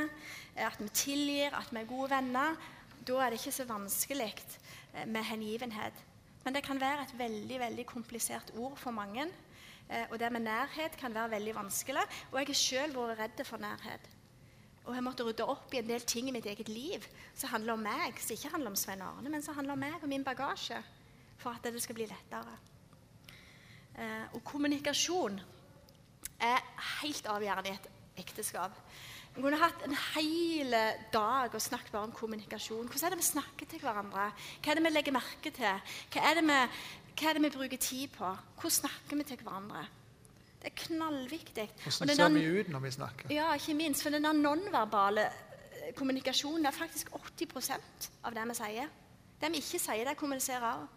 at 0.56 0.80
vi 0.80 0.90
tilgir, 0.90 1.54
at 1.54 1.70
vi 1.72 1.84
er 1.84 1.92
gode 1.92 2.10
venner. 2.16 2.58
Da 3.06 3.20
er 3.22 3.30
det 3.30 3.40
ikke 3.40 3.56
så 3.60 3.68
vanskelig 3.70 4.34
eh, 4.34 5.06
med 5.06 5.24
hengivenhet. 5.24 6.06
Men 6.44 6.56
det 6.56 6.64
kan 6.64 6.82
være 6.82 7.04
et 7.06 7.18
veldig 7.20 7.60
veldig 7.60 7.86
komplisert 7.86 8.52
ord 8.58 8.78
for 8.78 8.92
mange. 8.92 9.28
Eh, 9.90 10.06
og 10.10 10.20
det 10.20 10.32
med 10.32 10.48
nærhet 10.48 10.98
kan 10.98 11.14
være 11.14 11.32
veldig 11.38 11.56
vanskelig. 11.56 12.08
Og 12.32 12.40
jeg 12.40 12.50
har 12.50 12.64
sjøl 12.64 12.96
vært 12.96 13.20
redd 13.20 13.46
for 13.46 13.62
nærhet. 13.62 14.10
Og 14.90 14.96
jeg 14.98 15.06
måtte 15.06 15.26
rydde 15.26 15.46
opp 15.46 15.74
i 15.76 15.80
en 15.84 15.90
del 15.90 16.02
ting 16.02 16.32
i 16.32 16.34
mitt 16.34 16.48
eget 16.50 16.70
liv 16.72 17.04
som 17.38 17.52
handler 17.52 17.76
om 17.76 17.84
meg, 17.86 18.18
som 18.18 18.34
ikke 18.34 18.50
handler 18.56 18.74
om 18.74 18.78
Svein 18.80 19.04
Arne, 19.06 19.30
men 19.30 19.44
som 19.46 19.54
handler 19.54 19.76
om 19.76 19.84
meg 19.86 20.02
og 20.02 20.10
min 20.10 20.26
bagasje 20.26 20.80
for 21.40 21.54
at 21.54 21.68
det 21.70 21.84
skal 21.84 21.98
bli 22.00 22.08
lettere. 22.10 22.56
Eh, 24.00 24.26
og 24.34 24.42
kommunikasjon 24.48 25.38
er 26.42 26.66
helt 27.04 27.30
avgjørende 27.30 27.70
i 27.70 27.78
et 27.78 27.88
ekteskap. 28.24 28.82
Vi 29.36 29.44
kunne 29.44 29.62
hatt 29.62 29.86
en 29.86 29.94
hel 30.16 30.74
dag 31.14 31.54
og 31.54 31.62
snakket 31.62 31.94
bare 31.94 32.10
om 32.10 32.16
kommunikasjon. 32.16 32.90
Hvordan 32.90 33.06
er 33.06 33.14
det 33.14 33.22
vi 33.22 33.30
snakker 33.30 33.70
til 33.70 33.84
hverandre? 33.84 34.32
Hva 34.34 34.74
er 34.74 34.80
det 34.80 34.86
vi 34.88 34.96
legger 34.96 35.16
merke 35.16 35.54
til? 35.54 35.94
Hva 36.10 36.26
er 36.32 36.40
det 36.40 36.48
vi, 36.50 36.58
er 37.30 37.38
det 37.38 37.46
vi 37.46 37.54
bruker 37.60 37.78
tid 37.78 38.18
på? 38.18 38.34
Hvordan 38.58 38.78
snakker 38.82 39.22
vi 39.22 39.30
til 39.30 39.46
hverandre? 39.46 39.86
Det 40.60 40.72
er 40.72 40.76
knallviktig. 40.76 41.70
Hvordan 41.84 42.16
ser 42.16 42.30
vi 42.36 42.46
ut 42.60 42.70
når 42.70 42.80
vi 42.84 42.92
snakker? 42.92 43.34
Ja, 43.34 43.54
ikke 43.56 43.74
minst. 43.74 44.04
For 44.04 44.12
den 44.12 44.28
nonverbale 44.44 45.26
eh, 45.26 45.94
kommunikasjonen 45.96 46.66
er 46.66 46.76
faktisk 46.76 47.10
80% 47.16 48.10
av 48.24 48.36
det 48.36 48.48
vi 48.50 48.58
sier. 48.60 48.90
Det 49.40 49.52
vi 49.54 49.62
ikke 49.64 49.80
sier, 49.80 50.04
det 50.08 50.18
kommuniserer 50.20 50.68
også. 50.74 50.96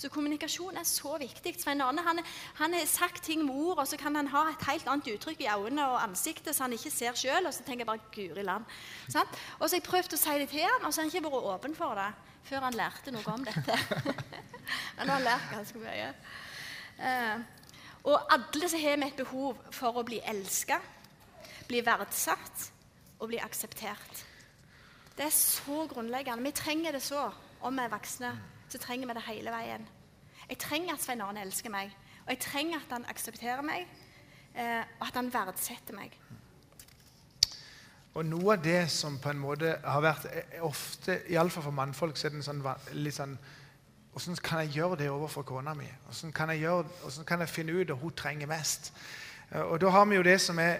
Så 0.00 0.08
kommunikasjon 0.08 0.78
er 0.80 0.86
så 0.88 1.18
viktig. 1.20 1.52
Svein 1.60 1.82
Arne 1.84 2.00
han, 2.00 2.22
han 2.56 2.72
har 2.72 2.86
sagt 2.88 3.24
ting 3.24 3.42
med 3.44 3.54
ord, 3.54 3.82
og 3.82 3.88
så 3.88 3.98
kan 4.00 4.16
han 4.16 4.30
ha 4.32 4.46
et 4.48 4.64
helt 4.70 4.88
annet 4.88 5.10
uttrykk 5.12 5.42
i 5.44 5.50
øynene 5.52 5.84
og 5.90 5.98
ansiktet 6.00 6.56
så 6.56 6.64
han 6.64 6.72
ikke 6.72 6.92
ser 6.94 7.18
sjøl. 7.20 7.46
Og 7.46 7.52
så 7.52 7.66
tenker 7.66 7.84
jeg 7.84 7.86
bare 7.86 8.06
'Guri 8.14 8.46
land'. 8.46 8.64
Og 9.58 9.68
så 9.68 9.76
har 9.76 9.76
jeg 9.76 9.82
prøvd 9.82 10.16
å 10.16 10.22
si 10.22 10.38
det 10.40 10.48
til 10.48 10.64
han, 10.64 10.86
og 10.86 10.94
så 10.94 11.00
har 11.00 11.08
han 11.08 11.12
ikke 11.12 11.26
vært 11.28 11.52
åpen 11.52 11.76
for 11.76 12.00
det 12.00 12.10
før 12.48 12.64
han 12.64 12.74
lærte 12.80 13.12
noe 13.12 13.28
om 13.28 13.44
dette. 13.44 13.76
Men 14.96 15.06
nå 15.06 15.12
har 15.12 15.18
han 15.18 15.28
lært 15.28 15.50
ganske 15.52 15.78
mye. 15.78 16.08
Uh, 16.96 17.59
og 18.04 18.32
alle 18.32 18.68
så 18.68 18.78
har 18.80 18.96
vi 18.96 19.08
et 19.08 19.20
behov 19.20 19.58
for 19.74 20.00
å 20.00 20.06
bli 20.06 20.20
elska, 20.24 20.80
bli 21.68 21.82
verdsatt 21.86 22.70
og 23.20 23.28
bli 23.28 23.40
akseptert. 23.42 24.24
Det 25.16 25.26
er 25.26 25.34
så 25.34 25.84
grunnleggende. 25.90 26.46
Vi 26.46 26.56
trenger 26.56 26.96
det 26.96 27.02
så 27.04 27.28
om 27.60 27.76
vi 27.76 27.84
er 27.84 27.92
voksne 27.92 28.32
så 28.70 28.78
trenger 28.78 29.08
vi 29.08 29.14
det 29.18 29.26
hele 29.26 29.50
veien. 29.50 29.86
Jeg 30.48 30.58
trenger 30.62 30.94
at 30.94 31.02
Svein 31.02 31.22
Arne 31.24 31.42
elsker 31.42 31.72
meg, 31.72 31.90
og 32.24 32.30
jeg 32.34 32.42
trenger 32.44 32.78
at 32.78 32.92
han 32.94 33.06
aksepterer 33.10 33.64
meg, 33.66 33.86
eh, 34.54 34.84
og 35.00 35.08
at 35.08 35.18
han 35.18 35.32
verdsetter 35.34 35.96
meg. 35.96 36.14
Og 38.14 38.26
Noe 38.26 38.56
av 38.56 38.62
det 38.62 38.90
som 38.90 39.18
på 39.22 39.30
en 39.30 39.42
måte 39.42 39.76
har 39.84 40.02
vært 40.02 40.26
eh, 40.30 40.58
ofte, 40.66 41.20
iallfall 41.30 41.66
for 41.66 41.74
mannfolk, 41.74 42.18
så 42.18 42.28
er 42.28 42.36
det 42.36 42.44
sånn, 42.46 42.62
litt 42.98 43.18
sånn 43.18 43.36
Hvordan 44.20 44.42
kan 44.44 44.58
jeg 44.60 44.74
gjøre 44.74 44.96
det 44.96 45.10
overfor 45.10 45.42
kona 45.42 45.74
mi? 45.74 45.88
Hvordan 46.04 46.32
kan 46.32 46.48
kan 47.26 47.40
jeg 47.40 47.48
finne 47.48 47.72
ut 47.72 47.88
hva 47.88 47.96
hun 47.96 48.12
trenger 48.12 48.46
mest? 48.46 48.92
Eh, 49.50 49.60
og 49.60 49.80
da 49.80 49.88
har 49.88 50.04
vi 50.04 50.16
jo 50.16 50.22
det 50.22 50.40
som 50.40 50.58
er, 50.58 50.76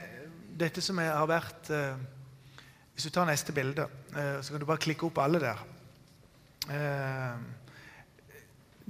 dette 0.60 0.80
som 0.80 0.98
er, 0.98 1.12
har 1.12 1.26
vært 1.26 1.70
Hvis 2.94 3.04
du 3.04 3.10
tar 3.10 3.24
neste 3.24 3.52
bilde, 3.52 3.86
så 4.42 4.52
kan 4.52 4.60
du 4.60 4.66
bare 4.66 4.76
klikke 4.76 5.06
opp 5.06 5.18
alle 5.18 5.40
der 5.40 5.56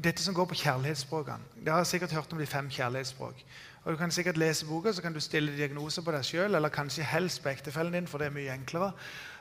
dette 0.05 0.23
som 0.23 0.35
går 0.35 0.49
på 0.49 0.55
kjærlighetsspråkene. 0.55 1.65
Dere 1.65 1.77
har 1.77 1.85
sikkert 1.85 2.13
hørt 2.13 2.33
om 2.33 2.39
de 2.39 2.47
fem 2.47 2.71
kjærlighetsspråk. 2.71 3.45
Og 3.85 3.93
Du 3.93 3.97
kan 3.97 4.11
sikkert 4.11 4.37
lese 4.37 4.67
boka, 4.67 4.93
så 4.93 5.03
kan 5.03 5.13
du 5.13 5.21
stille 5.21 5.57
diagnoser 5.57 6.03
på 6.03 6.13
deg 6.13 6.25
sjøl, 6.25 6.55
eller 6.55 6.69
kanskje 6.69 7.05
helst 7.05 7.43
på 7.43 7.49
ektefellen 7.49 7.93
din, 7.93 8.07
for 8.07 8.19
det 8.19 8.27
er 8.27 8.35
mye 8.35 8.53
enklere. 8.53 8.93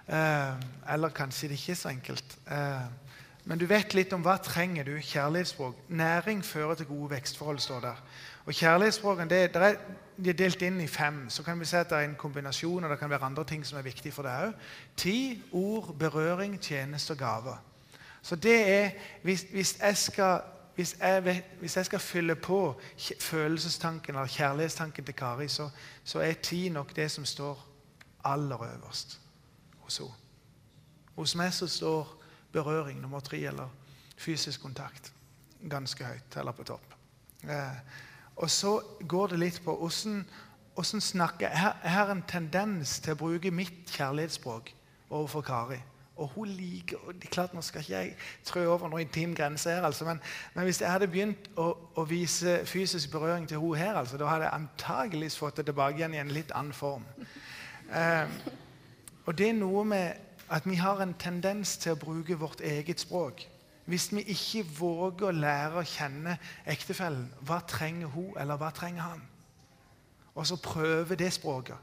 Eh, 0.07 0.93
eller 0.93 1.09
kanskje 1.09 1.49
det 1.49 1.59
ikke 1.59 1.71
er 1.71 1.75
så 1.75 1.89
enkelt. 1.89 2.37
Eh, 2.47 2.85
men 3.49 3.57
du 3.57 3.65
vet 3.65 3.95
litt 3.97 4.11
om 4.13 4.21
hva 4.21 4.35
trenger 4.45 4.85
du 4.85 4.91
kjærlighetsspråk. 5.01 5.77
Næring 5.89 6.43
fører 6.45 6.75
til 6.77 6.85
gode 6.85 7.09
vekstforhold, 7.15 7.59
står 7.59 7.79
der. 7.81 8.01
Og 8.45 8.53
kjærlighetsspråkene 8.53 9.29
det, 9.29 9.53
det 9.53 9.63
er, 9.65 9.77
de 10.17 10.29
er 10.29 10.35
delt 10.37 10.61
inn 10.61 10.77
i 10.81 10.87
fem. 10.87 11.23
Så 11.33 11.41
kan 11.43 11.57
vi 11.59 11.65
se 11.65 11.79
at 11.81 11.89
det 11.89 11.97
er 11.97 12.05
en 12.05 12.13
kombinasjon, 12.15 12.83
og 12.83 12.91
det 12.93 12.99
kan 12.99 13.09
være 13.09 13.25
andre 13.25 13.43
ting 13.49 13.65
som 13.65 13.79
er 13.79 13.87
viktige 13.87 14.13
for 14.13 14.29
deg 14.29 14.51
òg. 14.51 14.67
Tid, 15.01 15.41
ord, 15.51 15.89
berøring, 15.97 16.59
tjeneste 16.61 17.15
og 17.17 17.17
gave. 17.17 17.55
Så 18.21 18.35
det 18.35 18.59
er 18.69 18.91
Hvis, 19.23 19.41
hvis, 19.51 19.79
jeg, 19.81 19.97
skal, 19.97 20.41
hvis, 20.75 20.95
jeg, 20.99 21.43
hvis 21.59 21.77
jeg, 21.77 21.85
skal, 21.85 21.99
fylle 21.99 22.35
på 22.35 22.81
følelsestanken 23.19 24.15
eller 24.15 24.27
kjærlighetstanken 24.27 25.05
til 25.05 25.15
Kari, 25.15 25.47
så, 25.47 25.69
så 26.03 26.19
er 26.19 26.33
tid 26.33 26.69
nok 26.69 26.95
det 26.95 27.11
som 27.11 27.25
står 27.25 27.65
aller 28.23 28.63
øverst 28.75 29.19
hos 29.79 29.97
henne. 29.97 30.13
Hos 31.15 31.35
meg 31.35 31.53
så 31.53 31.67
står 31.67 32.18
berøring 32.51 33.01
nummer 33.01 33.19
tre, 33.19 33.37
eller 33.37 33.69
fysisk 34.17 34.61
kontakt, 34.61 35.13
ganske 35.69 36.05
høyt 36.05 36.37
eller 36.37 36.51
på 36.51 36.63
topp. 36.63 36.95
Eh, 37.43 37.79
og 38.35 38.49
så 38.49 38.79
går 39.07 39.27
det 39.27 39.39
litt 39.39 39.61
på 39.63 39.75
hvordan, 39.75 40.23
hvordan 40.75 41.01
snakker 41.01 41.47
jeg. 41.47 41.73
Har 41.83 42.11
en 42.11 42.23
tendens 42.27 42.99
til 43.03 43.15
å 43.15 43.19
bruke 43.19 43.51
mitt 43.51 43.91
kjærlighetsspråk 43.95 44.73
overfor 45.09 45.41
Kari. 45.41 45.79
Og 46.19 46.27
hun 46.35 46.47
liker 46.51 46.99
og 47.07 47.13
det 47.15 47.29
er 47.29 47.31
klart 47.31 47.53
Nå 47.55 47.61
skal 47.63 47.83
ikke 47.83 47.93
jeg 47.95 48.15
trø 48.47 48.65
over 48.67 48.91
noen 48.91 49.05
intim 49.05 49.31
grense 49.35 49.71
her, 49.71 49.85
altså, 49.87 50.05
men, 50.05 50.19
men, 50.53 50.65
hvis 50.67 50.81
jeg 50.81 50.91
hadde 50.91 51.07
begynt 51.07 51.47
å, 51.55 51.69
å, 51.95 52.03
vise 52.07 52.57
fysisk 52.67 53.11
berøring 53.11 53.47
til 53.47 53.61
hun 53.61 53.77
her, 53.79 53.95
altså, 53.95 54.19
da 54.19 54.27
hadde 54.27 54.49
jeg 54.49 54.57
antageligvis 54.57 55.37
fått 55.39 55.61
det 55.61 55.69
tilbake 55.69 56.01
igjen 56.01 56.17
i 56.17 56.19
en 56.19 56.33
litt 56.35 56.51
annen 56.51 56.75
form. 56.75 57.05
Eh, 57.95 58.27
og 59.25 59.37
det 59.37 59.47
er 59.51 59.55
noe 59.61 59.85
med 59.87 60.28
at 60.49 60.65
vi 60.65 60.75
har 60.75 61.01
en 61.01 61.13
tendens 61.13 61.77
til 61.77 61.93
å 61.93 61.99
bruke 61.99 62.37
vårt 62.39 62.61
eget 62.61 62.99
språk. 62.99 63.45
Hvis 63.85 64.11
vi 64.13 64.21
ikke 64.21 64.65
våger 64.79 65.29
å 65.29 65.33
lære 65.33 65.81
å 65.81 65.87
kjenne 65.87 66.37
ektefellen, 66.69 67.29
hva 67.41 67.59
trenger 67.67 68.11
hun, 68.13 68.33
eller 68.37 68.57
hva 68.57 68.69
trenger 68.73 69.01
han? 69.01 69.21
Og 70.35 70.47
så 70.47 70.59
prøve 70.61 71.17
det 71.17 71.31
språket. 71.33 71.77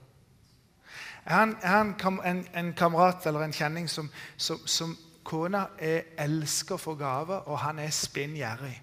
Jeg 1.27 1.35
har 1.35 1.81
en, 1.81 2.21
en, 2.25 2.45
en, 2.55 2.73
kamerat 2.79 3.27
eller 3.27 3.43
en 3.43 3.53
kjenning 3.53 3.89
som, 3.91 4.11
som, 4.37 4.61
som 4.67 4.95
kona 5.27 5.65
er 5.79 6.13
elsker 6.23 6.79
for 6.79 6.95
gaver, 6.95 7.49
og 7.51 7.59
han 7.59 7.79
er 7.83 7.91
spinn 7.91 8.37
gjerrig. 8.39 8.77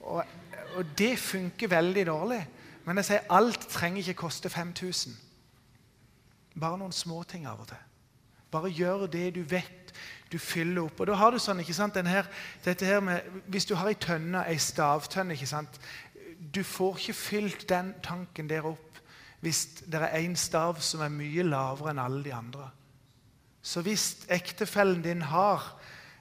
Og, 0.00 0.24
og 0.76 0.96
det 0.98 1.18
funker 1.18 1.68
veldig 1.68 2.06
dårlig. 2.06 2.40
Men 2.84 2.96
jeg 3.00 3.10
sier 3.10 3.28
alt 3.34 3.68
trenger 3.68 4.00
ikke 4.00 4.22
koste 4.22 4.48
5000. 4.48 5.12
Bare 6.60 6.78
noen 6.80 6.94
småting 6.96 7.44
av 7.50 7.60
og 7.60 7.68
til. 7.68 7.84
Bare 8.50 8.70
gjør 8.70 9.06
det 9.10 9.34
du 9.34 9.42
vet 9.42 9.92
du 10.32 10.38
fyller 10.38 10.82
opp. 10.82 11.00
Og 11.00 11.06
da 11.06 11.14
har 11.14 11.30
du 11.30 11.38
sånn, 11.38 11.60
ikke 11.62 11.76
sant, 11.76 11.96
her, 11.96 12.26
dette 12.64 12.86
her 12.86 13.00
med, 13.00 13.22
Hvis 13.46 13.66
du 13.66 13.74
har 13.78 13.88
ei 13.88 13.94
tønne, 13.94 14.42
ei 14.46 14.58
stavtønne 14.58 15.34
ikke 15.34 15.46
sant, 15.46 15.80
Du 16.54 16.62
får 16.64 16.98
ikke 16.98 17.12
fylt 17.12 17.68
den 17.68 17.94
tanken 18.02 18.48
der 18.48 18.66
opp 18.66 18.82
hvis 19.44 19.66
det 19.86 20.00
er 20.00 20.16
én 20.16 20.34
stav 20.34 20.80
som 20.80 21.02
er 21.04 21.12
mye 21.12 21.44
lavere 21.44 21.92
enn 21.92 22.00
alle 22.02 22.22
de 22.24 22.32
andre. 22.34 22.70
Så 23.62 23.82
hvis 23.84 24.24
ektefellen 24.32 25.02
din 25.04 25.22
har 25.22 25.62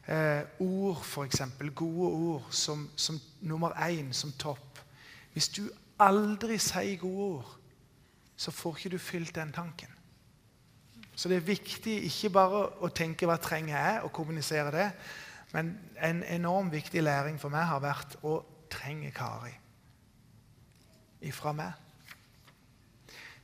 eh, 0.06 0.44
ord, 0.60 1.00
f.eks., 1.02 1.42
gode 1.74 2.10
ord, 2.12 2.48
som, 2.52 2.90
som 2.96 3.18
nummer 3.42 3.74
én, 3.88 4.12
som 4.14 4.32
topp 4.32 4.84
Hvis 5.34 5.48
du 5.50 5.64
aldri 6.00 6.58
sier 6.60 7.00
gode 7.00 7.24
ord, 7.24 7.56
så 8.36 8.52
får 8.52 8.78
ikke 8.78 8.90
du 8.90 8.98
fylt 8.98 9.36
den 9.36 9.52
tanken. 9.52 9.95
Så 11.16 11.30
det 11.30 11.38
er 11.38 11.48
viktig 11.48 11.96
ikke 12.10 12.30
bare 12.30 12.66
å 12.84 12.88
tenke 12.88 13.26
'hva 13.26 13.38
trenger 13.38 13.78
jeg', 13.78 14.04
og 14.04 14.12
kommunisere 14.12 14.72
det. 14.72 14.92
Men 15.54 15.80
en 16.02 16.24
enorm 16.24 16.72
viktig 16.72 17.04
læring 17.04 17.40
for 17.40 17.50
meg 17.50 17.64
har 17.64 17.80
vært 17.80 18.18
å 18.24 18.44
trenge 18.70 19.12
Kari 19.12 19.54
ifra 21.22 21.54
meg. 21.54 21.72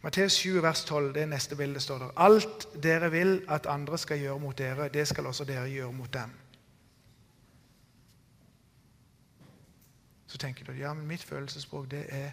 Matteus 0.02 0.34
7, 0.34 0.62
vers 0.64 0.84
12, 0.86 1.14
det 1.14 1.30
neste 1.30 1.56
bildet 1.56 1.82
står 1.82 2.00
der. 2.00 2.12
Alt 2.18 2.68
dere 2.84 3.12
vil 3.12 3.44
at 3.48 3.66
andre 3.66 3.98
skal 3.98 4.20
gjøre 4.20 4.40
mot 4.40 4.58
dere, 4.58 4.90
det 4.90 5.08
skal 5.08 5.26
også 5.26 5.46
dere 5.46 5.70
gjøre 5.70 5.92
mot 5.94 6.14
dem. 6.14 6.32
Så 10.28 10.38
tenker 10.38 10.66
du 10.66 10.72
ja, 10.72 10.94
men 10.94 11.08
mitt 11.08 11.24
følelsesspråk 11.24 11.92
det 11.92 12.06
er 12.10 12.32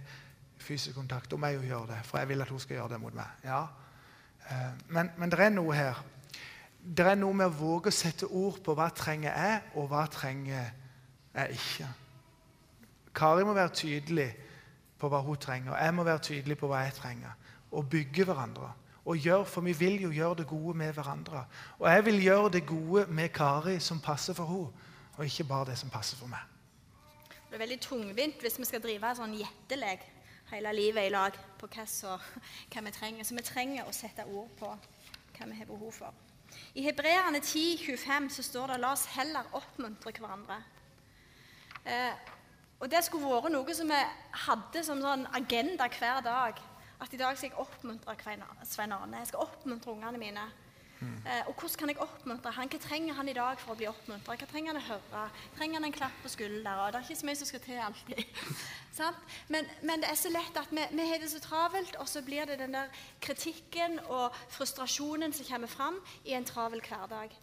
fysisk 0.57 0.95
kontakt. 0.97 1.31
Da 1.31 1.37
må 1.37 1.47
jeg 1.47 1.57
jo 1.57 1.69
gjøre 1.69 1.87
det, 1.87 1.99
for 2.05 2.19
jeg 2.19 2.29
vil 2.29 2.43
at 2.43 2.49
hun 2.49 2.61
skal 2.61 2.77
gjøre 2.77 2.89
det 2.89 3.01
mot 3.01 3.15
meg. 3.15 3.27
Ja, 3.45 3.67
men, 4.89 5.11
men 5.17 5.31
det 5.31 5.41
er 5.41 5.53
noe 5.53 5.75
her. 5.77 6.03
Det 6.79 7.05
er 7.05 7.19
noe 7.19 7.37
med 7.37 7.51
å 7.51 7.57
våge 7.59 7.91
å 7.91 7.95
sette 7.95 8.27
ord 8.27 8.61
på 8.65 8.75
hva 8.77 8.89
trenger 8.97 9.35
jeg, 9.35 9.63
og 9.77 9.89
hva 9.91 10.07
trenger 10.13 10.71
jeg 11.35 11.59
ikke. 11.59 11.89
Kari 13.19 13.45
må 13.45 13.55
være 13.57 13.75
tydelig 13.77 14.29
på 14.99 15.11
hva 15.11 15.21
hun 15.27 15.41
trenger, 15.41 15.75
og 15.75 15.81
jeg 15.83 15.95
må 15.95 16.07
være 16.07 16.25
tydelig 16.31 16.59
på 16.59 16.71
hva 16.71 16.85
jeg 16.87 16.97
trenger. 16.97 17.35
Og 17.77 17.89
bygge 17.91 18.25
hverandre. 18.25 18.71
Og 19.09 19.17
gjør, 19.17 19.45
For 19.45 19.65
vi 19.65 19.73
vil 19.73 20.03
jo 20.03 20.11
gjøre 20.13 20.41
det 20.43 20.47
gode 20.47 20.77
med 20.77 20.93
hverandre. 20.93 21.45
Og 21.79 21.91
jeg 21.91 22.05
vil 22.05 22.23
gjøre 22.23 22.51
det 22.53 22.67
gode 22.67 23.07
med 23.07 23.29
Kari 23.29 23.79
som 23.81 24.01
passer 24.01 24.35
for 24.35 24.47
henne, 24.47 24.87
og 25.17 25.25
ikke 25.25 25.45
bare 25.45 25.71
det 25.71 25.79
som 25.79 25.91
passer 25.91 26.17
for 26.17 26.31
meg. 26.31 26.41
Det 27.49 27.57
er 27.57 27.65
veldig 27.65 27.81
tungvint 27.81 28.41
hvis 28.41 28.59
vi 28.59 28.65
skal 28.69 28.83
drive 28.85 29.09
en 29.09 29.17
sånn 29.17 29.37
gjettelek 29.39 30.05
hele 30.51 30.73
livet 30.73 31.07
i 31.07 31.13
lag 31.13 31.37
på 31.59 31.69
hva, 31.73 31.85
så, 31.87 32.17
hva, 32.73 32.83
vi 32.85 32.95
trenger. 32.95 33.25
Så 33.25 33.37
vi 33.37 33.45
trenger 33.47 33.89
å 33.89 33.93
sette 33.93 34.27
ord 34.27 34.51
på 34.59 34.71
hva 34.71 35.47
vi 35.51 35.59
har 35.59 35.69
behov 35.69 35.93
for. 35.93 36.25
I 36.75 36.83
Hebreerne 36.87 37.41
10,25 37.45 38.29
så 38.29 38.43
står 38.43 38.67
det 38.67 38.81
'la 38.81 38.93
oss 38.93 39.07
heller 39.07 39.45
oppmuntre 39.53 40.13
hverandre'. 40.13 40.63
Eh, 41.85 42.15
og 42.81 42.91
Det 42.91 43.05
skulle 43.05 43.27
vært 43.27 43.53
noe 43.53 43.75
som 43.75 43.89
vi 43.89 44.01
hadde 44.47 44.85
som 44.85 45.01
sånn 45.03 45.27
agenda 45.35 45.89
hver 45.89 46.21
dag. 46.23 46.61
At 47.01 47.13
i 47.15 47.17
dag 47.17 47.37
skal 47.37 47.51
jeg 47.51 47.59
oppmuntre 47.59 48.17
Svein 48.65 48.93
Arne. 48.93 49.19
Jeg 49.19 49.27
skal 49.27 49.41
oppmuntre 49.41 49.93
ungene 49.93 50.19
mine. 50.19 50.51
Mm. 51.01 51.19
og 51.47 51.55
hvordan 51.55 51.79
kan 51.79 51.91
jeg 51.93 52.01
oppmuntre 52.03 52.51
han? 52.57 52.69
Hva 52.73 52.79
trenger 52.83 53.15
han 53.15 53.29
i 53.31 53.35
dag 53.37 53.61
for 53.63 53.75
å 53.75 53.79
bli 53.79 53.87
oppmuntra? 53.87 54.35
Hva 54.35 54.49
trenger 54.51 54.73
han 54.73 54.81
å 54.81 54.87
høre? 54.89 55.25
Trenger 55.55 55.79
han 55.79 55.87
en 55.87 55.95
klapp 55.95 56.17
på 56.25 56.33
skulderen? 56.33 56.93
Det 56.93 56.99
er 56.99 57.07
ikke 57.07 57.21
så 57.21 57.29
mye 57.29 57.39
som 57.39 57.51
skal 57.51 57.63
til 57.63 57.83
alltid. 57.85 58.41
men, 59.55 59.69
men, 59.83 60.03
det 60.03 60.11
er 60.11 60.19
så 60.19 60.33
lett 60.35 60.59
at 60.59 60.73
vi, 60.75 60.87
vi 60.99 61.11
har 61.11 61.23
det 61.23 61.31
så 61.31 61.43
travelt, 61.45 61.95
og 62.03 62.09
så 62.11 62.23
blir 62.27 62.51
det 62.51 62.59
den 62.59 62.75
der 62.75 62.91
kritikken 63.23 64.01
og 64.09 64.35
frustrasjonen 64.51 65.37
som 65.37 65.47
kommer 65.47 65.71
fram 65.71 66.01
i 66.25 66.35
en 66.35 66.49
travel 66.49 66.83
hverdag. 66.83 67.37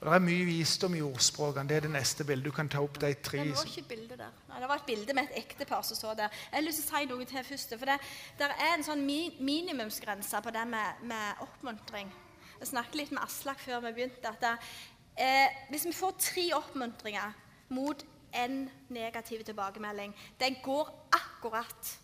Og 0.00 0.10
Det 0.10 0.16
er 0.18 0.24
mye 0.26 0.44
visdom 0.44 0.94
i 0.98 1.00
ordspråkene. 1.00 1.68
Det 1.68 1.76
er 1.76 1.86
det 1.86 1.90
neste 1.94 2.26
bildet. 2.28 2.44
Du 2.44 2.52
kan 2.52 2.68
ta 2.68 2.82
opp 2.84 2.98
de 3.00 3.14
tre. 3.14 3.38
Det 3.46 3.54
var 3.54 3.70
ikke 3.70 3.80
et 3.80 3.88
bilde 3.88 4.18
der. 4.18 4.34
Nei, 4.50 4.58
det 4.60 4.68
var 4.68 4.82
et 4.82 4.90
bilde 4.90 5.14
med 5.14 5.30
et 5.30 5.38
ektepar 5.44 5.86
som 5.86 5.96
så 5.96 6.12
der. 6.18 6.34
Jeg 6.50 6.58
har 6.58 6.66
lyst 6.66 6.82
til 6.82 6.90
å 6.90 6.98
si 6.98 7.08
noe 7.08 7.28
til 7.30 7.46
først. 7.48 7.72
For 7.78 7.88
det, 7.88 7.96
det 8.36 8.50
er 8.50 8.74
en 8.74 8.84
sånn 8.84 9.06
minimumsgrense 9.06 10.42
på 10.44 10.52
det 10.52 10.66
med, 10.68 11.06
med 11.08 11.46
oppmuntring. 11.46 12.12
Jeg 12.60 12.70
snakket 12.70 12.98
litt 13.00 13.12
med 13.14 13.24
Aslak 13.24 13.60
før 13.60 13.80
vi 13.86 13.92
begynte. 13.92 14.28
at 14.28 14.44
eh, 15.18 15.48
Hvis 15.70 15.86
vi 15.86 15.92
får 15.92 16.16
tre 16.18 16.48
oppmuntringer 16.54 17.32
mot 17.68 18.04
en 18.34 18.70
negativ 18.88 19.44
tilbakemelding, 19.44 20.14
Den 20.40 20.56
går 20.62 21.08
akkurat. 21.12 21.98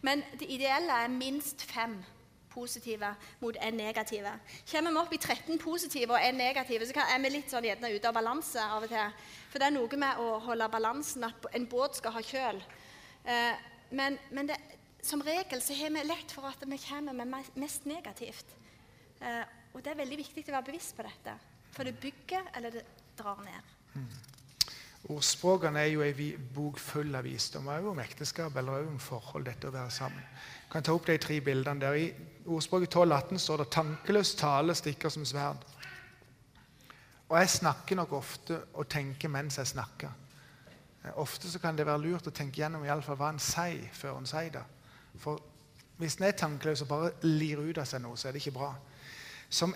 Men 0.00 0.22
det 0.38 0.48
ideelle 0.50 0.92
er 0.92 1.08
minst 1.08 1.62
fem 1.62 2.04
positive 2.50 3.14
mot 3.40 3.56
en 3.62 3.74
negative. 3.74 4.32
Kommer 4.70 4.90
vi 4.90 4.96
opp 4.96 5.12
i 5.12 5.18
13 5.18 5.58
positive 5.58 6.12
og 6.12 6.28
en 6.28 6.34
negative, 6.34 6.86
så 6.86 7.04
er 7.04 7.22
vi 7.22 7.30
litt 7.30 7.50
sånn 7.52 7.64
gjerne 7.64 7.92
ute 7.94 8.08
av 8.08 8.16
balanse 8.16 8.62
av 8.62 8.86
og 8.86 8.88
til. 8.90 9.18
For 9.52 9.62
det 9.62 9.68
er 9.68 9.76
noe 9.76 10.00
med 10.02 10.22
å 10.22 10.38
holde 10.46 10.68
balansen, 10.72 11.24
at 11.24 11.50
en 11.54 11.68
båt 11.70 12.00
skal 12.00 12.16
ha 12.16 12.22
kjøl. 12.22 12.62
Eh, 13.24 13.66
men, 13.90 14.18
men 14.30 14.50
det, 14.50 14.58
som 15.02 15.22
regel 15.22 15.62
så 15.62 15.76
har 15.78 15.94
vi 15.94 16.06
lett 16.06 16.32
for 16.34 16.48
at 16.50 16.64
vi 16.66 16.80
kommer 16.88 17.16
med 17.16 17.52
mest 17.54 17.86
negativt. 17.88 18.56
Eh, 19.20 19.44
og 19.74 19.84
det 19.84 19.92
er 19.92 20.00
veldig 20.02 20.18
viktig 20.18 20.44
å 20.48 20.56
være 20.56 20.68
bevisst 20.72 20.96
på 20.96 21.06
dette. 21.06 21.36
For 21.74 21.86
det 21.86 21.98
bygger, 22.02 22.50
eller 22.56 22.74
det 22.74 22.84
drar 23.18 23.40
ned. 23.44 23.74
Mm. 23.94 24.10
Ordspråkene 25.10 25.80
er 25.80 25.94
jo 25.94 26.02
ei 26.04 26.30
bok 26.54 26.78
full 26.78 27.14
av 27.16 27.24
visdom, 27.24 27.68
òg 27.72 27.86
om 27.92 28.00
ekteskap 28.02 28.56
eller 28.60 28.84
om 28.84 28.98
forhold, 29.00 29.46
dette 29.48 29.70
å 29.70 29.74
være 29.74 29.92
sammen. 29.94 30.24
Jeg 30.66 30.72
kan 30.74 30.84
ta 30.84 30.94
opp 30.94 31.06
de 31.08 31.16
tre 31.18 31.38
bildene 31.40 31.80
der. 31.80 31.96
I 31.96 32.50
ordspråket 32.50 32.94
12-18 32.94 33.38
står 33.38 33.62
det 33.62 33.70
'tankeløs 33.70 34.34
tale 34.34 34.74
stikker 34.74 35.08
som 35.08 35.24
sverd'. 35.24 35.64
Og 37.28 37.38
jeg 37.38 37.48
snakker 37.48 37.96
nok 37.96 38.12
ofte 38.12 38.60
og 38.74 38.88
tenker 38.88 39.28
mens 39.28 39.58
jeg 39.58 39.66
snakker. 39.66 40.10
Eh, 41.04 41.12
ofte 41.14 41.50
så 41.50 41.58
kan 41.58 41.76
det 41.76 41.86
være 41.86 42.02
lurt 42.02 42.26
å 42.26 42.30
tenke 42.30 42.60
gjennom 42.60 42.84
i 42.84 42.88
alle 42.88 43.02
fall 43.02 43.16
hva 43.16 43.30
en 43.30 43.38
sier, 43.38 43.88
før 43.92 44.18
en 44.18 44.26
sier 44.26 44.50
det. 44.50 44.64
For 45.18 45.40
hvis 45.96 46.16
en 46.16 46.24
er 46.24 46.32
tankeløs 46.32 46.82
og 46.82 46.88
bare 46.88 47.12
lir 47.22 47.58
ut 47.58 47.78
av 47.78 47.84
seg 47.84 48.02
noe, 48.02 48.16
så 48.16 48.28
er 48.28 48.32
det 48.32 48.42
ikke 48.42 48.58
bra. 48.58 48.74
Som 49.50 49.74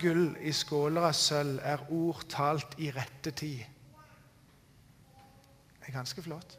gull 0.00 0.36
i 0.40 0.52
skåler 0.52 1.04
av 1.04 1.12
sølv 1.12 1.60
er 1.62 1.84
ord 1.92 2.24
talt 2.28 2.78
i 2.78 2.90
rette 2.90 3.30
tid. 3.30 3.60
Det 5.78 5.88
er 5.88 5.92
ganske 5.92 6.22
flott. 6.22 6.58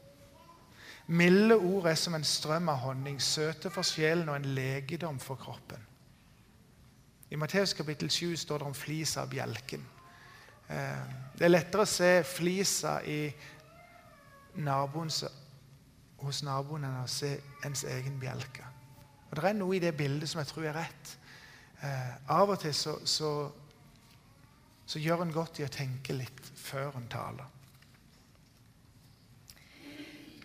Milde 1.07 1.57
ord 1.57 1.87
er 1.89 1.95
som 1.95 2.15
en 2.15 2.23
strøm 2.23 2.69
av 2.69 2.77
honning, 2.85 3.21
søte 3.21 3.71
for 3.73 3.83
sjelen 3.83 4.29
og 4.29 4.37
en 4.37 4.53
legedom 4.55 5.19
for 5.19 5.35
kroppen. 5.35 5.81
I 7.29 7.35
Matteus 7.35 7.73
kapittel 7.73 8.11
7 8.11 8.35
står 8.37 8.61
det 8.61 8.67
om 8.67 8.77
flisa 8.77 9.23
av 9.23 9.31
bjelken. 9.31 9.81
Eh, 10.69 11.13
det 11.33 11.47
er 11.47 11.51
lettere 11.51 11.83
å 11.83 11.89
se 11.89 12.11
flisa 12.27 12.99
naboens, 14.61 15.23
hos 16.21 16.43
naboen 16.45 16.85
enn 16.85 17.01
å 17.01 17.09
se 17.09 17.33
ens 17.65 17.83
egen 17.89 18.19
bjelke. 18.21 18.63
Og 19.31 19.35
Det 19.35 19.49
er 19.49 19.57
noe 19.57 19.75
i 19.75 19.81
det 19.81 19.95
bildet 19.97 20.29
som 20.29 20.39
jeg 20.39 20.51
tror 20.51 20.69
er 20.69 20.77
rett. 20.77 21.17
Eh, 21.84 22.31
av 22.31 22.53
og 22.53 22.61
til 22.63 22.71
så, 22.75 22.93
så, 23.05 23.29
så 24.88 25.01
gjør 25.03 25.25
en 25.25 25.34
godt 25.36 25.59
i 25.59 25.65
å 25.65 25.71
tenke 25.71 26.15
litt 26.15 26.45
før 26.55 26.95
en 26.95 27.09
taler. 27.11 27.49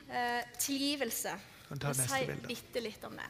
Eh, 0.09 0.43
tilgivelse. 0.59 1.37
Jeg 1.69 1.97
si 2.01 2.23
bitte 2.49 2.83
litt 2.83 3.05
om 3.07 3.15
det. 3.21 3.29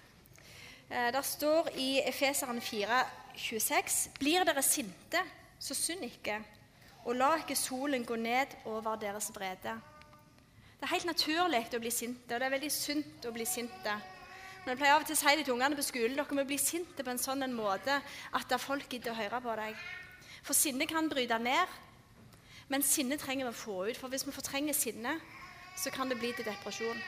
Eh, 0.88 1.11
det 1.12 1.24
står 1.26 1.72
i 1.76 1.88
Efeseren 2.06 2.62
4, 2.64 3.02
26, 3.36 3.98
Blir 4.18 4.46
dere 4.48 4.64
sinte, 4.64 5.20
så 5.61 5.76
synd 5.76 6.06
ikke, 6.06 6.38
og 7.04 7.16
la 7.18 7.34
ikke 7.42 7.59
solen 7.59 8.06
gå 8.09 8.16
ned 8.16 8.56
over 8.70 8.96
deres 8.96 9.28
vrede. 9.34 9.74
Det 10.78 10.86
er 10.86 10.94
helt 10.94 11.11
naturlig 11.11 11.66
å 11.74 11.82
bli 11.82 11.92
sinte, 11.92 12.32
og 12.32 12.40
det 12.40 12.46
er 12.46 12.56
veldig 12.56 12.72
sunt 12.72 13.26
å 13.28 13.34
bli 13.34 13.44
sinte. 13.48 13.98
Men 14.64 14.74
jeg 14.74 14.80
pleier 14.80 14.94
av 14.96 15.04
og 15.04 15.09
til 15.09 15.16
å 15.16 15.20
si 15.20 15.34
det 15.38 15.44
til 15.46 15.54
ungene 15.54 15.78
på 15.78 15.86
skolen 15.86 16.16
dere 16.18 16.36
må 16.36 16.44
bli 16.48 16.59
sinte 16.61 17.04
på 17.04 17.12
en 17.12 17.20
sånn 17.22 17.46
en 17.46 17.56
måte 17.56 18.00
at 18.36 18.54
folk 18.61 18.88
gidder 18.90 19.14
å 19.14 19.18
høre 19.18 19.40
på 19.44 19.54
deg. 19.61 19.84
For 20.44 20.56
sinne 20.56 20.86
kan 20.88 21.09
bryte 21.09 21.38
ned, 21.40 21.76
men 22.68 22.84
sinne 22.84 23.16
trenger 23.20 23.48
vi 23.48 23.54
å 23.54 23.61
få 23.62 23.76
ut. 23.88 23.96
For 23.96 24.12
hvis 24.12 24.26
vi 24.26 24.34
fortrenger 24.34 24.76
sinne, 24.76 25.16
så 25.78 25.92
kan 25.94 26.11
det 26.11 26.18
bli 26.20 26.32
til 26.36 26.46
depresjon. 26.46 27.00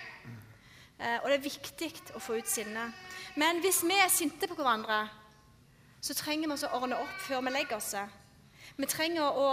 Eh, 1.01 1.19
og 1.21 1.29
det 1.29 1.39
er 1.39 1.45
viktig 1.45 1.91
å 2.17 2.23
få 2.23 2.39
ut 2.41 2.49
sinne. 2.49 2.91
Men 3.41 3.61
hvis 3.65 3.83
vi 3.85 3.97
er 3.97 4.13
sinte 4.13 4.49
på 4.49 4.57
hverandre, 4.59 5.03
så 6.01 6.17
trenger 6.17 6.49
vi 6.49 6.57
å 6.65 6.73
ordne 6.79 6.99
opp 7.01 7.17
før 7.27 7.45
vi 7.45 7.53
legger 7.55 7.77
oss. 7.77 7.95
Vi 8.77 8.89
trenger 8.89 9.37
å 9.37 9.49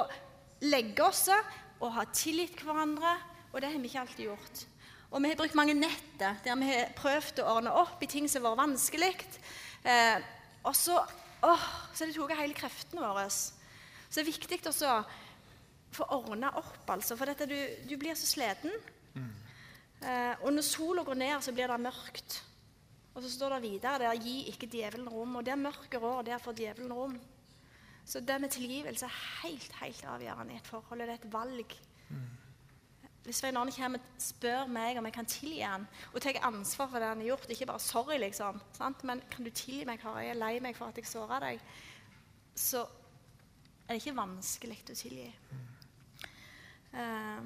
legge 0.64 1.04
oss 1.04 1.28
og 1.32 1.92
ha 1.96 2.08
tillit 2.14 2.56
til 2.58 2.70
hverandre, 2.70 3.18
og 3.52 3.62
det 3.62 3.72
har 3.72 3.80
vi 3.82 3.90
ikke 3.92 4.04
alltid 4.06 4.26
gjort. 4.30 4.66
Og 5.12 5.24
vi 5.24 5.30
har 5.32 5.40
brukt 5.40 5.56
mange 5.56 5.76
netter 5.78 6.42
der 6.44 6.60
vi 6.60 6.68
har 6.72 6.92
prøvd 6.98 7.40
å 7.44 7.52
ordne 7.56 7.76
opp 7.80 8.02
i 8.04 8.10
ting 8.12 8.28
som 8.28 8.44
har 8.44 8.56
vært 8.56 8.66
vanskelig. 8.66 9.14
Eh, 9.88 10.18
og 10.68 10.76
så, 10.76 10.98
åh, 11.48 11.70
så 11.94 12.04
har 12.04 12.12
det 12.12 12.18
tatt 12.18 12.42
hele 12.42 12.58
kreftene 12.58 13.06
våre. 13.06 13.30
Så 13.32 14.18
det 14.18 14.26
er 14.26 14.32
viktig 14.34 14.60
å 14.68 15.00
få 15.96 16.08
ordna 16.12 16.52
opp, 16.60 16.84
altså, 16.92 17.16
for 17.16 17.30
dette, 17.30 17.48
du, 17.48 17.58
du 17.88 17.96
blir 18.00 18.18
så 18.20 18.28
sliten. 18.28 18.74
Eh, 20.02 20.36
og 20.44 20.52
når 20.54 20.66
sola 20.66 21.04
går 21.08 21.18
ned, 21.18 21.40
så 21.42 21.54
blir 21.56 21.72
det 21.72 21.80
mørkt. 21.82 22.42
Og 23.18 23.24
så 23.24 23.32
står 23.34 23.56
det 23.56 23.64
videre 23.64 24.04
der 24.04 24.20
'gi 24.22 24.52
ikke 24.52 24.70
djevelen 24.70 25.08
rom'. 25.10 25.38
Og 25.40 25.46
der 25.46 25.58
mørket 25.58 26.02
rår, 26.02 26.22
der 26.22 26.38
får 26.38 26.54
djevelen 26.54 26.94
rom. 26.94 27.16
Så 28.06 28.20
det 28.20 28.42
med 28.42 28.50
tilgivelse 28.54 29.06
er 29.06 29.24
helt 29.44 29.72
helt 29.82 30.04
avgjørende 30.06 30.54
i 30.54 30.58
et 30.58 30.68
forhold. 30.68 31.00
Det 31.00 31.10
er 31.10 31.14
et 31.14 31.34
valg. 31.34 31.74
Mm. 32.10 32.28
Hvis 33.28 33.42
Svein 33.42 33.58
Arne 33.60 33.74
kommer 33.76 34.00
og 34.00 34.22
spør 34.24 34.70
meg 34.72 34.96
om 34.98 35.06
jeg 35.10 35.14
kan 35.18 35.28
tilgi 35.28 35.60
han, 35.60 35.84
og 36.14 36.22
tar 36.24 36.38
ansvar 36.48 36.88
for 36.88 37.04
det 37.04 37.10
han 37.10 37.20
har 37.20 37.28
gjort, 37.28 37.50
ikke 37.52 37.66
bare 37.68 37.80
'sorry', 37.80 38.20
liksom, 38.24 38.62
sant? 38.74 39.04
men 39.04 39.22
'kan 39.32 39.44
du 39.44 39.50
tilgi 39.50 39.86
meg, 39.86 40.00
Kari? 40.00 40.28
Jeg 40.28 40.36
lei 40.36 40.60
meg 40.60 40.76
for 40.76 40.86
at 40.86 40.96
jeg 40.96 41.06
såra 41.06 41.40
deg', 41.40 41.60
så 42.56 42.88
er 43.88 43.94
det 43.94 44.06
ikke 44.06 44.16
vanskelig 44.16 44.80
å 44.92 44.96
tilgi. 44.96 45.36
Uh, 46.94 47.44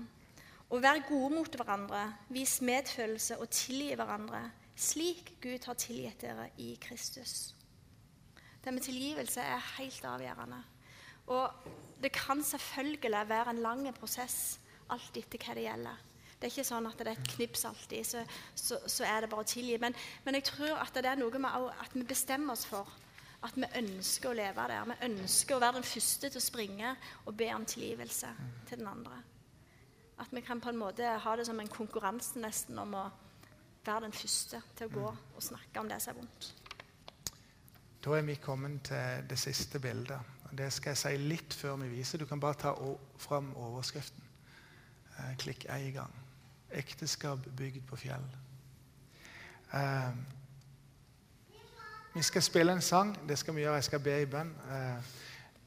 å 0.70 0.78
være 0.78 1.04
gode 1.10 1.36
mot 1.36 1.56
hverandre, 1.56 2.14
vis 2.30 2.62
medfølelse 2.62 3.40
og 3.40 3.50
tilgi 3.50 3.96
hverandre 3.96 4.52
slik 4.78 5.34
Gud 5.42 5.66
har 5.66 5.74
tilgitt 5.74 6.22
dere 6.22 6.50
i 6.58 6.78
Kristus. 6.82 7.56
Det 8.64 8.74
med 8.74 8.82
tilgivelse 8.82 9.42
er 9.42 9.70
helt 9.78 10.06
avgjørende. 10.06 10.64
Og 11.28 11.50
det 12.04 12.12
kan 12.12 12.44
selvfølgelig 12.44 13.30
være 13.30 13.50
en 13.50 13.62
lang 13.66 13.94
prosess 13.94 14.60
alt 14.94 15.18
etter 15.20 15.42
hva 15.42 15.56
det 15.58 15.68
gjelder. 15.68 16.08
Det 16.42 16.48
er 16.48 16.54
ikke 16.56 16.66
sånn 16.66 16.88
at 16.90 16.98
det 16.98 17.06
er 17.06 17.20
et 17.20 17.34
knips 17.36 17.68
alltid, 17.70 18.06
så, 18.08 18.22
så, 18.58 18.80
så 18.90 19.06
er 19.06 19.22
det 19.22 19.30
bare 19.30 19.46
å 19.46 19.50
tilgi. 19.50 19.76
Men, 19.82 19.94
men, 20.26 20.40
jeg 20.40 20.48
tror 20.50 20.80
at 20.82 20.96
det 20.98 21.12
er 21.12 21.20
noe 21.20 21.42
med 21.42 21.68
at 21.84 21.94
vi 21.94 22.06
bestemmer 22.10 22.58
oss 22.58 22.66
for 22.66 22.90
at 23.46 23.58
vi 23.58 23.70
ønsker 23.78 24.32
å 24.32 24.38
leve 24.38 24.66
der. 24.72 24.88
Vi 24.90 25.12
ønsker 25.12 25.58
å 25.58 25.62
være 25.62 25.78
den 25.78 25.86
første 25.86 26.30
til 26.30 26.42
å 26.42 26.46
springe 26.46 26.96
og 27.28 27.36
be 27.38 27.52
om 27.54 27.66
tilgivelse 27.70 28.32
til 28.70 28.82
den 28.82 28.90
andre. 28.90 29.20
At 30.22 30.34
vi 30.34 30.42
kan 30.46 30.62
på 30.62 30.74
en 30.74 30.82
måte 30.82 31.14
ha 31.22 31.36
det 31.38 31.46
som 31.46 31.62
en 31.62 31.70
konkurranse 31.70 32.42
nesten 32.42 32.82
om 32.82 32.98
å 32.98 33.06
være 33.86 34.08
den 34.08 34.18
første 34.18 34.64
til 34.78 34.90
å 34.90 34.96
gå 34.98 35.08
og 35.14 35.46
snakke 35.46 35.82
om 35.82 35.90
det 35.90 36.02
som 36.02 36.16
er 36.16 36.22
vondt. 36.24 36.52
Da 38.02 38.18
er 38.18 38.26
vi 38.26 38.40
kommet 38.42 38.82
til 38.90 39.30
det 39.30 39.38
siste 39.38 39.78
bildet. 39.82 40.34
Det 40.58 40.74
skal 40.74 40.96
jeg 40.96 41.04
si 41.04 41.14
litt 41.22 41.54
før 41.54 41.78
vi 41.84 41.94
viser. 41.94 42.18
Du 42.18 42.26
kan 42.26 42.42
bare 42.42 42.58
ta 42.66 42.74
fram 43.22 43.54
overskriften. 43.54 44.31
Eh, 45.22 45.38
klikk 45.38 45.66
én 45.66 45.92
gang. 45.94 46.14
'Ekteskap 46.72 47.40
bygd 47.58 47.88
på 47.88 47.96
fjell'. 47.96 48.38
Eh, 49.74 50.16
vi 52.14 52.22
skal 52.22 52.42
spille 52.42 52.72
en 52.74 52.82
sang. 52.82 53.28
Det 53.30 53.38
skal 53.38 53.56
vi 53.56 53.62
gjøre. 53.62 53.74
Jeg 53.74 53.84
skal 53.84 54.00
be 54.00 54.22
i 54.22 54.26
bønn. 54.26 54.56
Eh, 54.72 55.04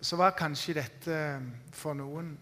så 0.01 0.17
var 0.17 0.31
kanskje 0.31 0.75
dette 0.75 1.43
for 1.73 1.95
noen 1.95 2.39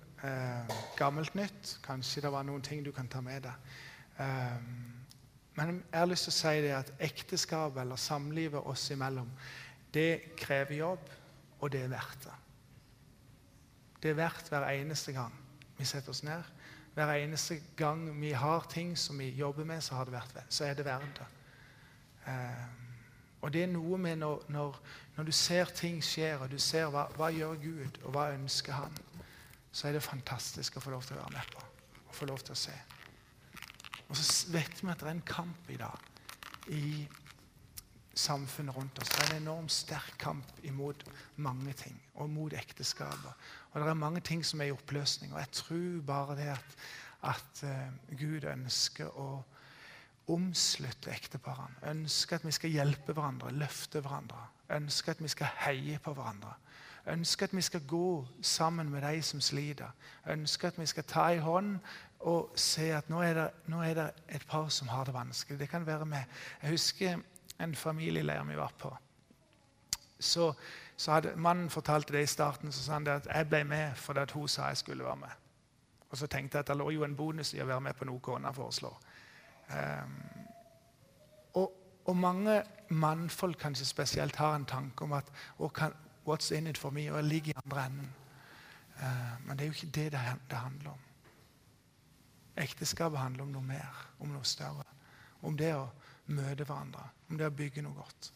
gammelt 0.96 1.34
nytt. 1.34 1.78
Kanskje 1.82 2.20
det 2.20 2.32
var 2.32 2.42
noen 2.42 2.62
ting 2.62 2.84
du 2.84 2.92
kan 2.92 3.08
ta 3.08 3.20
med 3.20 3.42
deg. 3.42 3.52
Men 5.54 5.84
jeg 5.92 5.98
har 5.98 6.06
lyst 6.06 6.22
til 6.22 6.30
å 6.30 6.36
si 6.36 6.60
det 6.62 6.70
at 6.70 6.92
ekteskap 7.00 7.76
eller 7.76 7.96
samlivet 7.96 8.66
oss 8.66 8.90
imellom, 8.90 9.30
det 9.94 10.36
krever 10.36 10.74
jobb, 10.74 11.10
og 11.60 11.72
det 11.72 11.82
er 11.82 11.88
verdt 11.88 12.22
det. 12.22 12.32
Det 14.02 14.10
er 14.10 14.14
verdt 14.14 14.48
hver 14.48 14.68
eneste 14.70 15.12
gang 15.12 15.32
vi 15.78 15.84
setter 15.84 16.10
oss 16.10 16.22
ned. 16.22 16.42
Hver 16.94 17.14
eneste 17.14 17.60
gang 17.76 18.04
vi 18.20 18.32
har 18.36 18.66
ting 18.70 18.98
som 18.98 19.18
vi 19.18 19.30
jobber 19.30 19.64
med, 19.64 19.80
så, 19.80 20.04
vært, 20.04 20.42
så 20.48 20.66
er 20.68 20.74
det 20.76 20.84
verdt 20.84 21.22
det. 21.22 21.28
Eh, 22.28 22.66
og 23.42 23.52
det 23.52 23.64
er 23.64 23.72
noe 23.72 23.98
med 23.98 24.20
når, 24.20 24.44
når, 24.54 24.76
når, 25.16 25.24
du 25.24 25.32
ser 25.34 25.72
ting 25.74 26.02
skjer, 26.04 26.44
og 26.44 26.52
du 26.52 26.58
ser 26.62 26.90
hva, 26.92 27.08
hva 27.16 27.30
gjør 27.34 27.56
Gud, 27.62 27.98
og 28.04 28.14
hva 28.14 28.28
ønsker 28.36 28.76
Han, 28.76 28.98
så 29.72 29.88
er 29.88 29.96
det 29.96 30.04
fantastisk 30.04 30.76
å 30.76 30.84
få 30.84 30.92
lov 30.92 31.06
til 31.08 31.16
å 31.16 31.22
være 31.24 31.34
med 31.38 31.54
på. 31.54 31.64
Og 32.06 32.14
få 32.14 32.28
lov 32.28 32.44
til 32.44 32.54
å 32.54 32.60
se. 32.60 32.76
Og 34.08 34.16
så 34.18 34.52
vet 34.52 34.82
vi 34.82 34.90
at 34.92 35.00
det 35.00 35.08
er 35.08 35.16
en 35.16 35.26
kamp 35.26 35.70
i 35.72 35.80
dag 35.80 36.08
i 36.70 36.82
samfunnet 38.14 38.76
rundt 38.76 38.98
oss. 38.98 39.08
Det 39.08 39.22
er 39.24 39.34
en 39.34 39.42
enormt 39.42 39.72
sterk 39.72 40.14
kamp 40.18 40.58
imot 40.62 41.04
mange 41.36 41.72
ting, 41.72 41.96
og 42.14 42.30
mot 42.30 42.52
ekteskapet. 42.52 43.32
Og 43.72 43.80
det 43.80 43.88
er 43.88 43.94
mange 43.94 44.20
ting 44.20 44.44
som 44.46 44.60
er 44.60 44.70
i 44.70 44.74
oppløsning. 44.74 45.32
Og 45.34 45.40
jeg 45.40 45.50
tror 45.52 46.02
bare 46.06 46.36
det 46.36 46.50
at, 46.52 46.76
at 47.22 47.64
uh, 47.64 48.18
Gud 48.18 48.44
ønsker 48.44 49.08
å 49.18 49.42
omslutte 50.32 51.10
ekteparene. 51.10 51.80
Ønsker 51.90 52.36
at 52.36 52.46
vi 52.46 52.54
skal 52.54 52.70
hjelpe 52.70 53.12
hverandre, 53.12 53.52
løfte 53.52 54.00
hverandre. 54.00 54.44
Ønsker 54.70 55.16
at 55.16 55.22
vi 55.22 55.28
skal 55.32 55.50
heie 55.64 55.98
på 56.02 56.14
hverandre. 56.14 56.54
Ønsker 57.10 57.48
at 57.48 57.56
vi 57.56 57.62
skal 57.62 57.82
gå 57.88 58.26
sammen 58.42 58.90
med 58.90 59.02
de 59.02 59.22
som 59.22 59.40
sliter. 59.40 59.90
Ønsker 60.30 60.68
at 60.68 60.78
vi 60.78 60.86
skal 60.86 61.04
ta 61.08 61.26
i 61.34 61.42
hånd 61.42 61.78
og 62.20 62.52
se 62.54 62.92
at 62.94 63.08
nå 63.10 63.18
er, 63.26 63.34
det, 63.34 63.48
nå 63.66 63.80
er 63.82 63.96
det 63.98 64.08
et 64.36 64.44
par 64.46 64.68
som 64.70 64.88
har 64.88 65.04
det 65.04 65.14
vanskelig. 65.14 65.58
Det 65.58 65.68
kan 65.68 65.86
være 65.86 66.06
med. 66.06 66.22
Jeg 66.62 66.70
husker 66.70 67.18
en 67.60 67.74
familieleir 67.74 68.44
vi 68.44 68.56
var 68.56 68.72
på. 68.78 68.96
Så, 70.18 70.52
så 70.96 71.12
hadde 71.12 71.36
Mannen 71.36 71.70
fortalte 71.70 72.12
det 72.12 72.22
i 72.22 72.30
starten, 72.30 72.72
så 72.72 72.82
sa 72.82 72.92
han 72.92 73.06
at 73.10 73.26
jeg 73.26 73.48
ble 73.48 73.64
med 73.64 73.96
fordi 73.98 74.26
hun 74.34 74.48
sa 74.48 74.68
jeg 74.70 74.76
skulle 74.76 75.04
være 75.04 75.16
med. 75.16 75.38
Og 76.10 76.18
så 76.18 76.26
tenkte 76.26 76.58
jeg 76.58 76.66
at 76.66 76.68
det 76.68 76.76
lå 76.76 76.90
jo 76.90 77.04
en 77.04 77.16
bonus 77.16 77.54
i 77.54 77.62
å 77.62 77.66
være 77.66 77.80
med 77.80 77.96
på 77.96 78.04
noe 78.04 78.20
kona 78.20 78.52
foreslår. 78.52 78.96
Um, 79.72 80.18
og, 81.54 81.72
og, 82.04 82.16
mange 82.16 82.62
mannfolk 82.90 83.58
kanskje 83.58 83.86
spesielt 83.88 84.36
har 84.36 84.54
en 84.56 84.68
tanke 84.68 85.04
om 85.04 85.12
at 85.12 85.30
What's 86.26 86.52
in 86.52 86.66
it 86.66 86.78
for 86.78 86.90
me? 86.90 87.08
Og 87.10 87.16
jeg 87.16 87.24
ligger 87.24 87.52
i 87.52 87.62
andre 87.64 87.86
enden. 87.86 88.12
Uh, 88.96 89.46
men 89.46 89.56
det 89.56 89.64
er 89.64 89.66
jo 89.66 89.72
ikke 89.72 89.94
det 89.94 90.12
det, 90.12 90.20
det 90.50 90.58
handler 90.58 90.90
om. 90.90 91.00
Ekteskapet 92.56 93.18
handler 93.18 93.42
om 93.42 93.48
noe 93.48 93.64
mer, 93.64 94.06
om 94.20 94.28
noe 94.28 94.44
større. 94.44 94.84
Om 95.42 95.56
det 95.56 95.72
å 95.74 95.88
møte 96.26 96.64
hverandre, 96.68 97.08
om 97.32 97.40
det 97.40 97.48
å 97.48 97.56
bygge 97.56 97.84
noe 97.84 97.96
godt. 97.96 98.30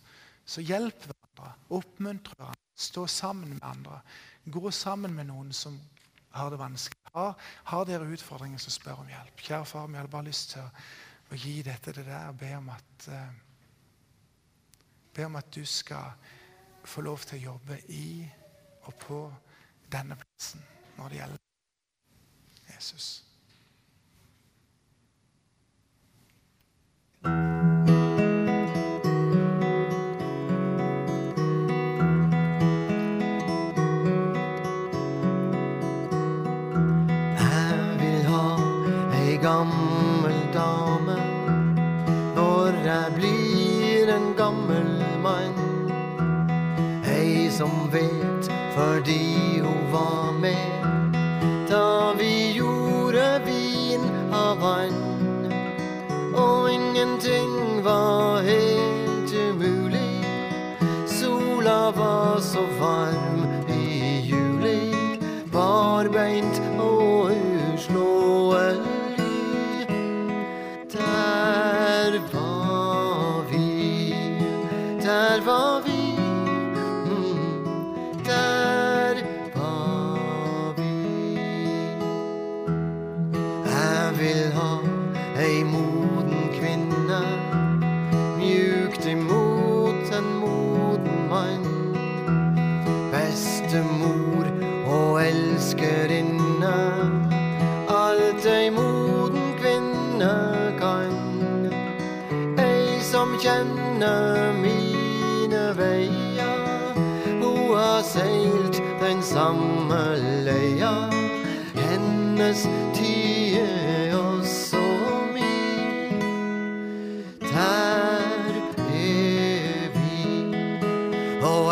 Så 0.46 0.64
hjelp 0.64 1.04
hverandre, 1.04 1.52
oppmuntre 1.76 2.36
hverandre, 2.38 2.62
stå 2.76 3.06
sammen 3.10 3.56
med 3.56 3.64
andre. 3.66 4.00
Gå 4.44 4.70
sammen 4.70 5.14
med 5.16 5.28
noen 5.30 5.52
som 5.56 5.78
har 6.36 6.50
det 6.50 6.60
vanskelig. 6.60 7.02
Har, 7.16 7.34
har 7.64 7.84
dere 7.88 8.08
utfordringer, 8.12 8.60
så 8.60 8.70
spør 8.70 9.02
om 9.02 9.10
hjelp. 9.10 9.40
Kjære 9.40 9.68
far, 9.68 9.88
vi 9.88 9.98
hadde 9.98 10.12
bare 10.12 10.28
lyst 10.28 10.52
til 10.52 10.64
å, 10.66 10.70
gi 11.36 11.56
dette 11.66 11.94
deg 11.96 12.10
og 12.14 12.36
be 12.38 12.52
om 12.54 12.68
at 12.70 13.08
uh, 13.10 13.42
Be 15.16 15.24
om 15.24 15.38
at 15.40 15.48
du 15.48 15.62
skal 15.64 16.12
få 16.84 17.00
lov 17.00 17.22
til 17.24 17.38
å 17.38 17.44
jobbe 17.54 17.78
i 17.88 18.20
og 18.84 18.98
på 19.00 19.20
denne 19.88 20.18
plassen 20.20 20.60
når 20.98 21.08
det 21.08 21.18
gjelder 21.22 22.74
Jesus. 22.74 23.25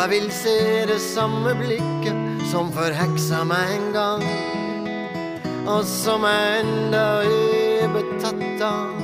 Jeg 0.04 0.10
vil 0.20 0.32
se 0.36 0.84
det 0.84 0.98
samme 1.00 1.54
blikket 1.56 2.42
som 2.50 2.66
forheksa 2.74 3.38
meg 3.48 3.70
en 3.72 3.86
gang. 3.94 4.24
Og 5.64 5.80
som 5.88 6.26
jeg 6.28 6.58
enda 6.60 7.04
er 7.24 7.88
betatt 7.94 8.64
av. 8.66 8.98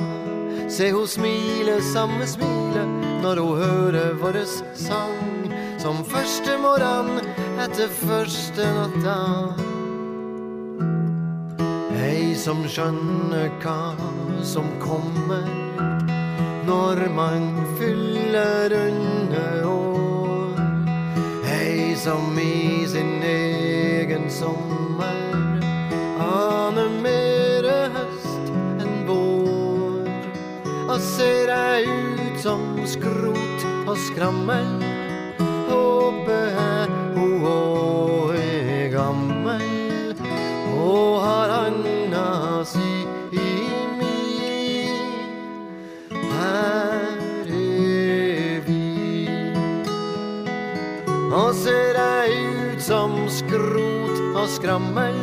Se 0.69 0.91
hun 0.93 1.09
smile 1.09 1.79
samme 1.89 2.27
smilet 2.29 3.09
når 3.23 3.41
hun 3.41 3.63
hører 3.63 4.13
vår 4.21 4.37
sang. 4.77 5.49
Som 5.81 6.05
første 6.05 6.59
morgen 6.61 7.17
etter 7.65 7.89
første 8.03 8.69
natta. 8.77 9.17
Ei 11.97 12.35
som 12.37 12.61
skjønner 12.69 13.49
hva 13.65 13.95
som 14.45 14.69
kommer 14.85 15.49
når 16.69 17.07
man 17.17 17.55
fyller 17.79 18.81
under 18.85 19.65
år. 19.65 19.80
Ei 22.01 22.05
som 22.05 22.39
i 22.39 22.87
sin 22.87 23.23
egen 23.23 24.23
sommer 24.29 25.61
aner 26.17 26.89
mere 27.03 27.75
høst 27.93 28.49
enn 28.81 29.03
vår. 29.05 30.09
Og 30.87 30.97
ser 30.97 31.53
jeg 31.53 31.85
ut 31.85 32.41
som 32.41 32.65
skrot 32.89 33.67
og 33.85 33.93
skrammel, 34.07 34.81
Håpet 35.69 36.57
jeg 36.57 37.00
Og 54.41 54.49
skrammel, 54.49 55.20